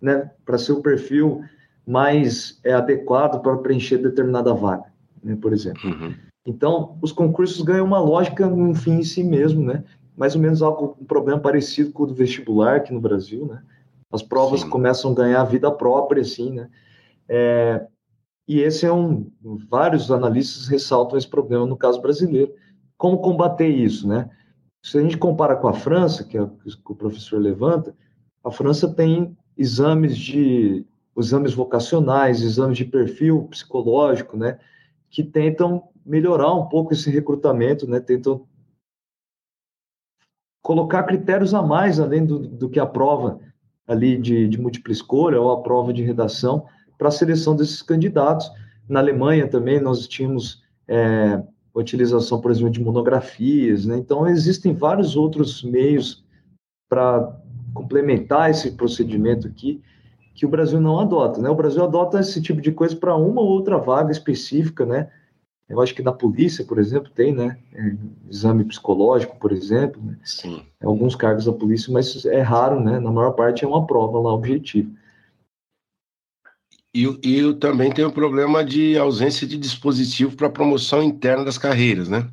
né? 0.03 0.31
Para 0.45 0.59
ser 0.59 0.73
o 0.73 0.83
perfil 0.83 1.43
mais 1.87 2.59
é, 2.65 2.73
adequado 2.73 3.41
para 3.41 3.57
preencher 3.59 3.99
determinada 3.99 4.53
vaga, 4.53 4.87
né? 5.23 5.37
Por 5.41 5.53
exemplo. 5.53 5.89
Uhum. 5.89 6.15
Então, 6.45 6.99
os 7.01 7.13
concursos 7.13 7.63
ganham 7.63 7.87
uma 7.87 8.01
lógica, 8.01 8.47
um 8.47 8.75
fim 8.75 8.99
em 8.99 9.05
si 9.05 9.23
mesmo, 9.23 9.65
né? 9.65 9.85
Mais 10.17 10.35
ou 10.35 10.41
menos 10.41 10.63
algo, 10.63 10.97
um 11.01 11.05
problema 11.05 11.41
parecido 11.41 11.93
com 11.93 12.03
o 12.03 12.07
do 12.07 12.15
vestibular 12.15 12.77
aqui 12.77 12.93
no 12.93 13.01
Brasil, 13.01 13.47
né? 13.47 13.63
As 14.11 14.23
provas 14.23 14.61
Sim. 14.61 14.71
começam 14.71 15.13
a 15.13 15.15
ganhar 15.15 15.45
vida 15.45 15.71
própria, 15.71 16.23
assim, 16.23 16.53
né? 16.53 16.69
É, 17.29 17.87
e 18.47 18.61
esse 18.61 18.87
é 18.87 18.93
um. 18.93 19.31
Vários 19.69 20.11
analistas 20.11 20.69
ressaltam 20.69 21.19
esse 21.19 21.29
problema 21.29 21.67
no 21.67 21.77
caso 21.77 22.01
brasileiro. 22.01 22.55
Como 22.97 23.19
combater 23.19 23.69
isso, 23.69 24.07
né? 24.07 24.31
Se 24.83 24.99
a 24.99 25.03
gente 25.03 25.19
compara 25.19 25.57
com 25.57 25.67
a 25.67 25.73
França, 25.73 26.23
que, 26.23 26.37
é 26.37 26.43
o 26.43 26.49
que 26.49 26.71
o 26.85 26.95
professor 26.95 27.41
levanta, 27.41 27.95
a 28.45 28.51
França 28.51 28.89
tem 28.89 29.37
exames 29.57 30.17
de 30.17 30.87
exames 31.19 31.55
vocacionais, 31.55 32.43
exames 32.43 32.77
de 32.77 32.85
perfil 32.85 33.49
psicológico, 33.51 34.37
né, 34.37 34.59
que 35.11 35.25
tentam 35.25 35.89
melhorar 36.05 36.53
um 36.55 36.67
pouco 36.69 36.93
esse 36.93 37.11
recrutamento, 37.11 37.89
né, 37.89 37.99
tentam 37.99 38.47
colocar 40.63 41.05
critérios 41.05 41.55
a 41.55 41.63
mais 41.63 41.99
além 41.99 42.25
do, 42.25 42.39
do 42.39 42.69
que 42.69 42.79
a 42.79 42.87
prova 42.87 43.41
ali 43.87 44.19
de, 44.19 44.49
de 44.49 44.61
múltipla 44.61 44.93
escolha 44.93 45.41
ou 45.41 45.51
a 45.51 45.63
prova 45.63 45.93
de 45.93 46.03
redação, 46.03 46.67
para 46.97 47.09
a 47.09 47.13
seleção 47.13 47.55
desses 47.55 47.83
candidatos. 47.83 48.51
Na 48.89 49.01
Alemanha 49.01 49.49
também 49.49 49.81
nós 49.81 50.07
tínhamos 50.07 50.63
é, 50.89 51.43
a 51.75 51.79
utilização, 51.79 52.41
por 52.41 52.51
exemplo, 52.51 52.71
de 52.71 52.83
monografias, 52.83 53.85
né? 53.85 53.97
Então 53.97 54.27
existem 54.27 54.75
vários 54.75 55.17
outros 55.17 55.63
meios 55.63 56.25
para 56.89 57.37
complementar 57.75 58.51
esse 58.51 58.71
procedimento 58.73 59.47
aqui 59.47 59.83
que 60.35 60.47
o 60.47 60.49
Brasil 60.49 60.81
não 60.81 61.01
adota, 61.01 61.41
né? 61.41 61.49
O 61.49 61.55
Brasil 61.55 61.83
adota 61.83 62.21
esse 62.21 62.41
tipo 62.43 62.61
de 62.61 62.71
coisa 62.71 62.95
para 62.95 63.17
uma 63.17 63.41
ou 63.41 63.49
outra 63.49 63.79
vaga 63.79 64.13
específica, 64.13 64.85
né? 64.85 65.09
Eu 65.69 65.81
acho 65.81 65.95
que 65.95 66.03
na 66.03 66.13
polícia, 66.13 66.65
por 66.65 66.79
exemplo, 66.79 67.11
tem, 67.11 67.35
né? 67.35 67.59
É, 67.75 67.97
exame 68.31 68.65
psicológico, 68.65 69.37
por 69.37 69.51
exemplo. 69.51 70.01
Né? 70.01 70.17
Sim. 70.23 70.63
Alguns 70.83 71.17
cargos 71.17 71.47
da 71.47 71.53
polícia, 71.53 71.93
mas 71.93 72.25
é 72.25 72.41
raro, 72.41 72.79
né? 72.81 73.01
Na 73.01 73.11
maior 73.11 73.33
parte 73.33 73.65
é 73.65 73.69
uma 73.69 73.87
prova 73.87 74.21
lá 74.21 74.33
objetiva. 74.33 74.89
E, 76.97 77.05
e 77.23 77.55
também 77.57 77.93
tem 77.93 78.07
o 78.07 78.11
problema 78.11 78.65
de 78.65 78.97
ausência 78.97 79.47
de 79.47 79.59
dispositivo 79.59 80.35
para 80.35 80.49
promoção 80.49 81.03
interna 81.03 81.45
das 81.45 81.59
carreiras, 81.59 82.09
né? 82.09 82.27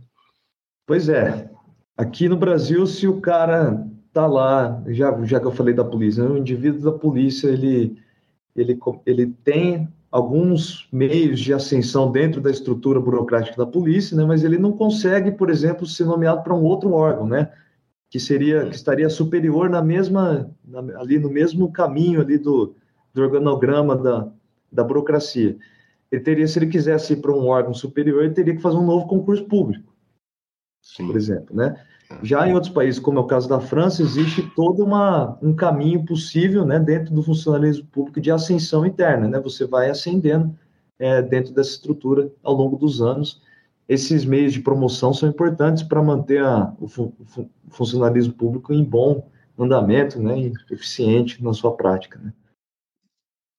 Pois 0.87 1.09
é. 1.09 1.51
Aqui 1.97 2.29
no 2.29 2.37
Brasil, 2.37 2.87
se 2.87 3.05
o 3.05 3.19
cara 3.19 3.85
tá 4.13 4.25
lá, 4.25 4.81
já, 4.87 5.21
já 5.25 5.37
que 5.41 5.47
eu 5.47 5.51
falei 5.51 5.73
da 5.73 5.83
polícia, 5.83 6.23
né? 6.23 6.29
o 6.29 6.37
indivíduo 6.37 6.79
da 6.79 6.97
polícia, 6.97 7.49
ele, 7.49 7.97
ele, 8.55 8.79
ele 9.05 9.27
tem 9.43 9.89
alguns 10.09 10.87
meios 10.93 11.41
de 11.41 11.53
ascensão 11.53 12.09
dentro 12.09 12.39
da 12.39 12.49
estrutura 12.49 13.01
burocrática 13.01 13.57
da 13.57 13.69
polícia, 13.69 14.15
né, 14.15 14.23
mas 14.23 14.43
ele 14.43 14.59
não 14.59 14.71
consegue, 14.71 15.31
por 15.31 15.49
exemplo, 15.49 15.87
ser 15.87 16.05
nomeado 16.05 16.43
para 16.43 16.53
um 16.53 16.63
outro 16.63 16.93
órgão, 16.93 17.27
né, 17.27 17.51
que 18.11 18.19
seria 18.19 18.67
que 18.67 18.75
estaria 18.75 19.09
superior 19.09 19.69
na 19.69 19.81
mesma 19.81 20.51
na, 20.63 20.99
ali 20.99 21.17
no 21.17 21.31
mesmo 21.31 21.71
caminho 21.71 22.21
ali 22.21 22.37
do, 22.37 22.75
do 23.11 23.23
organograma 23.23 23.95
da, 23.95 24.31
da 24.73 24.83
burocracia. 24.83 25.57
Ele 26.11 26.21
teria, 26.21 26.47
se 26.47 26.59
ele 26.59 26.67
quisesse 26.67 27.13
ir 27.13 27.17
para 27.17 27.31
um 27.31 27.47
órgão 27.47 27.73
superior, 27.73 28.23
ele 28.23 28.33
teria 28.33 28.55
que 28.55 28.61
fazer 28.61 28.77
um 28.77 28.85
novo 28.85 29.07
concurso 29.07 29.45
público, 29.45 29.93
Sim. 30.81 31.07
por 31.07 31.15
exemplo, 31.15 31.55
né? 31.55 31.75
Já 32.21 32.47
em 32.47 32.53
outros 32.53 32.71
países, 32.71 32.99
como 32.99 33.17
é 33.17 33.21
o 33.21 33.25
caso 33.25 33.49
da 33.49 33.59
França, 33.59 34.03
existe 34.03 34.43
todo 34.55 34.83
uma, 34.83 35.37
um 35.41 35.55
caminho 35.55 36.05
possível, 36.05 36.65
né, 36.65 36.79
dentro 36.79 37.13
do 37.13 37.23
funcionalismo 37.23 37.87
público 37.87 38.21
de 38.21 38.29
ascensão 38.29 38.85
interna, 38.85 39.27
né? 39.27 39.39
Você 39.39 39.65
vai 39.65 39.89
ascendendo 39.89 40.53
é, 40.99 41.21
dentro 41.21 41.53
dessa 41.53 41.71
estrutura 41.71 42.31
ao 42.43 42.53
longo 42.53 42.77
dos 42.77 43.01
anos. 43.01 43.41
Esses 43.87 44.25
meios 44.25 44.53
de 44.53 44.61
promoção 44.61 45.13
são 45.13 45.27
importantes 45.27 45.83
para 45.83 46.03
manter 46.03 46.43
a, 46.43 46.73
o, 46.79 46.87
fu 46.87 47.13
o, 47.35 47.47
funcionalismo 47.69 48.33
público 48.33 48.73
em 48.73 48.83
bom 48.83 49.27
andamento, 49.57 50.21
né, 50.21 50.39
e 50.39 50.53
eficiente 50.71 51.43
na 51.43 51.53
sua 51.53 51.75
prática, 51.75 52.19
né? 52.23 52.33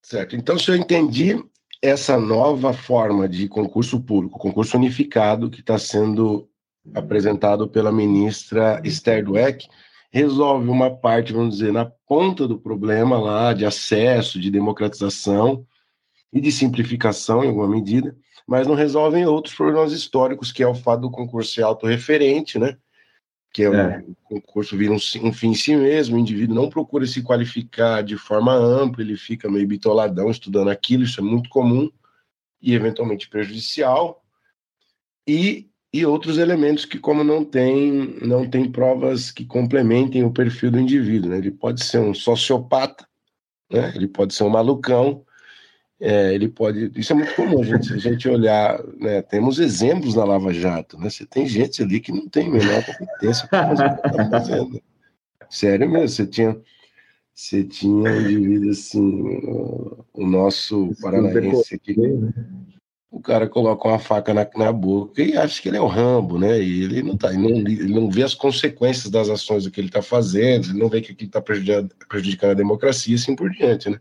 Certo. 0.04 0.36
Então, 0.36 0.58
se 0.58 0.70
eu 0.70 0.76
entendi, 0.76 1.42
essa 1.80 2.18
nova 2.18 2.74
forma 2.74 3.26
de 3.26 3.48
concurso 3.48 3.98
público, 3.98 4.38
concurso 4.38 4.76
unificado, 4.76 5.48
que 5.48 5.60
está 5.60 5.78
sendo 5.78 6.46
apresentado 6.94 7.66
pela 7.66 7.90
ministra 7.90 8.82
Esther 8.84 9.24
Dweck, 9.24 9.66
resolve 10.12 10.68
uma 10.68 10.94
parte, 10.94 11.32
vamos 11.32 11.56
dizer, 11.56 11.72
na 11.72 11.86
ponta 12.06 12.46
do 12.46 12.58
problema 12.58 13.18
lá 13.18 13.54
de 13.54 13.64
acesso, 13.64 14.38
de 14.38 14.50
democratização 14.50 15.66
e 16.30 16.38
de 16.38 16.52
simplificação 16.52 17.42
em 17.42 17.48
alguma 17.48 17.66
medida, 17.66 18.14
mas 18.46 18.66
não 18.66 18.74
resolvem 18.74 19.24
outros 19.24 19.54
problemas 19.54 19.90
históricos, 19.92 20.52
que 20.52 20.62
é 20.62 20.68
o 20.68 20.74
fato 20.74 21.00
do 21.00 21.10
concurso 21.10 21.54
ser 21.54 21.62
autorreferente, 21.62 22.58
né? 22.58 22.76
Que 23.54 23.62
é, 23.62 23.66
é. 23.66 24.04
o 24.08 24.16
concurso 24.24 24.76
vira 24.76 24.92
um, 24.92 24.98
um, 25.22 25.32
fim 25.32 25.50
em 25.50 25.54
si 25.54 25.76
mesmo, 25.76 26.16
o 26.16 26.18
indivíduo 26.18 26.56
não 26.56 26.68
procura 26.68 27.06
se 27.06 27.22
qualificar 27.22 28.02
de 28.02 28.18
forma 28.18 28.52
ampla, 28.52 29.00
ele 29.00 29.16
fica 29.16 29.48
meio 29.48 29.66
bitoladão 29.66 30.28
estudando 30.28 30.70
aquilo, 30.70 31.04
isso 31.04 31.20
é 31.20 31.22
muito 31.22 31.48
comum 31.48 31.88
e 32.60 32.74
eventualmente 32.74 33.28
prejudicial, 33.28 34.24
e, 35.24 35.70
e 35.92 36.04
outros 36.04 36.36
elementos 36.36 36.84
que 36.84 36.98
como 36.98 37.22
não 37.22 37.44
tem, 37.44 38.18
não 38.22 38.50
tem 38.50 38.68
provas 38.68 39.30
que 39.30 39.44
complementem 39.44 40.24
o 40.24 40.32
perfil 40.32 40.72
do 40.72 40.80
indivíduo, 40.80 41.30
né? 41.30 41.38
ele 41.38 41.52
pode 41.52 41.84
ser 41.84 41.98
um 41.98 42.12
sociopata, 42.12 43.06
né? 43.70 43.92
ele 43.94 44.08
pode 44.08 44.34
ser 44.34 44.42
um 44.42 44.50
malucão, 44.50 45.24
é, 46.06 46.34
ele 46.34 46.48
pode. 46.48 46.92
Isso 46.94 47.14
é 47.14 47.16
muito 47.16 47.34
comum, 47.34 47.64
gente. 47.64 47.86
Se 47.86 47.94
a 47.94 47.96
gente 47.96 48.28
olhar, 48.28 48.78
né, 49.00 49.22
temos 49.22 49.58
exemplos 49.58 50.14
na 50.14 50.22
Lava 50.22 50.52
Jato, 50.52 50.98
né? 50.98 51.08
Você 51.08 51.24
tem 51.24 51.46
gente 51.46 51.82
ali 51.82 51.98
que 51.98 52.12
não 52.12 52.28
tem 52.28 52.46
a 52.46 52.50
menor 52.50 52.84
competência 52.84 53.48
para 53.48 53.68
fazer 53.68 53.86
o 53.86 53.88
que 53.88 54.06
está 54.06 54.28
fazendo. 54.30 54.82
Sério 55.48 55.88
mesmo, 55.88 56.08
você 56.08 56.26
tinha. 56.26 56.60
Você 57.34 57.64
tinha 57.64 58.10
um 58.12 58.20
indivíduo 58.20 58.70
assim, 58.70 59.40
o 60.12 60.26
nosso 60.26 60.92
paranaense 61.00 61.74
aqui. 61.74 61.98
Né? 61.98 62.32
O 63.10 63.18
cara 63.18 63.48
coloca 63.48 63.88
uma 63.88 63.98
faca 63.98 64.34
na, 64.34 64.46
na 64.56 64.72
boca 64.72 65.22
e 65.22 65.38
acha 65.38 65.60
que 65.60 65.68
ele 65.68 65.78
é 65.78 65.80
o 65.80 65.86
Rambo, 65.86 66.38
né? 66.38 66.60
E 66.60 66.84
ele 66.84 67.02
não 67.02 67.16
tá, 67.16 67.32
ele 67.32 67.38
não, 67.38 67.56
ele 67.58 67.94
não 67.94 68.10
vê 68.10 68.22
as 68.24 68.34
consequências 68.34 69.10
das 69.10 69.30
ações 69.30 69.64
do 69.64 69.70
que 69.70 69.80
ele 69.80 69.88
está 69.88 70.02
fazendo, 70.02 70.68
ele 70.68 70.78
não 70.78 70.88
vê 70.88 71.00
que 71.00 71.12
aquilo 71.12 71.28
está 71.28 71.40
prejudicando, 71.40 71.94
prejudicando 72.08 72.50
a 72.50 72.54
democracia 72.54 73.14
e 73.14 73.16
assim 73.16 73.34
por 73.34 73.50
diante, 73.50 73.88
né? 73.88 73.98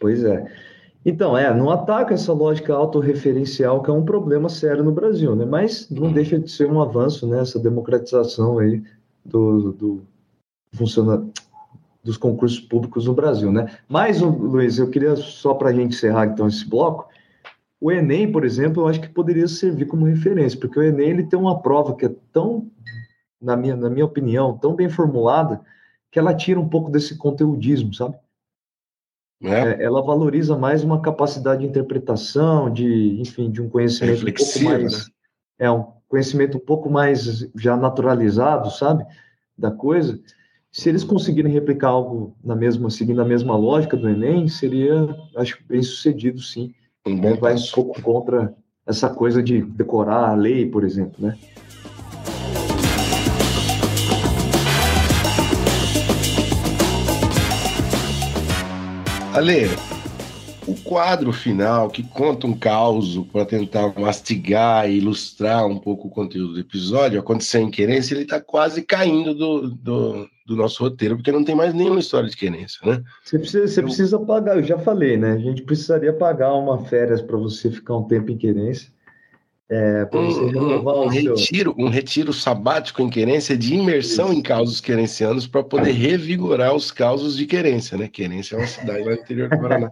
Pois 0.00 0.24
é. 0.24 0.71
Então, 1.04 1.36
é, 1.36 1.52
não 1.52 1.70
ataca 1.70 2.14
essa 2.14 2.32
lógica 2.32 2.74
autorreferencial, 2.74 3.82
que 3.82 3.90
é 3.90 3.92
um 3.92 4.04
problema 4.04 4.48
sério 4.48 4.84
no 4.84 4.92
Brasil, 4.92 5.34
né? 5.34 5.44
Mas 5.44 5.90
não 5.90 6.12
deixa 6.12 6.38
de 6.38 6.50
ser 6.50 6.70
um 6.70 6.80
avanço, 6.80 7.26
né? 7.26 7.40
Essa 7.40 7.58
democratização 7.58 8.58
aí 8.58 8.82
do, 9.24 9.72
do 9.72 10.02
funciona, 10.72 11.26
dos 12.04 12.16
concursos 12.16 12.60
públicos 12.60 13.06
no 13.06 13.14
Brasil, 13.14 13.50
né? 13.50 13.76
Mas, 13.88 14.20
Luiz, 14.20 14.78
eu 14.78 14.90
queria, 14.90 15.16
só 15.16 15.54
para 15.54 15.70
a 15.70 15.72
gente 15.72 15.94
encerrar 15.94 16.26
então 16.26 16.46
esse 16.46 16.68
bloco, 16.68 17.08
o 17.80 17.90
Enem, 17.90 18.30
por 18.30 18.44
exemplo, 18.44 18.84
eu 18.84 18.88
acho 18.88 19.00
que 19.00 19.08
poderia 19.08 19.48
servir 19.48 19.86
como 19.86 20.06
referência, 20.06 20.58
porque 20.58 20.78
o 20.78 20.82
Enem 20.82 21.10
ele 21.10 21.24
tem 21.24 21.36
uma 21.36 21.60
prova 21.60 21.96
que 21.96 22.06
é 22.06 22.14
tão, 22.32 22.70
na 23.40 23.56
minha, 23.56 23.74
na 23.74 23.90
minha 23.90 24.04
opinião, 24.04 24.56
tão 24.56 24.74
bem 24.76 24.88
formulada, 24.88 25.60
que 26.12 26.18
ela 26.18 26.32
tira 26.32 26.60
um 26.60 26.68
pouco 26.68 26.90
desse 26.92 27.16
conteudismo, 27.16 27.92
sabe? 27.92 28.16
Né? 29.42 29.72
É, 29.72 29.82
ela 29.82 30.00
valoriza 30.00 30.56
mais 30.56 30.84
uma 30.84 31.02
capacidade 31.02 31.62
de 31.62 31.66
interpretação, 31.66 32.72
de, 32.72 33.20
enfim, 33.20 33.50
de 33.50 33.60
um 33.60 33.68
conhecimento 33.68 34.22
um 34.22 34.32
pouco 34.32 34.64
mais. 34.64 34.92
Né? 34.92 35.04
É, 35.58 35.70
um 35.70 35.84
conhecimento 36.08 36.58
um 36.58 36.60
pouco 36.60 36.88
mais 36.88 37.50
já 37.56 37.76
naturalizado, 37.76 38.70
sabe? 38.70 39.04
Da 39.58 39.70
coisa. 39.70 40.20
Se 40.70 40.88
eles 40.88 41.02
conseguirem 41.02 41.52
replicar 41.52 41.88
algo 41.88 42.36
na 42.42 42.54
mesma, 42.54 42.88
seguindo 42.88 43.20
a 43.20 43.24
mesma 43.24 43.56
lógica 43.56 43.96
do 43.96 44.08
Enem, 44.08 44.46
seria, 44.48 45.14
acho, 45.36 45.58
bem 45.68 45.82
sucedido, 45.82 46.40
sim. 46.40 46.72
Um 47.04 47.16
bom 47.16 47.34
Vai 47.36 47.54
um 47.56 47.70
pouco 47.74 48.00
contra 48.00 48.54
essa 48.86 49.10
coisa 49.10 49.42
de 49.42 49.60
decorar 49.60 50.30
a 50.30 50.34
lei, 50.34 50.66
por 50.66 50.84
exemplo, 50.84 51.26
né? 51.26 51.36
Ale, 59.34 59.66
o 60.66 60.74
quadro 60.74 61.32
final 61.32 61.88
que 61.88 62.02
conta 62.02 62.46
um 62.46 62.52
caos 62.52 63.16
para 63.32 63.46
tentar 63.46 63.98
mastigar 63.98 64.90
e 64.90 64.98
ilustrar 64.98 65.66
um 65.66 65.78
pouco 65.78 66.06
o 66.06 66.10
conteúdo 66.10 66.52
do 66.52 66.60
episódio, 66.60 67.18
aconteceu 67.18 67.62
em 67.62 67.70
querência, 67.70 68.14
ele 68.14 68.24
está 68.24 68.38
quase 68.42 68.82
caindo 68.82 69.34
do, 69.34 69.70
do, 69.70 70.28
do, 70.46 70.54
nosso 70.54 70.82
roteiro, 70.84 71.16
porque 71.16 71.32
não 71.32 71.44
tem 71.44 71.54
mais 71.54 71.72
nenhuma 71.72 72.00
história 72.00 72.28
de 72.28 72.36
querência, 72.36 72.78
né? 72.84 73.02
Você 73.24 73.38
precisa, 73.38 73.66
você 73.66 73.80
eu... 73.80 73.84
precisa 73.84 74.20
pagar, 74.20 74.58
eu 74.58 74.62
já 74.62 74.78
falei, 74.78 75.16
né? 75.16 75.32
A 75.32 75.38
gente 75.38 75.62
precisaria 75.62 76.12
pagar 76.12 76.52
uma 76.52 76.84
férias 76.84 77.22
para 77.22 77.38
você 77.38 77.70
ficar 77.70 77.96
um 77.96 78.04
tempo 78.04 78.30
em 78.30 78.36
querência. 78.36 78.92
É, 79.74 80.06
um, 80.12 80.58
um, 80.58 81.04
um 81.04 81.08
retiro, 81.08 81.74
um 81.78 81.88
retiro 81.88 82.30
sabático 82.30 83.00
em 83.00 83.08
querência 83.08 83.56
de 83.56 83.74
imersão 83.74 84.26
Isso. 84.26 84.38
em 84.38 84.42
causos 84.42 84.82
querencianos 84.82 85.46
para 85.46 85.64
poder 85.64 85.92
revigorar 85.92 86.74
os 86.74 86.90
causos 86.90 87.38
de 87.38 87.46
querência, 87.46 87.96
né? 87.96 88.06
Querência 88.06 88.54
é 88.54 88.58
uma 88.58 88.66
cidade 88.66 89.02
lá 89.02 89.12
no 89.12 89.16
interior 89.22 89.48
do 89.48 89.58
Paraná. 89.58 89.90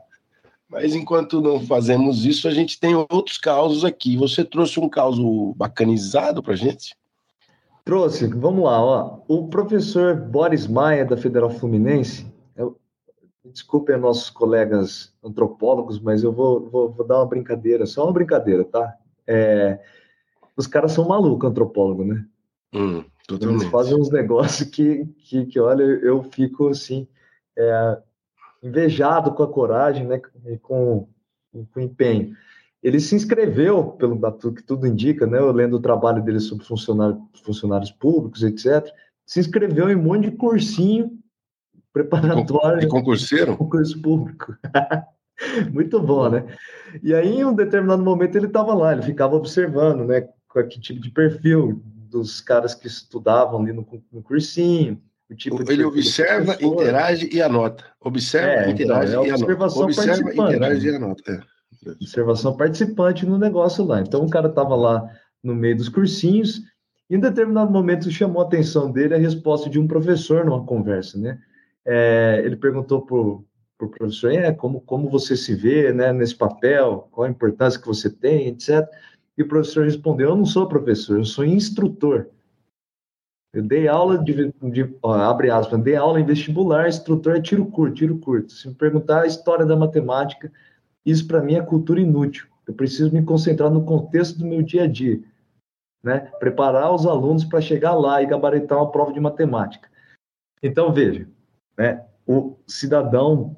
Mas 0.69 0.95
enquanto 0.95 1.41
não 1.41 1.59
fazemos 1.61 2.27
isso, 2.27 2.47
a 2.47 2.51
gente 2.51 2.79
tem 2.79 2.95
outros 2.95 3.39
causos 3.39 3.83
aqui. 3.83 4.19
Você 4.19 4.45
trouxe 4.45 4.79
um 4.79 4.87
caso 4.87 5.55
bacanizado 5.57 6.43
para 6.43 6.55
gente? 6.55 6.95
Trouxe, 7.83 8.27
vamos 8.27 8.63
lá. 8.63 8.85
Ó. 8.85 9.21
O 9.27 9.49
professor 9.49 10.15
Boris 10.15 10.67
Maia, 10.67 11.07
da 11.07 11.17
Federal 11.17 11.49
Fluminense, 11.49 12.31
eu, 12.55 12.77
desculpem 13.47 13.97
nossos 13.97 14.29
colegas 14.29 15.11
antropólogos, 15.25 15.99
mas 15.99 16.23
eu 16.23 16.33
vou, 16.33 16.69
vou, 16.69 16.93
vou 16.93 17.07
dar 17.07 17.17
uma 17.17 17.27
brincadeira, 17.27 17.87
só 17.87 18.05
uma 18.05 18.13
brincadeira, 18.13 18.63
tá? 18.63 18.95
É, 19.27 19.79
os 20.57 20.67
caras 20.67 20.93
são 20.93 21.09
malucos, 21.09 21.49
antropólogo, 21.49 22.05
né? 22.05 22.25
Hum, 22.75 23.05
Eles 23.31 23.65
fazem 23.65 23.95
uns 23.95 24.11
negócios 24.11 24.69
que, 24.69 25.07
que, 25.19 25.47
que, 25.47 25.61
olha, 25.61 25.83
eu 25.83 26.23
fico 26.23 26.69
assim, 26.69 27.07
é, 27.57 27.99
invejado 28.63 29.33
com 29.33 29.43
a 29.43 29.49
coragem, 29.51 30.07
né? 30.07 30.21
E 30.47 30.59
com, 30.59 31.09
com 31.73 31.81
empenho. 31.81 32.35
Ele 32.83 32.99
se 32.99 33.15
inscreveu, 33.15 33.85
pelo 33.93 34.19
que 34.55 34.63
tudo 34.63 34.87
indica, 34.87 35.27
né? 35.27 35.39
Eu 35.39 35.53
lendo 35.53 35.77
o 35.77 35.83
trabalho 35.83 36.23
dele 36.23 36.41
sobre 36.41 36.65
funcionário, 36.65 37.21
funcionários 37.45 37.91
públicos, 37.91 38.43
etc. 38.43 38.87
Se 39.27 39.39
inscreveu 39.39 39.91
em 39.91 39.97
um 39.97 40.03
monte 40.03 40.31
de 40.31 40.37
cursinho 40.37 41.19
preparatório. 41.93 42.81
De 42.81 42.89
concurseiro? 42.89 43.57
Concurso 43.57 44.01
público. 44.01 44.57
Muito 45.73 46.01
bom, 46.01 46.29
né? 46.29 46.45
E 47.03 47.15
aí, 47.15 47.41
em 47.41 47.45
um 47.45 47.55
determinado 47.55 48.03
momento, 48.03 48.37
ele 48.37 48.47
estava 48.47 48.75
lá, 48.75 48.93
ele 48.93 49.03
ficava 49.03 49.37
observando, 49.37 50.05
né? 50.05 50.29
Que 50.53 50.81
tipo 50.81 51.01
de 51.01 51.11
perfil 51.11 51.83
dos 52.11 52.41
caras 52.41 52.75
que 52.75 52.87
estudavam 52.87 53.61
ali 53.61 53.73
no, 53.73 53.87
no 54.13 54.23
cursinho. 54.23 55.01
O 55.31 55.35
tipo 55.35 55.71
ele 55.71 55.85
observa, 55.85 56.57
interage 56.61 57.31
e 57.33 57.41
anota. 57.41 57.85
Observa, 58.01 58.65
é, 58.65 58.71
interage 58.71 59.13
então, 59.13 59.25
é 59.25 59.29
e 59.29 59.31
anota. 59.31 59.79
Observa, 59.79 60.31
interage 60.33 60.87
né? 60.87 60.93
e 60.93 60.97
anota. 60.97 61.47
É. 61.87 61.91
Observação 61.93 62.57
participante 62.57 63.25
no 63.25 63.39
negócio 63.39 63.85
lá. 63.85 64.01
Então, 64.01 64.25
o 64.25 64.29
cara 64.29 64.49
estava 64.49 64.75
lá 64.75 65.09
no 65.43 65.55
meio 65.55 65.77
dos 65.77 65.89
cursinhos, 65.89 66.61
e 67.09 67.15
em 67.15 67.21
determinado 67.21 67.71
momento 67.71 68.11
chamou 68.11 68.43
a 68.43 68.45
atenção 68.45 68.91
dele 68.91 69.15
a 69.15 69.19
resposta 69.19 69.71
de 69.71 69.79
um 69.79 69.87
professor 69.87 70.45
numa 70.45 70.65
conversa, 70.65 71.17
né? 71.17 71.39
É, 71.87 72.43
ele 72.45 72.57
perguntou 72.57 73.07
para 73.81 73.87
o 73.87 73.91
professor, 73.91 74.33
é, 74.33 74.53
como, 74.53 74.81
como 74.83 75.09
você 75.09 75.35
se 75.35 75.55
vê 75.55 75.93
né, 75.93 76.13
nesse 76.13 76.35
papel, 76.35 77.09
qual 77.11 77.27
a 77.27 77.31
importância 77.31 77.81
que 77.81 77.87
você 77.87 78.11
tem, 78.11 78.49
etc. 78.49 78.87
E 79.39 79.43
o 79.43 79.49
professor 79.49 79.85
respondeu, 79.85 80.31
eu 80.31 80.37
não 80.37 80.45
sou 80.45 80.69
professor, 80.69 81.17
eu 81.17 81.25
sou 81.25 81.45
instrutor. 81.45 82.29
Eu 83.53 83.63
dei 83.63 83.89
aula 83.89 84.19
de, 84.19 84.53
de 84.53 84.95
ó, 85.03 85.15
abre 85.15 85.51
aspas, 85.51 85.83
dei 85.83 85.97
aula 85.97 86.21
em 86.21 86.25
vestibular, 86.25 86.89
instrutor 86.89 87.37
é 87.37 87.41
tiro 87.41 87.67
curto, 87.67 87.97
tiro 87.97 88.19
curto. 88.19 88.53
Se 88.53 88.69
me 88.69 88.75
perguntar 88.75 89.23
a 89.23 89.27
história 89.27 89.65
da 89.65 89.77
matemática, 89.77 90.53
Isso 91.05 91.27
para 91.27 91.43
mim 91.43 91.55
é 91.55 91.63
cultura 91.63 92.01
inútil. 92.01 92.47
Eu 92.67 92.75
preciso 92.75 93.13
me 93.13 93.23
concentrar 93.25 93.71
no 93.71 93.85
contexto 93.85 94.39
do 94.39 94.47
meu 94.47 94.63
dia 94.63 94.85
a 94.85 94.87
dia, 94.87 95.21
né? 96.03 96.21
Preparar 96.39 96.95
os 96.95 97.07
alunos 97.07 97.45
para 97.45 97.61
chegar 97.61 97.95
lá 97.95 98.23
e 98.23 98.27
gabaritar 98.27 98.79
uma 98.79 98.91
prova 98.91 99.13
de 99.13 99.19
matemática. 99.19 99.89
Então 100.63 100.93
veja, 100.93 101.27
né? 101.77 102.07
O 102.27 102.57
cidadão 102.67 103.57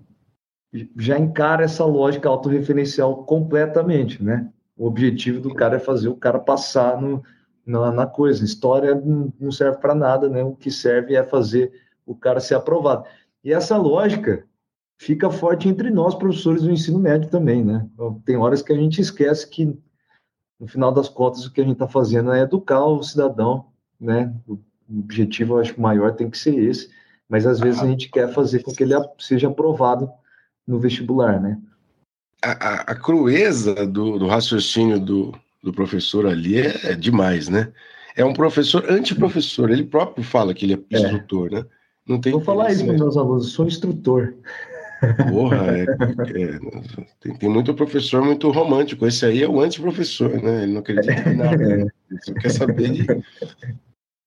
já 0.96 1.18
encara 1.18 1.64
essa 1.64 1.84
lógica 1.84 2.28
autorreferencial 2.28 3.24
completamente, 3.24 4.22
né? 4.22 4.50
O 4.76 4.86
objetivo 4.86 5.40
do 5.40 5.54
cara 5.54 5.76
é 5.76 5.80
fazer 5.80 6.08
o 6.08 6.16
cara 6.16 6.38
passar 6.38 7.00
no, 7.00 7.22
na, 7.64 7.92
na 7.92 8.06
coisa. 8.06 8.44
História 8.44 8.94
não 9.38 9.52
serve 9.52 9.78
para 9.78 9.94
nada, 9.94 10.28
né? 10.28 10.42
O 10.42 10.56
que 10.56 10.70
serve 10.70 11.14
é 11.14 11.22
fazer 11.22 11.72
o 12.06 12.14
cara 12.14 12.40
ser 12.40 12.54
aprovado. 12.54 13.04
E 13.44 13.52
essa 13.52 13.76
lógica 13.76 14.44
fica 14.96 15.30
forte 15.30 15.68
entre 15.68 15.90
nós, 15.90 16.14
professores 16.14 16.62
do 16.62 16.70
ensino 16.70 16.98
médio 16.98 17.28
também, 17.28 17.62
né? 17.62 17.86
Tem 18.24 18.36
horas 18.36 18.62
que 18.62 18.72
a 18.72 18.76
gente 18.76 19.00
esquece 19.00 19.48
que, 19.48 19.76
no 20.58 20.66
final 20.66 20.92
das 20.92 21.08
contas, 21.08 21.44
o 21.44 21.52
que 21.52 21.60
a 21.60 21.64
gente 21.64 21.74
está 21.74 21.88
fazendo 21.88 22.32
é 22.32 22.40
educar 22.40 22.84
o 22.84 23.02
cidadão, 23.02 23.66
né? 24.00 24.34
O 24.48 24.58
objetivo, 24.88 25.54
eu 25.54 25.60
acho, 25.60 25.80
maior 25.80 26.14
tem 26.14 26.30
que 26.30 26.38
ser 26.38 26.56
esse, 26.56 26.88
mas 27.28 27.46
às 27.46 27.60
vezes 27.60 27.80
a 27.80 27.86
gente 27.86 28.10
quer 28.10 28.32
fazer 28.32 28.62
com 28.62 28.72
que 28.72 28.82
ele 28.82 28.94
seja 29.18 29.48
aprovado 29.48 30.10
no 30.66 30.78
vestibular, 30.78 31.40
né? 31.40 31.58
A, 32.42 32.50
a, 32.50 32.74
a 32.92 32.94
crueza 32.94 33.86
do, 33.86 34.18
do 34.18 34.26
raciocínio 34.26 34.98
do, 34.98 35.32
do 35.62 35.72
professor 35.72 36.26
ali 36.26 36.58
é, 36.58 36.92
é, 36.92 36.94
demais, 36.94 37.48
né? 37.48 37.72
É 38.16 38.24
um 38.24 38.34
professor 38.34 38.90
antiprofessor, 38.90 39.70
ele 39.70 39.84
próprio 39.84 40.24
fala 40.24 40.52
que 40.52 40.66
ele 40.66 40.74
é, 40.74 40.96
é. 40.96 41.00
instrutor, 41.00 41.48
é. 41.52 41.56
né? 41.56 41.66
Não 42.06 42.20
tem 42.20 42.32
Vou 42.32 42.40
falar 42.40 42.72
isso 42.72 42.84
para 42.84 42.94
meus 42.94 43.16
alunos, 43.16 43.52
sou 43.52 43.66
instrutor. 43.66 44.34
Porra, 45.30 45.56
é, 45.78 45.82
é, 45.82 46.58
tem, 47.20 47.34
tem, 47.36 47.48
muito 47.48 47.74
professor 47.74 48.22
muito 48.22 48.50
romântico. 48.50 49.06
Esse 49.06 49.24
aí 49.26 49.42
é 49.42 49.48
o 49.48 49.60
antiprofessor, 49.60 50.30
né? 50.42 50.64
Ele 50.64 50.72
não 50.72 50.80
acredita 50.80 51.30
em 51.30 51.36
nada. 51.36 51.56
Né? 51.56 51.86
Ele 52.10 52.20
só 52.22 52.34
quer 52.34 52.50
saber 52.50 52.90
de. 52.90 53.06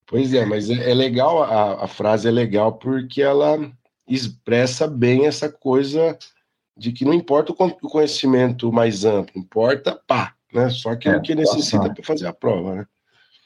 Pois 0.08 0.34
é, 0.34 0.46
mas 0.46 0.70
é, 0.70 0.92
é 0.92 0.94
legal, 0.94 1.44
a, 1.44 1.84
a, 1.84 1.88
frase 1.88 2.28
é 2.28 2.32
legal 2.32 2.74
porque 2.74 3.22
ela 3.22 3.60
expressa 4.08 4.88
bem 4.88 5.26
essa 5.26 5.50
coisa 5.50 6.18
de 6.78 6.92
que 6.92 7.06
não 7.06 7.14
importa 7.14 7.54
o 7.54 7.90
conhecimento 7.90 8.72
mais 8.72 9.06
amplo, 9.06 9.40
importa 9.40 10.00
pá, 10.08 10.34
né? 10.54 10.70
Só 10.70 10.96
que 10.96 11.08
é, 11.08 11.18
o 11.18 11.22
que 11.22 11.34
necessita 11.34 11.94
para 11.94 12.04
fazer 12.04 12.28
a 12.28 12.34
prova, 12.34 12.76
né? 12.76 12.86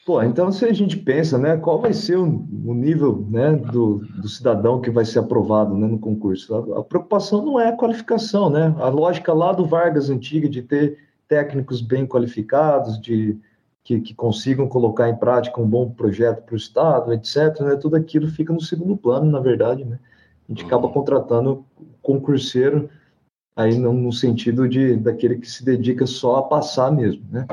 Pô, 0.06 0.24
então 0.24 0.52
se 0.52 0.66
a 0.66 0.74
gente 0.74 0.98
pensa, 0.98 1.38
né, 1.38 1.56
qual 1.58 1.80
vai 1.80 1.94
ser 1.94 2.18
o, 2.18 2.26
o 2.66 2.74
nível, 2.74 3.28
né, 3.30 3.52
do, 3.52 4.00
do, 4.20 4.28
cidadão 4.28 4.82
que 4.82 4.90
vai 4.90 5.06
ser 5.06 5.20
aprovado, 5.20 5.78
né, 5.78 5.86
no 5.86 6.00
concurso? 6.00 6.56
A, 6.56 6.80
a, 6.80 6.84
preocupação 6.84 7.46
não 7.46 7.60
é 7.60 7.68
a 7.68 7.76
qualificação, 7.76 8.50
né? 8.50 8.74
A 8.80 8.90
lógica 8.90 9.32
lá 9.34 9.54
do 9.54 9.68
Vargas 9.68 10.10
antiga 10.10 10.50
de 10.50 10.64
ter 10.64 10.98
técnicos 11.28 11.80
bem 11.80 12.08
qualificados, 12.08 13.00
de 13.00 13.38
que, 13.84 14.02
que 14.02 14.16
consigam 14.16 14.68
colocar 14.68 15.10
em 15.10 15.16
prática 15.16 15.62
um 15.62 15.68
bom 15.68 15.92
projeto 15.92 16.44
para 16.44 16.54
o 16.54 16.58
Estado, 16.58 17.14
etc. 17.14 17.60
Né? 17.62 17.76
Tudo 17.76 17.96
aquilo 17.96 18.28
fica 18.28 18.52
no 18.52 18.62
segundo 18.62 18.98
plano, 18.98 19.30
na 19.30 19.40
verdade, 19.40 19.86
né? 19.86 20.00
A 20.50 20.52
gente 20.52 20.66
acaba 20.66 20.88
uhum. 20.88 20.94
contratando 20.94 21.66
concurseiro 22.02 22.90
aí 23.56 23.78
no, 23.78 23.94
no 23.94 24.12
sentido 24.12 24.68
de 24.68 24.96
daquele 24.96 25.38
que 25.38 25.50
se 25.50 25.64
dedica 25.64 26.08
só 26.08 26.38
a 26.38 26.44
passar 26.44 26.92
mesmo, 26.92 27.24
né? 27.30 27.46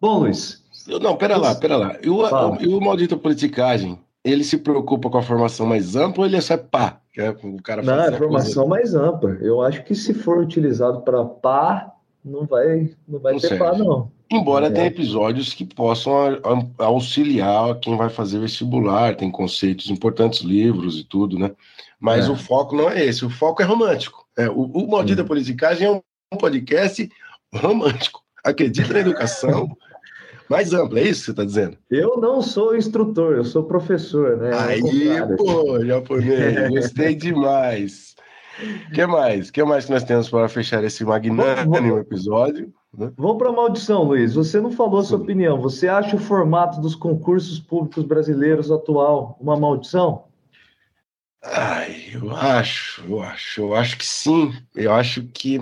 Bom, 0.00 0.20
Luiz. 0.20 0.64
Não, 1.00 1.16
pera 1.16 1.36
lá, 1.36 1.54
pera 1.54 1.76
lá. 1.76 1.96
E 2.02 2.08
o, 2.08 2.22
e 2.58 2.66
o 2.66 2.80
maldito 2.80 3.16
politicagem, 3.16 3.98
ele 4.24 4.42
se 4.42 4.58
preocupa 4.58 5.08
com 5.08 5.18
a 5.18 5.22
formação 5.22 5.66
mais 5.66 5.94
ampla 5.94 6.22
ou 6.22 6.26
ele 6.26 6.36
é 6.36 6.40
só 6.40 6.56
pá? 6.56 7.00
Que 7.12 7.20
é 7.20 7.30
o 7.30 7.62
cara 7.62 7.82
não, 7.82 8.00
é 8.00 8.12
formação 8.12 8.66
mais 8.66 8.94
ampla. 8.94 9.36
Eu 9.40 9.62
acho 9.62 9.84
que 9.84 9.94
se 9.94 10.12
for 10.12 10.38
utilizado 10.38 11.02
para 11.02 11.24
pá, 11.24 11.94
não 12.24 12.46
vai, 12.46 12.90
não 13.06 13.20
vai 13.20 13.34
não 13.34 13.40
ter 13.40 13.48
serve. 13.48 13.64
pá, 13.64 13.78
não. 13.78 14.10
Embora 14.32 14.68
é. 14.68 14.70
tenha 14.70 14.86
episódios 14.86 15.52
que 15.52 15.64
possam 15.64 16.14
auxiliar 16.78 17.78
quem 17.80 17.96
vai 17.96 18.08
fazer 18.08 18.38
vestibular, 18.38 19.16
tem 19.16 19.30
conceitos 19.30 19.90
importantes, 19.90 20.40
livros 20.40 20.98
e 20.98 21.04
tudo, 21.04 21.36
né? 21.36 21.50
Mas 21.98 22.26
é. 22.26 22.30
o 22.30 22.36
foco 22.36 22.76
não 22.76 22.88
é 22.88 23.04
esse, 23.04 23.24
o 23.24 23.30
foco 23.30 23.60
é 23.60 23.64
romântico. 23.64 24.24
É, 24.38 24.48
o, 24.48 24.62
o 24.62 24.88
Maldita 24.88 25.24
Politicagem 25.24 25.88
é 25.88 25.90
um 25.90 26.38
podcast 26.38 27.10
romântico. 27.52 28.22
Acredita 28.44 28.92
na 28.92 29.00
educação 29.00 29.76
mais 30.48 30.72
ampla, 30.72 31.00
é 31.00 31.04
isso 31.04 31.20
que 31.20 31.24
você 31.26 31.30
está 31.30 31.44
dizendo? 31.44 31.78
Eu 31.90 32.16
não 32.16 32.42
sou 32.42 32.76
instrutor, 32.76 33.36
eu 33.36 33.44
sou 33.44 33.64
professor, 33.64 34.36
né? 34.36 34.50
Aí, 34.58 34.82
pô, 35.36 35.84
japonês, 35.84 36.70
gostei 36.70 37.14
demais. 37.14 38.16
O 38.88 38.92
que 38.92 39.06
mais? 39.06 39.48
O 39.48 39.52
que 39.52 39.62
mais 39.62 39.84
que 39.84 39.92
nós 39.92 40.04
temos 40.04 40.28
para 40.28 40.48
fechar 40.48 40.82
esse 40.82 41.04
magnânimo 41.04 41.98
episódio? 41.98 42.72
Né? 42.96 43.12
Vamos 43.16 43.38
para 43.38 43.48
a 43.50 43.52
maldição, 43.52 44.04
Luiz. 44.04 44.34
Você 44.34 44.60
não 44.60 44.72
falou 44.72 45.00
a 45.00 45.04
sua 45.04 45.18
opinião. 45.18 45.60
Você 45.60 45.88
acha 45.88 46.16
o 46.16 46.20
formato 46.20 46.80
dos 46.80 46.94
concursos 46.94 47.58
públicos 47.58 48.04
brasileiros 48.04 48.70
atual 48.70 49.36
uma 49.40 49.56
maldição? 49.56 50.24
Ai, 51.42 52.10
eu 52.12 52.36
acho, 52.36 53.02
eu 53.08 53.22
acho, 53.22 53.60
eu 53.62 53.74
acho 53.74 53.96
que 53.96 54.06
sim. 54.06 54.52
Eu 54.74 54.92
acho 54.92 55.22
que. 55.24 55.58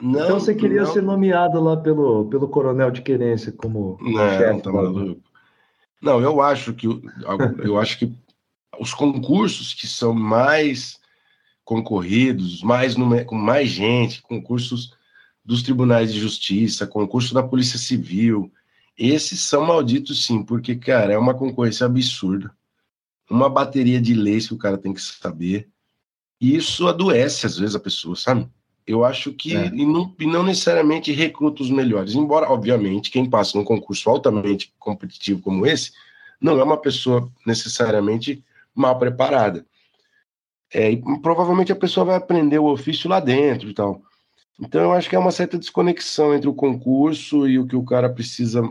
Não, 0.00 0.24
então 0.24 0.40
você 0.40 0.54
queria 0.54 0.82
não. 0.82 0.92
ser 0.92 1.02
nomeado 1.02 1.60
lá 1.60 1.76
pelo, 1.76 2.26
pelo 2.26 2.48
coronel 2.48 2.90
de 2.90 3.02
querência 3.02 3.52
como 3.52 3.98
não, 4.00 4.28
chefe? 4.30 4.62
Tá 4.62 4.72
maluco. 4.72 5.20
Não, 6.00 6.20
eu 6.20 6.40
acho 6.40 6.72
que 6.72 6.86
eu 7.62 7.78
acho 7.78 7.98
que 7.98 8.12
os 8.80 8.94
concursos 8.94 9.74
que 9.74 9.86
são 9.86 10.14
mais 10.14 10.98
concorridos, 11.64 12.62
mais 12.62 12.94
com 13.26 13.34
mais 13.34 13.68
gente, 13.68 14.22
concursos 14.22 14.92
dos 15.44 15.62
tribunais 15.62 16.12
de 16.12 16.18
justiça, 16.18 16.86
concurso 16.86 17.34
da 17.34 17.42
Polícia 17.42 17.78
Civil, 17.78 18.50
esses 18.96 19.40
são 19.40 19.66
malditos 19.66 20.24
sim, 20.24 20.42
porque 20.42 20.74
cara, 20.74 21.12
é 21.12 21.18
uma 21.18 21.34
concorrência 21.34 21.84
absurda 21.84 22.50
uma 23.30 23.48
bateria 23.48 24.00
de 24.00 24.14
leis 24.14 24.46
que 24.46 24.54
o 24.54 24.58
cara 24.58 24.78
tem 24.78 24.92
que 24.92 25.00
saber. 25.00 25.68
E 26.40 26.54
isso 26.56 26.86
adoece, 26.86 27.46
às 27.46 27.58
vezes, 27.58 27.74
a 27.74 27.80
pessoa, 27.80 28.16
sabe? 28.16 28.48
Eu 28.86 29.04
acho 29.04 29.32
que 29.32 29.56
é. 29.56 29.66
e, 29.68 29.86
não, 29.86 30.14
e 30.18 30.26
não 30.26 30.42
necessariamente 30.42 31.10
recruta 31.10 31.62
os 31.62 31.70
melhores. 31.70 32.14
Embora, 32.14 32.50
obviamente, 32.50 33.10
quem 33.10 33.28
passa 33.28 33.56
num 33.56 33.64
concurso 33.64 34.10
altamente 34.10 34.72
competitivo 34.78 35.40
como 35.40 35.66
esse, 35.66 35.92
não 36.40 36.58
é 36.60 36.64
uma 36.64 36.76
pessoa 36.76 37.30
necessariamente 37.46 38.44
mal 38.74 38.98
preparada. 38.98 39.64
É, 40.72 40.94
provavelmente 41.22 41.72
a 41.72 41.76
pessoa 41.76 42.04
vai 42.04 42.16
aprender 42.16 42.58
o 42.58 42.70
ofício 42.70 43.08
lá 43.08 43.20
dentro 43.20 43.70
e 43.70 43.74
tal. 43.74 44.02
Então, 44.60 44.82
eu 44.82 44.92
acho 44.92 45.10
que 45.10 45.16
é 45.16 45.18
uma 45.18 45.32
certa 45.32 45.58
desconexão 45.58 46.34
entre 46.34 46.48
o 46.48 46.54
concurso 46.54 47.48
e 47.48 47.58
o 47.58 47.66
que 47.66 47.74
o 47.74 47.84
cara 47.84 48.08
precisa 48.08 48.62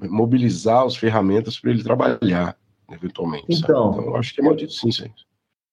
mobilizar 0.00 0.84
as 0.84 0.94
ferramentas 0.94 1.58
para 1.58 1.70
ele 1.70 1.82
trabalhar 1.82 2.56
eventualmente. 2.90 3.46
Então, 3.48 3.92
então 3.92 4.16
acho 4.16 4.34
que 4.34 4.40
é 4.40 4.44
maldito 4.44 4.72
sim, 4.72 4.92
sim. 4.92 5.10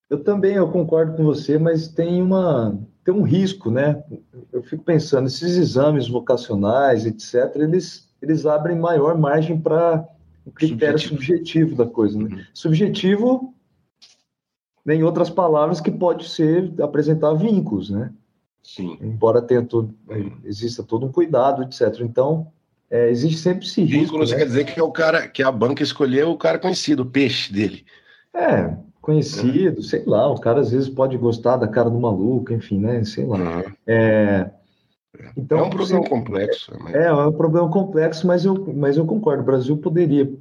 Eu 0.09 0.23
também 0.23 0.55
eu 0.55 0.71
concordo 0.71 1.15
com 1.15 1.23
você, 1.23 1.59
mas 1.59 1.87
tem 1.87 2.21
uma 2.21 2.79
tem 3.03 3.13
um 3.13 3.21
risco, 3.21 3.69
né? 3.69 4.03
Eu 4.51 4.63
fico 4.63 4.83
pensando 4.83 5.27
esses 5.27 5.55
exames 5.57 6.07
vocacionais, 6.07 7.05
etc. 7.05 7.55
Eles 7.55 8.09
eles 8.21 8.45
abrem 8.45 8.77
maior 8.77 9.17
margem 9.17 9.59
para 9.59 10.07
o 10.45 10.51
critério 10.51 10.97
subjetivo. 10.97 11.69
subjetivo. 11.69 11.75
da 11.75 11.85
coisa, 11.85 12.17
né? 12.17 12.35
Uhum. 12.35 12.41
Subjetivo, 12.53 13.53
em 14.87 15.03
outras 15.03 15.29
palavras, 15.29 15.79
que 15.79 15.91
pode 15.91 16.27
ser 16.27 16.73
apresentar 16.81 17.33
vínculos, 17.33 17.89
né? 17.89 18.11
Sim. 18.63 18.97
Embora 19.01 19.41
tenha 19.41 19.63
todo, 19.63 19.93
exista 20.43 20.83
todo 20.83 21.05
um 21.05 21.11
cuidado, 21.11 21.63
etc. 21.63 22.01
Então, 22.01 22.51
é, 22.89 23.09
existe 23.09 23.39
sempre 23.39 23.65
esse 23.65 23.81
risco. 23.81 24.01
Vínculo, 24.01 24.25
né? 24.25 24.35
quer 24.35 24.45
dizer 24.45 24.65
que 24.65 24.79
é 24.79 24.83
o 24.83 24.91
cara, 24.91 25.27
que 25.27 25.43
a 25.43 25.51
banca 25.51 25.83
escolheu 25.83 26.31
o 26.31 26.37
cara 26.37 26.59
conhecido, 26.59 27.03
o 27.03 27.05
peixe 27.05 27.51
dele. 27.51 27.85
É, 28.33 28.75
conhecido, 29.01 29.79
é. 29.79 29.83
sei 29.83 30.03
lá, 30.05 30.31
o 30.31 30.39
cara 30.39 30.59
às 30.59 30.71
vezes 30.71 30.89
pode 30.89 31.17
gostar 31.17 31.57
da 31.57 31.67
cara 31.67 31.89
do 31.89 31.99
maluco, 31.99 32.53
enfim, 32.53 32.79
né? 32.79 33.03
Sei 33.03 33.25
lá. 33.25 33.37
Uhum. 33.37 33.63
É, 33.87 34.51
então, 35.35 35.59
é 35.59 35.63
um 35.63 35.69
problema 35.69 36.03
você, 36.03 36.09
complexo. 36.09 36.71
Mas... 36.79 36.95
É, 36.95 37.05
é 37.05 37.13
um 37.13 37.31
problema 37.31 37.69
complexo, 37.69 38.27
mas 38.27 38.45
eu, 38.45 38.73
mas 38.75 38.97
eu 38.97 39.05
concordo. 39.05 39.41
O 39.41 39.45
Brasil 39.45 39.77
poderia, 39.77 40.31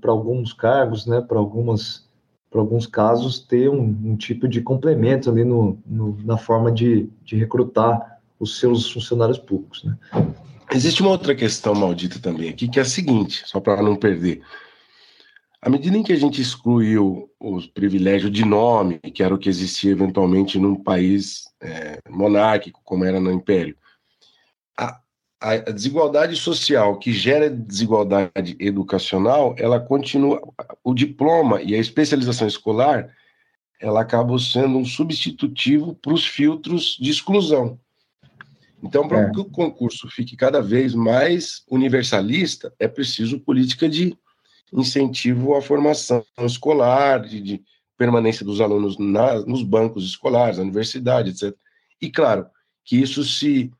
para 0.00 0.10
alguns 0.10 0.52
cargos, 0.52 1.06
né, 1.06 1.20
para 1.20 1.38
algumas 1.38 2.06
para 2.54 2.60
alguns 2.60 2.86
casos, 2.86 3.40
ter 3.40 3.68
um, 3.68 3.82
um, 3.82 4.16
tipo 4.16 4.46
de 4.46 4.60
complemento 4.60 5.28
ali 5.28 5.44
no, 5.44 5.76
no, 5.84 6.16
na 6.24 6.38
forma 6.38 6.70
de, 6.70 7.10
de 7.24 7.34
recrutar 7.34 8.20
os 8.38 8.60
seus 8.60 8.88
funcionários 8.92 9.38
públicos. 9.38 9.82
Né? 9.82 9.98
Existe 10.72 11.02
uma 11.02 11.10
outra 11.10 11.34
questão 11.34 11.74
maldita 11.74 12.20
também 12.20 12.48
aqui, 12.48 12.68
que 12.68 12.78
é 12.78 12.82
a 12.82 12.84
seguinte, 12.84 13.42
só 13.44 13.58
para 13.58 13.82
não 13.82 13.96
perder. 13.96 14.40
À 15.60 15.68
medida 15.68 15.98
em 15.98 16.04
que 16.04 16.12
a 16.12 16.16
gente 16.16 16.40
excluiu 16.40 17.28
o 17.40 17.60
privilégio 17.74 18.30
de 18.30 18.44
nome, 18.44 19.00
que 19.00 19.24
era 19.24 19.34
o 19.34 19.38
que 19.38 19.48
existia 19.48 19.90
eventualmente 19.90 20.56
num 20.56 20.76
país 20.76 21.46
é, 21.60 21.98
monárquico, 22.08 22.80
como 22.84 23.04
era 23.04 23.18
no 23.18 23.32
Império, 23.32 23.76
a, 24.78 25.00
a, 25.44 25.56
desigualdade 25.70 26.34
social 26.36 26.98
que 26.98 27.12
gera 27.12 27.50
desigualdade 27.50 28.56
educacional, 28.58 29.54
ela 29.58 29.78
continua. 29.78 30.40
O 30.82 30.94
diploma 30.94 31.60
e 31.60 31.74
a 31.74 31.78
especialização 31.78 32.48
escolar, 32.48 33.14
ela 33.78 34.00
acaba 34.00 34.38
sendo 34.38 34.78
um 34.78 34.84
substitutivo 34.86 35.94
para 35.94 36.14
os 36.14 36.26
filtros 36.26 36.96
de 36.98 37.10
exclusão. 37.10 37.78
Então, 38.82 39.06
para 39.06 39.20
é. 39.20 39.30
que 39.30 39.40
o 39.40 39.44
concurso 39.44 40.08
fique 40.08 40.34
cada 40.34 40.62
vez 40.62 40.94
mais 40.94 41.62
universalista, 41.70 42.72
é 42.78 42.88
preciso 42.88 43.38
política 43.38 43.86
de 43.86 44.16
incentivo 44.72 45.54
à 45.54 45.60
formação 45.60 46.24
escolar, 46.40 47.20
de, 47.20 47.40
de 47.40 47.62
permanência 47.98 48.44
dos 48.44 48.60
alunos 48.62 48.98
na, 48.98 49.40
nos 49.40 49.62
bancos 49.62 50.04
escolares, 50.04 50.56
na 50.56 50.64
universidade, 50.64 51.30
etc. 51.30 51.54
E, 52.00 52.10
claro, 52.10 52.46
que 52.84 52.96
isso 52.96 53.24
se 53.24 53.70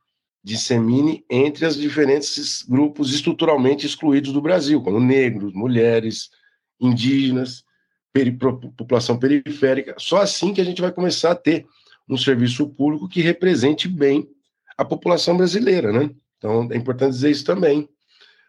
dissemine 0.44 1.24
entre 1.30 1.64
os 1.64 1.74
diferentes 1.74 2.62
grupos 2.62 3.14
estruturalmente 3.14 3.86
excluídos 3.86 4.30
do 4.30 4.42
Brasil, 4.42 4.82
como 4.82 5.00
negros, 5.00 5.54
mulheres, 5.54 6.30
indígenas, 6.78 7.64
peri 8.12 8.30
população 8.30 9.18
periférica. 9.18 9.94
Só 9.98 10.18
assim 10.18 10.52
que 10.52 10.60
a 10.60 10.64
gente 10.64 10.82
vai 10.82 10.92
começar 10.92 11.30
a 11.30 11.34
ter 11.34 11.66
um 12.06 12.18
serviço 12.18 12.68
público 12.68 13.08
que 13.08 13.22
represente 13.22 13.88
bem 13.88 14.28
a 14.76 14.84
população 14.84 15.34
brasileira, 15.34 15.90
né? 15.90 16.10
Então 16.36 16.68
é 16.70 16.76
importante 16.76 17.12
dizer 17.12 17.30
isso 17.30 17.44
também. 17.44 17.88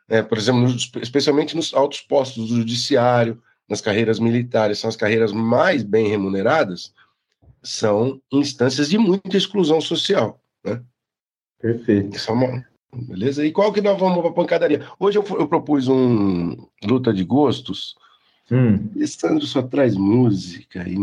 É, 0.10 0.22
por 0.22 0.38
exemplo, 0.38 0.62
nos, 0.62 0.91
especialmente 1.02 1.56
nos 1.56 1.74
altos 1.74 2.02
postos 2.02 2.50
do 2.50 2.58
judiciário, 2.58 3.41
nas 3.70 3.80
carreiras 3.80 4.20
militares, 4.20 4.80
são 4.80 4.89
as 4.89 4.98
carreiras 4.98 5.32
mais 5.32 5.82
bem 5.82 6.08
remuneradas, 6.08 6.93
são 7.64 8.22
instâncias 8.32 8.89
de 8.89 8.98
muita 8.98 9.38
exclusão 9.38 9.80
social, 9.80 10.41
né? 10.64 10.84
Perfeito. 11.66 12.20
É 12.30 12.32
uma, 12.32 12.63
beleza? 12.93 13.43
E 13.43 13.51
qual 13.51 13.74
que 13.74 13.82
nós 13.82 13.99
vamos 13.99 14.22
para 14.22 14.32
pancadaria? 14.32 14.86
Hoje 14.99 15.18
eu, 15.18 15.26
eu, 15.39 15.47
propus 15.47 15.88
um 15.88 16.55
luta 16.84 17.11
de 17.11 17.24
gostos. 17.24 17.95
Hum. 18.51 18.88
Alessandro 18.95 19.43
só 19.47 19.63
traz 19.63 19.95
música 19.95 20.88
e 20.88 20.95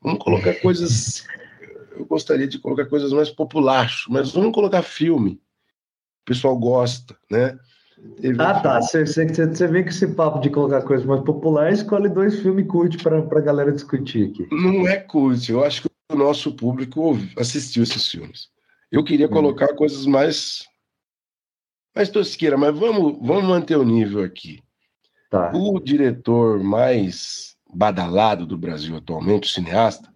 Vamos 0.00 0.18
colocar 0.20 0.54
coisas. 0.54 1.26
Eu 1.94 2.06
gostaria 2.06 2.48
de 2.48 2.58
colocar 2.58 2.86
coisas 2.86 3.12
mais 3.12 3.28
populares, 3.28 4.04
mas 4.08 4.32
vamos 4.32 4.54
colocar 4.54 4.80
filme. 4.80 5.32
O 6.22 6.24
pessoal 6.24 6.56
gosta, 6.58 7.14
né? 7.30 7.58
Teve 8.22 8.40
ah, 8.40 8.58
tá. 8.58 8.80
Você, 8.80 9.04
você, 9.04 9.66
vem 9.66 9.82
com 9.82 9.90
esse 9.90 10.06
papo 10.08 10.40
de 10.40 10.48
colocar 10.48 10.80
coisas 10.80 11.04
mais 11.04 11.20
populares, 11.22 11.80
escolhe 11.80 12.08
dois 12.08 12.40
filmes 12.40 12.66
cult 12.66 13.02
para 13.02 13.18
a 13.18 13.40
galera 13.40 13.70
discutir 13.70 14.30
aqui. 14.30 14.48
Não 14.50 14.88
é 14.88 14.96
cult. 14.96 15.50
Eu 15.50 15.62
acho 15.62 15.82
que 15.82 15.95
o 16.10 16.16
nosso 16.16 16.52
público 16.52 17.18
assistiu 17.36 17.82
esses 17.82 18.08
filmes. 18.08 18.48
Eu 18.90 19.04
queria 19.04 19.26
hum. 19.26 19.30
colocar 19.30 19.74
coisas 19.74 20.06
mais. 20.06 20.64
mais 21.94 22.08
tosqueira, 22.08 22.56
mas 22.56 22.76
vamos, 22.76 23.18
vamos 23.20 23.44
manter 23.44 23.76
o 23.76 23.84
nível 23.84 24.22
aqui. 24.22 24.62
Tá. 25.30 25.52
O 25.54 25.80
diretor 25.80 26.62
mais 26.62 27.56
badalado 27.72 28.46
do 28.46 28.56
Brasil 28.56 28.96
atualmente, 28.96 29.48
o 29.48 29.52
cineasta, 29.52 30.12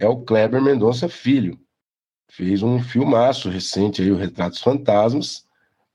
é 0.00 0.08
o 0.08 0.22
Kleber 0.22 0.62
Mendonça 0.62 1.08
Filho. 1.08 1.58
Fez 2.28 2.62
um 2.62 2.82
filmaço 2.82 3.48
recente 3.48 4.02
aí, 4.02 4.10
o 4.10 4.16
Retratos 4.16 4.60
Fantasmas, 4.60 5.46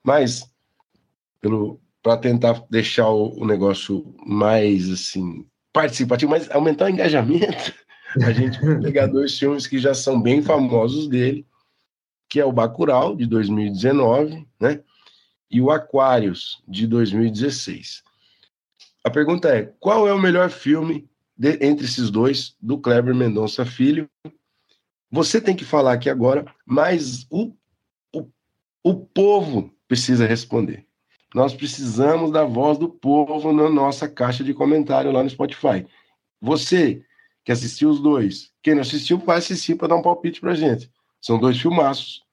mas 0.04 0.50
para 2.02 2.18
tentar 2.18 2.64
deixar 2.70 3.10
o, 3.10 3.42
o, 3.42 3.46
negócio 3.46 4.16
mais 4.26 4.90
assim 4.90 5.46
participativo, 5.74 6.32
mas 6.32 6.50
aumentar 6.52 6.86
o 6.86 6.90
engajamento, 6.90 7.74
a 8.24 8.32
gente 8.32 8.60
vai 8.60 8.80
pegar 8.80 9.08
dois 9.08 9.38
filmes 9.38 9.68
que 9.68 9.78
já 9.78 9.94
são 9.94 10.22
bem 10.22 10.42
famosos 10.42 11.08
dele, 11.08 11.46
que 12.28 12.40
é 12.40 12.46
o 12.46 12.52
Bacurau 12.52 13.16
de 13.16 13.26
2019, 13.26 14.48
né? 14.60 14.82
E 15.50 15.62
o 15.62 15.70
Aquários 15.70 16.64
de 16.68 16.88
2016. 16.88 18.04
A 19.04 19.10
pergunta 19.10 19.50
é: 19.50 19.74
qual 19.80 20.08
é 20.08 20.14
o 20.14 20.22
melhor 20.22 20.50
filme 20.50 21.10
de, 21.38 21.58
entre 21.62 21.86
esses 21.86 22.10
dois, 22.10 22.56
do 22.62 22.78
Kleber 22.78 23.16
Mendonça 23.16 23.66
Filho? 23.66 24.10
Você 25.10 25.42
tem 25.42 25.56
que 25.56 25.66
falar 25.66 25.94
aqui 25.94 26.10
agora, 26.10 26.46
mas 26.66 27.28
o, 27.30 27.54
o, 28.14 28.30
o 28.84 28.96
povo 28.96 29.74
precisa 29.88 30.26
responder. 30.26 30.86
Nós 31.34 31.54
precisamos 31.54 32.32
da 32.32 32.44
voz 32.44 32.78
do 32.78 32.90
povo 32.90 33.52
na 33.54 33.70
nossa 33.70 34.08
caixa 34.08 34.44
de 34.44 34.54
comentário 34.54 35.12
lá 35.12 35.24
no 35.24 35.30
Spotify. 35.30 35.86
Você 36.42 37.04
que 37.52 37.54
assistiu 37.54 37.90
os 37.90 38.00
dois, 38.00 38.50
quem 38.64 38.76
não 38.76 38.82
assistiu, 38.82 39.18
vai 39.18 39.38
assistir 39.38 39.76
para 39.76 39.90
dar 39.90 39.98
um 39.98 40.02
palpite 40.02 40.40
para 40.40 40.54
gente. 40.54 40.90
São 41.20 41.38
dois 41.38 41.60
filmaços: 41.60 42.24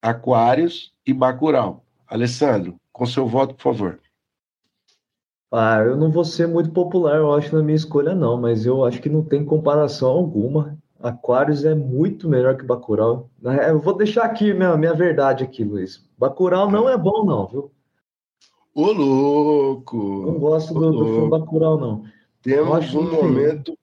Aquários 0.00 0.92
e 1.06 1.12
Bacurau. 1.12 1.84
Alessandro, 2.06 2.76
com 2.92 3.04
seu 3.04 3.26
voto, 3.26 3.54
por 3.54 3.62
favor. 3.62 4.00
Ah, 5.52 5.80
eu 5.80 5.96
não 5.96 6.10
vou 6.10 6.24
ser 6.24 6.48
muito 6.48 6.70
popular, 6.70 7.16
eu 7.16 7.32
acho, 7.34 7.54
na 7.54 7.62
minha 7.62 7.76
escolha, 7.76 8.14
não, 8.14 8.40
mas 8.40 8.64
eu 8.64 8.84
acho 8.84 9.02
que 9.02 9.10
não 9.10 9.22
tem 9.22 9.44
comparação 9.44 10.08
alguma. 10.08 10.78
Aquários 10.98 11.64
é 11.64 11.74
muito 11.74 12.28
melhor 12.28 12.56
que 12.56 12.64
Bacurau. 12.64 13.28
Eu 13.68 13.80
vou 13.80 13.94
deixar 13.94 14.24
aqui 14.24 14.54
minha, 14.54 14.76
minha 14.78 14.94
verdade 14.94 15.44
aqui, 15.44 15.62
Luiz. 15.62 16.08
Bacurau 16.16 16.70
não 16.70 16.88
é 16.88 16.96
bom, 16.96 17.24
não, 17.24 17.46
viu? 17.46 17.70
Ô, 18.74 18.92
louco! 18.92 20.22
Não 20.26 20.38
gosto 20.38 20.72
do, 20.72 20.90
do 20.90 21.04
filme 21.04 21.30
Bacurau, 21.30 21.78
não. 21.78 22.04
Temos 22.40 22.94
um 22.94 23.10
momento 23.12 23.76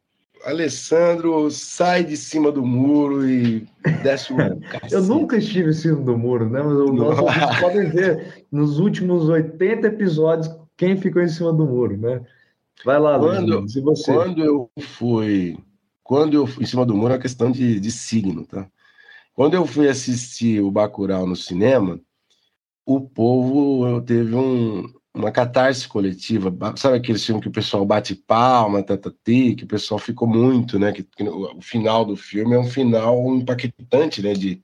Alessandro 0.43 1.49
sai 1.51 2.03
de 2.03 2.15
cima 2.15 2.51
do 2.51 2.65
muro 2.65 3.27
e 3.27 3.67
desce 4.03 4.33
o. 4.33 4.37
eu 4.91 5.03
nunca 5.03 5.37
estive 5.37 5.69
em 5.69 5.73
cima 5.73 6.01
do 6.01 6.17
muro, 6.17 6.49
né? 6.49 6.61
Mas 6.61 7.17
vocês 7.17 7.59
podem 7.59 7.89
ver 7.89 8.45
nos 8.51 8.79
últimos 8.79 9.27
80 9.27 9.87
episódios 9.87 10.49
quem 10.77 10.95
ficou 10.95 11.21
em 11.21 11.27
cima 11.27 11.51
do 11.51 11.65
muro, 11.65 11.97
né? 11.97 12.21
Vai 12.85 12.99
lá, 12.99 13.19
quando, 13.19 13.59
Luiz, 13.59 13.73
você. 13.75 14.13
Quando 14.13 14.43
eu 14.43 14.71
fui. 14.79 15.57
Quando 16.03 16.33
eu 16.33 16.47
fui 16.47 16.63
em 16.63 16.67
cima 16.67 16.85
do 16.85 16.95
muro 16.95 17.13
é 17.13 17.15
uma 17.17 17.21
questão 17.21 17.51
de, 17.51 17.79
de 17.79 17.91
signo, 17.91 18.45
tá? 18.45 18.67
Quando 19.33 19.53
eu 19.53 19.65
fui 19.65 19.87
assistir 19.87 20.61
o 20.61 20.71
Bacurau 20.71 21.25
no 21.27 21.35
cinema, 21.35 21.99
o 22.85 22.99
povo 22.99 24.01
teve 24.01 24.33
um, 24.33 24.91
uma 25.13 25.31
catarse 25.31 25.87
coletiva. 25.87 26.53
Sabe 26.77 26.97
aquele 26.97 27.19
filme 27.19 27.41
que 27.41 27.47
o 27.47 27.51
pessoal 27.51 27.85
bate 27.85 28.15
palma, 28.15 28.83
tatati, 28.83 29.55
que 29.55 29.63
o 29.63 29.67
pessoal 29.67 29.99
ficou 29.99 30.27
muito, 30.27 30.77
né? 30.77 30.91
Que, 30.91 31.03
que, 31.03 31.23
o 31.23 31.61
final 31.61 32.05
do 32.05 32.15
filme 32.15 32.55
é 32.55 32.59
um 32.59 32.67
final 32.67 33.35
impactante, 33.35 34.21
né? 34.21 34.33
De 34.33 34.61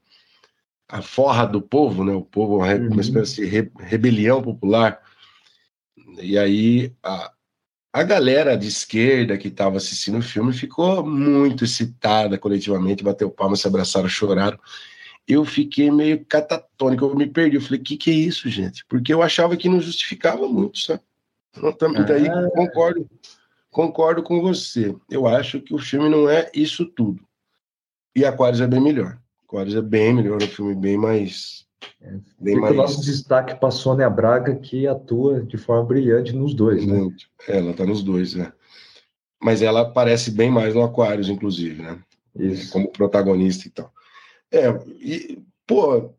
a 0.88 1.02
forra 1.02 1.46
do 1.46 1.62
povo, 1.62 2.04
né? 2.04 2.14
O 2.14 2.22
povo, 2.22 2.58
uma, 2.58 2.74
uhum. 2.74 2.92
uma 2.92 3.02
espécie 3.02 3.38
de 3.38 3.46
re, 3.46 3.72
rebelião 3.80 4.42
popular. 4.42 5.02
E 6.22 6.38
aí 6.38 6.94
a, 7.04 7.32
a 7.92 8.04
galera 8.04 8.56
de 8.56 8.68
esquerda 8.68 9.38
que 9.38 9.48
estava 9.48 9.78
assistindo 9.78 10.20
o 10.20 10.22
filme 10.22 10.54
ficou 10.54 11.06
muito 11.06 11.64
excitada 11.64 12.38
coletivamente, 12.38 13.04
bateu 13.04 13.32
palmas, 13.32 13.62
se 13.62 13.68
abraçaram, 13.68 14.08
choraram. 14.08 14.60
Eu 15.28 15.44
fiquei 15.44 15.90
meio 15.90 16.24
catatônico, 16.26 17.06
eu 17.06 17.16
me 17.16 17.28
perdi. 17.28 17.56
Eu 17.56 17.62
falei, 17.62 17.80
o 17.80 17.84
que, 17.84 17.98
que 17.98 18.12
é 18.12 18.14
isso, 18.14 18.50
gente? 18.50 18.86
Porque 18.86 19.14
eu 19.14 19.22
achava 19.22 19.58
que 19.58 19.70
não 19.70 19.82
justificava 19.82 20.48
muito, 20.48 20.80
sabe? 20.80 21.02
Então, 21.58 21.94
daí 21.94 22.28
ah. 22.28 22.50
concordo, 22.54 23.10
concordo 23.72 24.22
com 24.22 24.42
você. 24.42 24.96
Eu 25.10 25.26
acho 25.26 25.62
que 25.62 25.74
o 25.74 25.80
filme 25.80 26.10
não 26.10 26.30
é 26.30 26.52
isso 26.54 26.86
tudo. 26.86 27.24
E 28.16 28.24
Aquários 28.24 28.62
é 28.62 28.68
bem 28.68 28.82
melhor. 28.82 29.18
Aquários 29.48 29.76
é 29.76 29.82
bem 29.82 30.14
melhor, 30.14 30.42
é 30.42 30.46
um 30.46 30.50
filme 30.50 30.76
bem 30.76 30.98
mais 30.98 31.66
é, 32.02 32.18
Bem 32.40 32.56
mais... 32.60 32.74
o 32.74 32.78
nosso 32.78 33.02
destaque 33.02 33.56
para 33.56 33.70
a 33.70 33.72
Sônia 33.72 34.10
Braga, 34.10 34.56
que 34.56 34.88
atua 34.88 35.42
de 35.42 35.58
forma 35.58 35.86
brilhante 35.86 36.34
nos 36.34 36.54
dois, 36.54 36.86
né? 36.86 36.98
Muito. 36.98 37.26
É, 37.48 37.58
ela 37.58 37.72
está 37.72 37.86
nos 37.86 38.04
dois, 38.04 38.36
né? 38.36 38.52
Mas 39.42 39.62
ela 39.62 39.82
aparece 39.82 40.32
bem 40.32 40.50
mais 40.50 40.74
no 40.74 40.84
Aquários, 40.84 41.30
inclusive, 41.30 41.82
né? 41.82 42.00
Isso. 42.36 42.72
Como 42.72 42.92
protagonista 42.92 43.68
e 43.68 43.72
tal. 43.72 43.92
É, 44.56 44.70
e, 45.02 45.40
pô, 45.68 46.14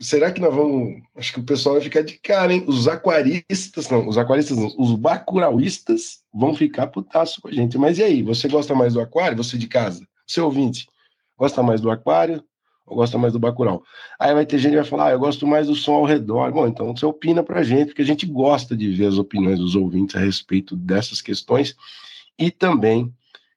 será 0.00 0.32
que 0.32 0.40
nós 0.40 0.54
vamos. 0.54 1.02
Acho 1.14 1.34
que 1.34 1.40
o 1.40 1.44
pessoal 1.44 1.74
vai 1.74 1.84
ficar 1.84 2.02
de 2.02 2.18
cara, 2.18 2.52
hein? 2.52 2.64
Os 2.66 2.88
aquaristas, 2.88 3.90
não, 3.90 4.08
os 4.08 4.16
aquaristas 4.16 4.56
não, 4.56 4.74
os 4.78 4.94
bacurauístas 4.94 6.22
vão 6.32 6.54
ficar 6.54 6.86
putaço 6.86 7.40
com 7.40 7.48
a 7.48 7.52
gente. 7.52 7.76
Mas 7.76 7.98
e 7.98 8.02
aí, 8.02 8.22
você 8.22 8.48
gosta 8.48 8.74
mais 8.74 8.94
do 8.94 9.00
aquário? 9.00 9.36
Você 9.36 9.58
de 9.58 9.68
casa? 9.68 10.06
Seu 10.26 10.46
ouvinte, 10.46 10.86
gosta 11.38 11.62
mais 11.62 11.80
do 11.80 11.90
aquário? 11.90 12.42
ou 12.86 12.96
gosta 12.96 13.18
mais 13.18 13.32
do 13.32 13.38
Bacurau. 13.38 13.82
Aí 14.18 14.32
vai 14.32 14.46
ter 14.46 14.58
gente 14.58 14.70
que 14.70 14.76
vai 14.76 14.84
falar, 14.84 15.08
ah, 15.08 15.10
eu 15.10 15.18
gosto 15.18 15.46
mais 15.46 15.66
do 15.66 15.74
som 15.74 15.94
ao 15.94 16.04
redor. 16.04 16.52
Bom, 16.52 16.68
então 16.68 16.94
você 16.94 17.04
opina 17.04 17.42
pra 17.42 17.62
gente, 17.62 17.88
porque 17.88 18.02
a 18.02 18.06
gente 18.06 18.24
gosta 18.24 18.76
de 18.76 18.90
ver 18.92 19.06
as 19.06 19.18
opiniões 19.18 19.58
dos 19.58 19.74
ouvintes 19.74 20.14
a 20.14 20.20
respeito 20.20 20.76
dessas 20.76 21.20
questões 21.20 21.74
e 22.38 22.50
também 22.50 23.12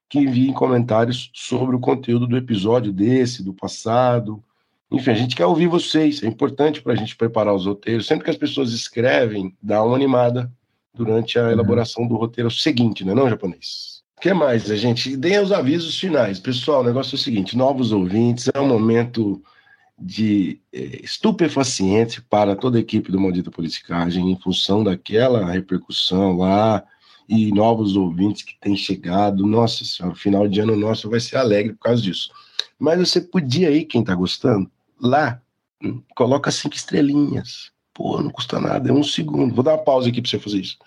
que 0.10 0.20
enviem 0.20 0.51
comentários 0.51 1.30
sobre 1.34 1.76
o 1.76 1.80
conteúdo 1.80 2.26
do 2.26 2.36
episódio 2.36 2.91
desse, 2.91 3.43
do 3.43 3.53
passado. 3.53 4.43
Enfim, 4.91 5.12
a 5.12 5.16
gente 5.16 5.36
quer 5.36 5.45
ouvir 5.45 5.68
vocês, 5.68 6.24
é 6.24 6.28
importante 6.28 6.82
para 6.82 6.93
a 6.93 6.95
gente 6.95 7.16
preparar 7.16 7.53
os 7.53 7.68
roteiros. 7.68 8.07
Sempre 8.07 8.26
que 8.26 8.32
as 8.32 8.38
pessoas 8.38 8.74
escrevem, 8.74 9.55
dá 9.62 9.84
uma 9.84 9.95
animada 9.95 10.51
durante 10.93 11.38
a 11.38 11.43
uhum. 11.43 11.51
elaboração 11.51 12.07
do 12.07 12.16
roteiro 12.16 12.49
seguinte, 12.49 13.05
não 13.05 13.12
é 13.12 13.16
não, 13.16 13.30
japonês? 13.30 13.99
O 14.18 14.22
que 14.22 14.34
mais, 14.34 14.70
a 14.70 14.76
gente? 14.76 15.16
Deem 15.16 15.39
os 15.39 15.51
avisos 15.51 15.97
finais. 15.97 16.39
Pessoal, 16.39 16.82
o 16.82 16.84
negócio 16.84 17.16
é 17.16 17.18
o 17.18 17.22
seguinte: 17.22 17.55
novos 17.55 17.93
ouvintes, 17.93 18.49
é 18.53 18.60
um 18.60 18.68
momento 18.68 19.41
de 19.97 20.60
é, 20.74 20.99
estupefaciente 21.03 22.22
para 22.22 22.55
toda 22.55 22.78
a 22.78 22.82
equipe 22.82 23.12
do 23.12 23.20
Maldita 23.20 23.51
Politicagem, 23.51 24.30
em 24.30 24.38
função 24.38 24.84
daquela 24.84 25.49
repercussão 25.49 26.36
lá 26.36 26.84
e 27.30 27.51
novos 27.51 27.95
ouvintes 27.95 28.41
que 28.41 28.59
têm 28.59 28.75
chegado. 28.75 29.45
Nossa 29.45 29.86
senhora, 29.86 30.15
o 30.15 30.17
final 30.17 30.47
de 30.47 30.59
ano 30.59 30.75
nosso 30.75 31.07
vai 31.07 31.19
ser 31.19 31.38
alegre 31.38 31.73
por 31.73 31.84
causa 31.84 32.01
disso. 32.01 32.32
Mas 32.80 32.97
você 32.97 33.21
podia 33.21 33.69
ir, 33.69 33.86
quem 33.86 34.03
tá 34.03 34.15
gostando, 34.15 34.69
lá, 34.99 35.39
hum, 35.84 36.01
coloca 36.15 36.49
cinco 36.49 36.75
estrelinhas. 36.75 37.71
Pô, 37.93 38.19
não 38.19 38.32
custa 38.32 38.59
nada, 38.59 38.89
é 38.89 38.93
um 38.93 39.03
segundo. 39.03 39.53
Vou 39.53 39.63
dar 39.63 39.73
uma 39.75 39.84
pausa 39.84 40.09
aqui 40.09 40.21
para 40.21 40.32
você 40.32 40.39
fazer 40.39 40.61
isso. 40.61 40.77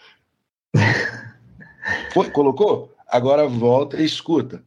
Foi, 2.13 2.29
colocou? 2.31 2.93
Agora 3.09 3.47
volta 3.47 4.01
e 4.01 4.05
escuta. 4.05 4.65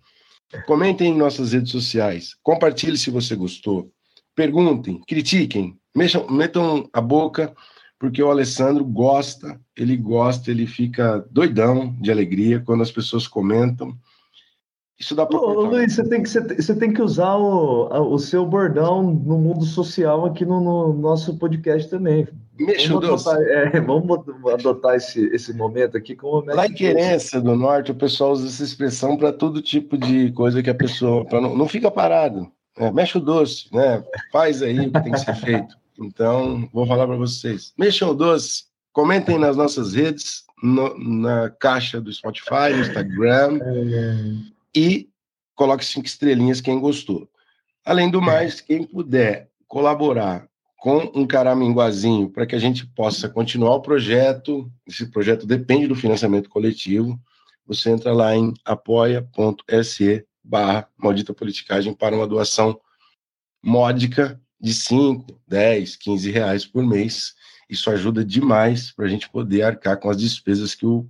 Comentem 0.66 1.12
em 1.12 1.18
nossas 1.18 1.52
redes 1.52 1.72
sociais. 1.72 2.36
Compartilhe 2.42 2.98
se 2.98 3.10
você 3.10 3.36
gostou. 3.36 3.92
Perguntem, 4.34 5.02
critiquem, 5.08 5.78
mexam, 5.96 6.28
metam 6.30 6.90
a 6.94 7.02
boca, 7.02 7.56
porque 8.00 8.22
o 8.22 8.30
Alessandro 8.30 8.84
gosta, 8.84 9.60
ele 9.76 9.96
gosta, 9.96 10.52
ele 10.52 10.68
fica 10.68 11.26
doidão 11.32 11.96
de 12.00 12.12
alegria 12.12 12.60
quando 12.60 12.84
as 12.84 12.92
pessoas 12.92 13.28
comentam. 13.28 13.96
Isso 15.00 15.14
dá 15.14 15.26
para. 15.26 15.38
Ô, 15.38 15.66
Luiz, 15.66 15.94
você 15.94 16.08
tem 16.08 16.24
que, 16.24 16.30
você 16.30 16.76
tem 16.76 16.94
que 16.94 17.02
usar 17.02 17.36
o, 17.36 18.14
o 18.14 18.18
seu 18.18 18.46
bordão 18.46 19.04
no 19.04 19.38
mundo 19.38 19.66
social 19.66 20.26
aqui 20.26 20.46
no, 20.46 20.62
no 20.62 20.94
nosso 20.94 21.38
podcast 21.38 21.90
também. 21.90 22.28
Mexa 22.58 22.94
vamos 22.94 23.28
adotar, 23.28 23.42
é, 23.42 23.80
vamos 23.82 24.20
adotar 24.54 24.96
esse, 24.96 25.26
esse 25.28 25.54
momento 25.54 25.98
aqui 25.98 26.16
como 26.16 26.46
Lá 26.46 26.66
em 26.66 26.74
Querência 26.74 27.42
do 27.42 27.56
Norte, 27.56 27.92
o 27.92 27.96
pessoal 27.96 28.32
usa 28.32 28.48
essa 28.48 28.64
expressão 28.64 29.18
para 29.18 29.34
todo 29.34 29.62
tipo 29.62 29.98
de 29.98 30.32
coisa 30.32 30.64
que 30.64 30.70
a 30.70 30.76
pessoa. 30.76 31.26
Não, 31.30 31.56
não 31.56 31.68
fica 31.68 31.92
parado. 31.92 32.50
É, 32.78 32.90
mexe 32.92 33.18
o 33.18 33.22
doce, 33.22 33.68
né? 33.74 34.04
Faz 34.32 34.62
aí 34.62 34.80
o 34.80 34.92
que 34.92 35.02
tem 35.02 35.12
que 35.12 35.20
ser 35.20 35.36
feito. 35.36 35.76
Então, 36.00 36.70
vou 36.74 36.86
falar 36.86 37.08
para 37.08 37.16
vocês. 37.16 37.74
Mexam 37.78 38.12
o 38.12 38.14
doce, 38.14 38.66
comentem 38.92 39.38
nas 39.38 39.56
nossas 39.56 39.94
redes, 39.94 40.44
no, 40.62 40.98
na 40.98 41.50
caixa 41.50 42.02
do 42.02 42.12
Spotify, 42.12 42.72
no 42.72 42.82
Instagram. 42.82 43.60
É 43.62 44.56
e 44.76 45.10
coloque 45.56 45.86
cinco 45.86 46.06
estrelinhas 46.06 46.60
quem 46.60 46.80
gostou. 46.80 47.30
Além 47.86 48.12
do 48.12 48.22
mais, 48.22 48.60
quem 48.60 48.84
puder 48.84 49.50
colaborar 49.68 50.48
com 50.78 51.12
um 51.16 51.26
caraminguazinho 51.26 52.30
para 52.30 52.46
que 52.46 52.56
a 52.56 52.60
gente 52.60 52.86
possa 52.86 53.30
continuar 53.30 53.76
o 53.76 53.82
projeto, 53.82 54.70
esse 54.86 55.10
projeto 55.10 55.48
depende 55.48 55.88
do 55.88 55.96
financiamento 55.96 56.50
coletivo, 56.50 57.20
você 57.66 57.90
entra 57.90 58.14
lá 58.14 58.36
em 58.36 58.54
apoia.se 58.64 60.26
barra 60.44 60.88
maldita 60.96 61.34
politicagem 61.34 61.94
para 61.94 62.16
uma 62.16 62.28
doação 62.28 62.80
módica 63.64 64.40
de 64.66 64.74
5, 64.74 65.28
10, 65.48 65.96
15 65.96 66.32
reais 66.32 66.66
por 66.66 66.84
mês. 66.84 67.36
Isso 67.70 67.88
ajuda 67.92 68.26
demais 68.26 68.92
para 68.92 69.06
a 69.06 69.08
gente 69.08 69.30
poder 69.30 69.62
arcar 69.62 70.00
com 70.00 70.10
as 70.10 70.18
despesas 70.18 70.74
que, 70.74 70.88
o, 70.88 71.08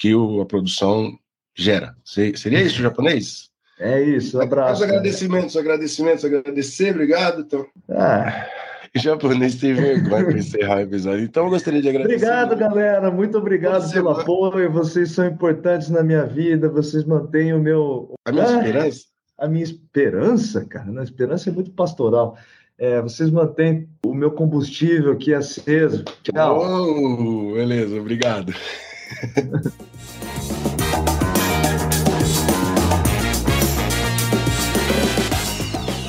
que 0.00 0.12
o, 0.12 0.40
a 0.40 0.46
produção 0.46 1.16
gera. 1.56 1.94
Seria 2.04 2.60
isso, 2.60 2.82
japonês? 2.82 3.50
É 3.78 4.02
isso, 4.02 4.36
um 4.36 4.42
abraço. 4.42 4.82
Os 4.82 4.88
agradecimentos, 4.88 5.56
agradecimentos, 5.56 6.24
agradecer, 6.24 6.90
obrigado. 6.90 7.42
Então. 7.42 7.64
Ah. 7.88 8.48
O 8.96 8.98
japonês 8.98 9.54
tem 9.54 9.74
vergonha 9.74 10.24
para 10.24 10.34
encerrar 10.38 10.78
o 10.78 10.80
episódio, 10.80 11.22
então 11.22 11.44
eu 11.44 11.50
gostaria 11.50 11.80
de 11.80 11.88
agradecer. 11.88 12.16
Obrigado, 12.16 12.56
galera, 12.56 13.10
muito 13.12 13.38
obrigado 13.38 13.82
Você 13.82 13.94
pelo 13.94 14.10
apoio. 14.10 14.72
Vocês 14.72 15.12
são 15.12 15.26
importantes 15.26 15.88
na 15.88 16.02
minha 16.02 16.26
vida, 16.26 16.68
vocês 16.68 17.04
mantêm 17.04 17.52
o 17.52 17.60
meu. 17.60 18.12
A 18.24 18.32
minha 18.32 18.44
ah, 18.44 18.56
esperança? 18.56 19.00
A 19.38 19.46
minha 19.46 19.62
esperança, 19.62 20.64
cara, 20.64 21.00
a 21.00 21.04
esperança 21.04 21.48
é 21.48 21.52
muito 21.52 21.70
pastoral. 21.70 22.36
É, 22.78 23.02
vocês 23.02 23.28
mantêm 23.28 23.88
o 24.06 24.14
meu 24.14 24.30
combustível 24.30 25.12
aqui 25.12 25.34
aceso. 25.34 26.04
Tchau. 26.22 26.60
Oh, 26.60 27.54
beleza, 27.54 27.98
obrigado. 28.00 28.54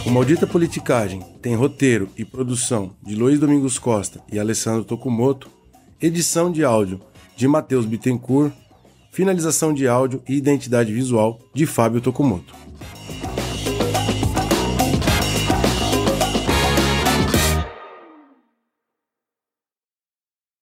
O 0.05 0.11
Maldita 0.11 0.47
Politicagem 0.47 1.21
tem 1.39 1.53
roteiro 1.53 2.09
e 2.17 2.25
produção 2.25 2.95
de 3.03 3.13
Luiz 3.13 3.39
Domingos 3.39 3.77
Costa 3.77 4.19
e 4.31 4.39
Alessandro 4.39 4.83
Tokumoto, 4.83 5.47
edição 6.01 6.51
de 6.51 6.63
áudio 6.63 6.99
de 7.35 7.47
Matheus 7.47 7.85
Bittencourt, 7.85 8.51
finalização 9.11 9.71
de 9.71 9.87
áudio 9.87 10.23
e 10.27 10.33
identidade 10.33 10.91
visual 10.91 11.37
de 11.53 11.67
Fábio 11.67 12.01
Tokumoto. 12.01 12.55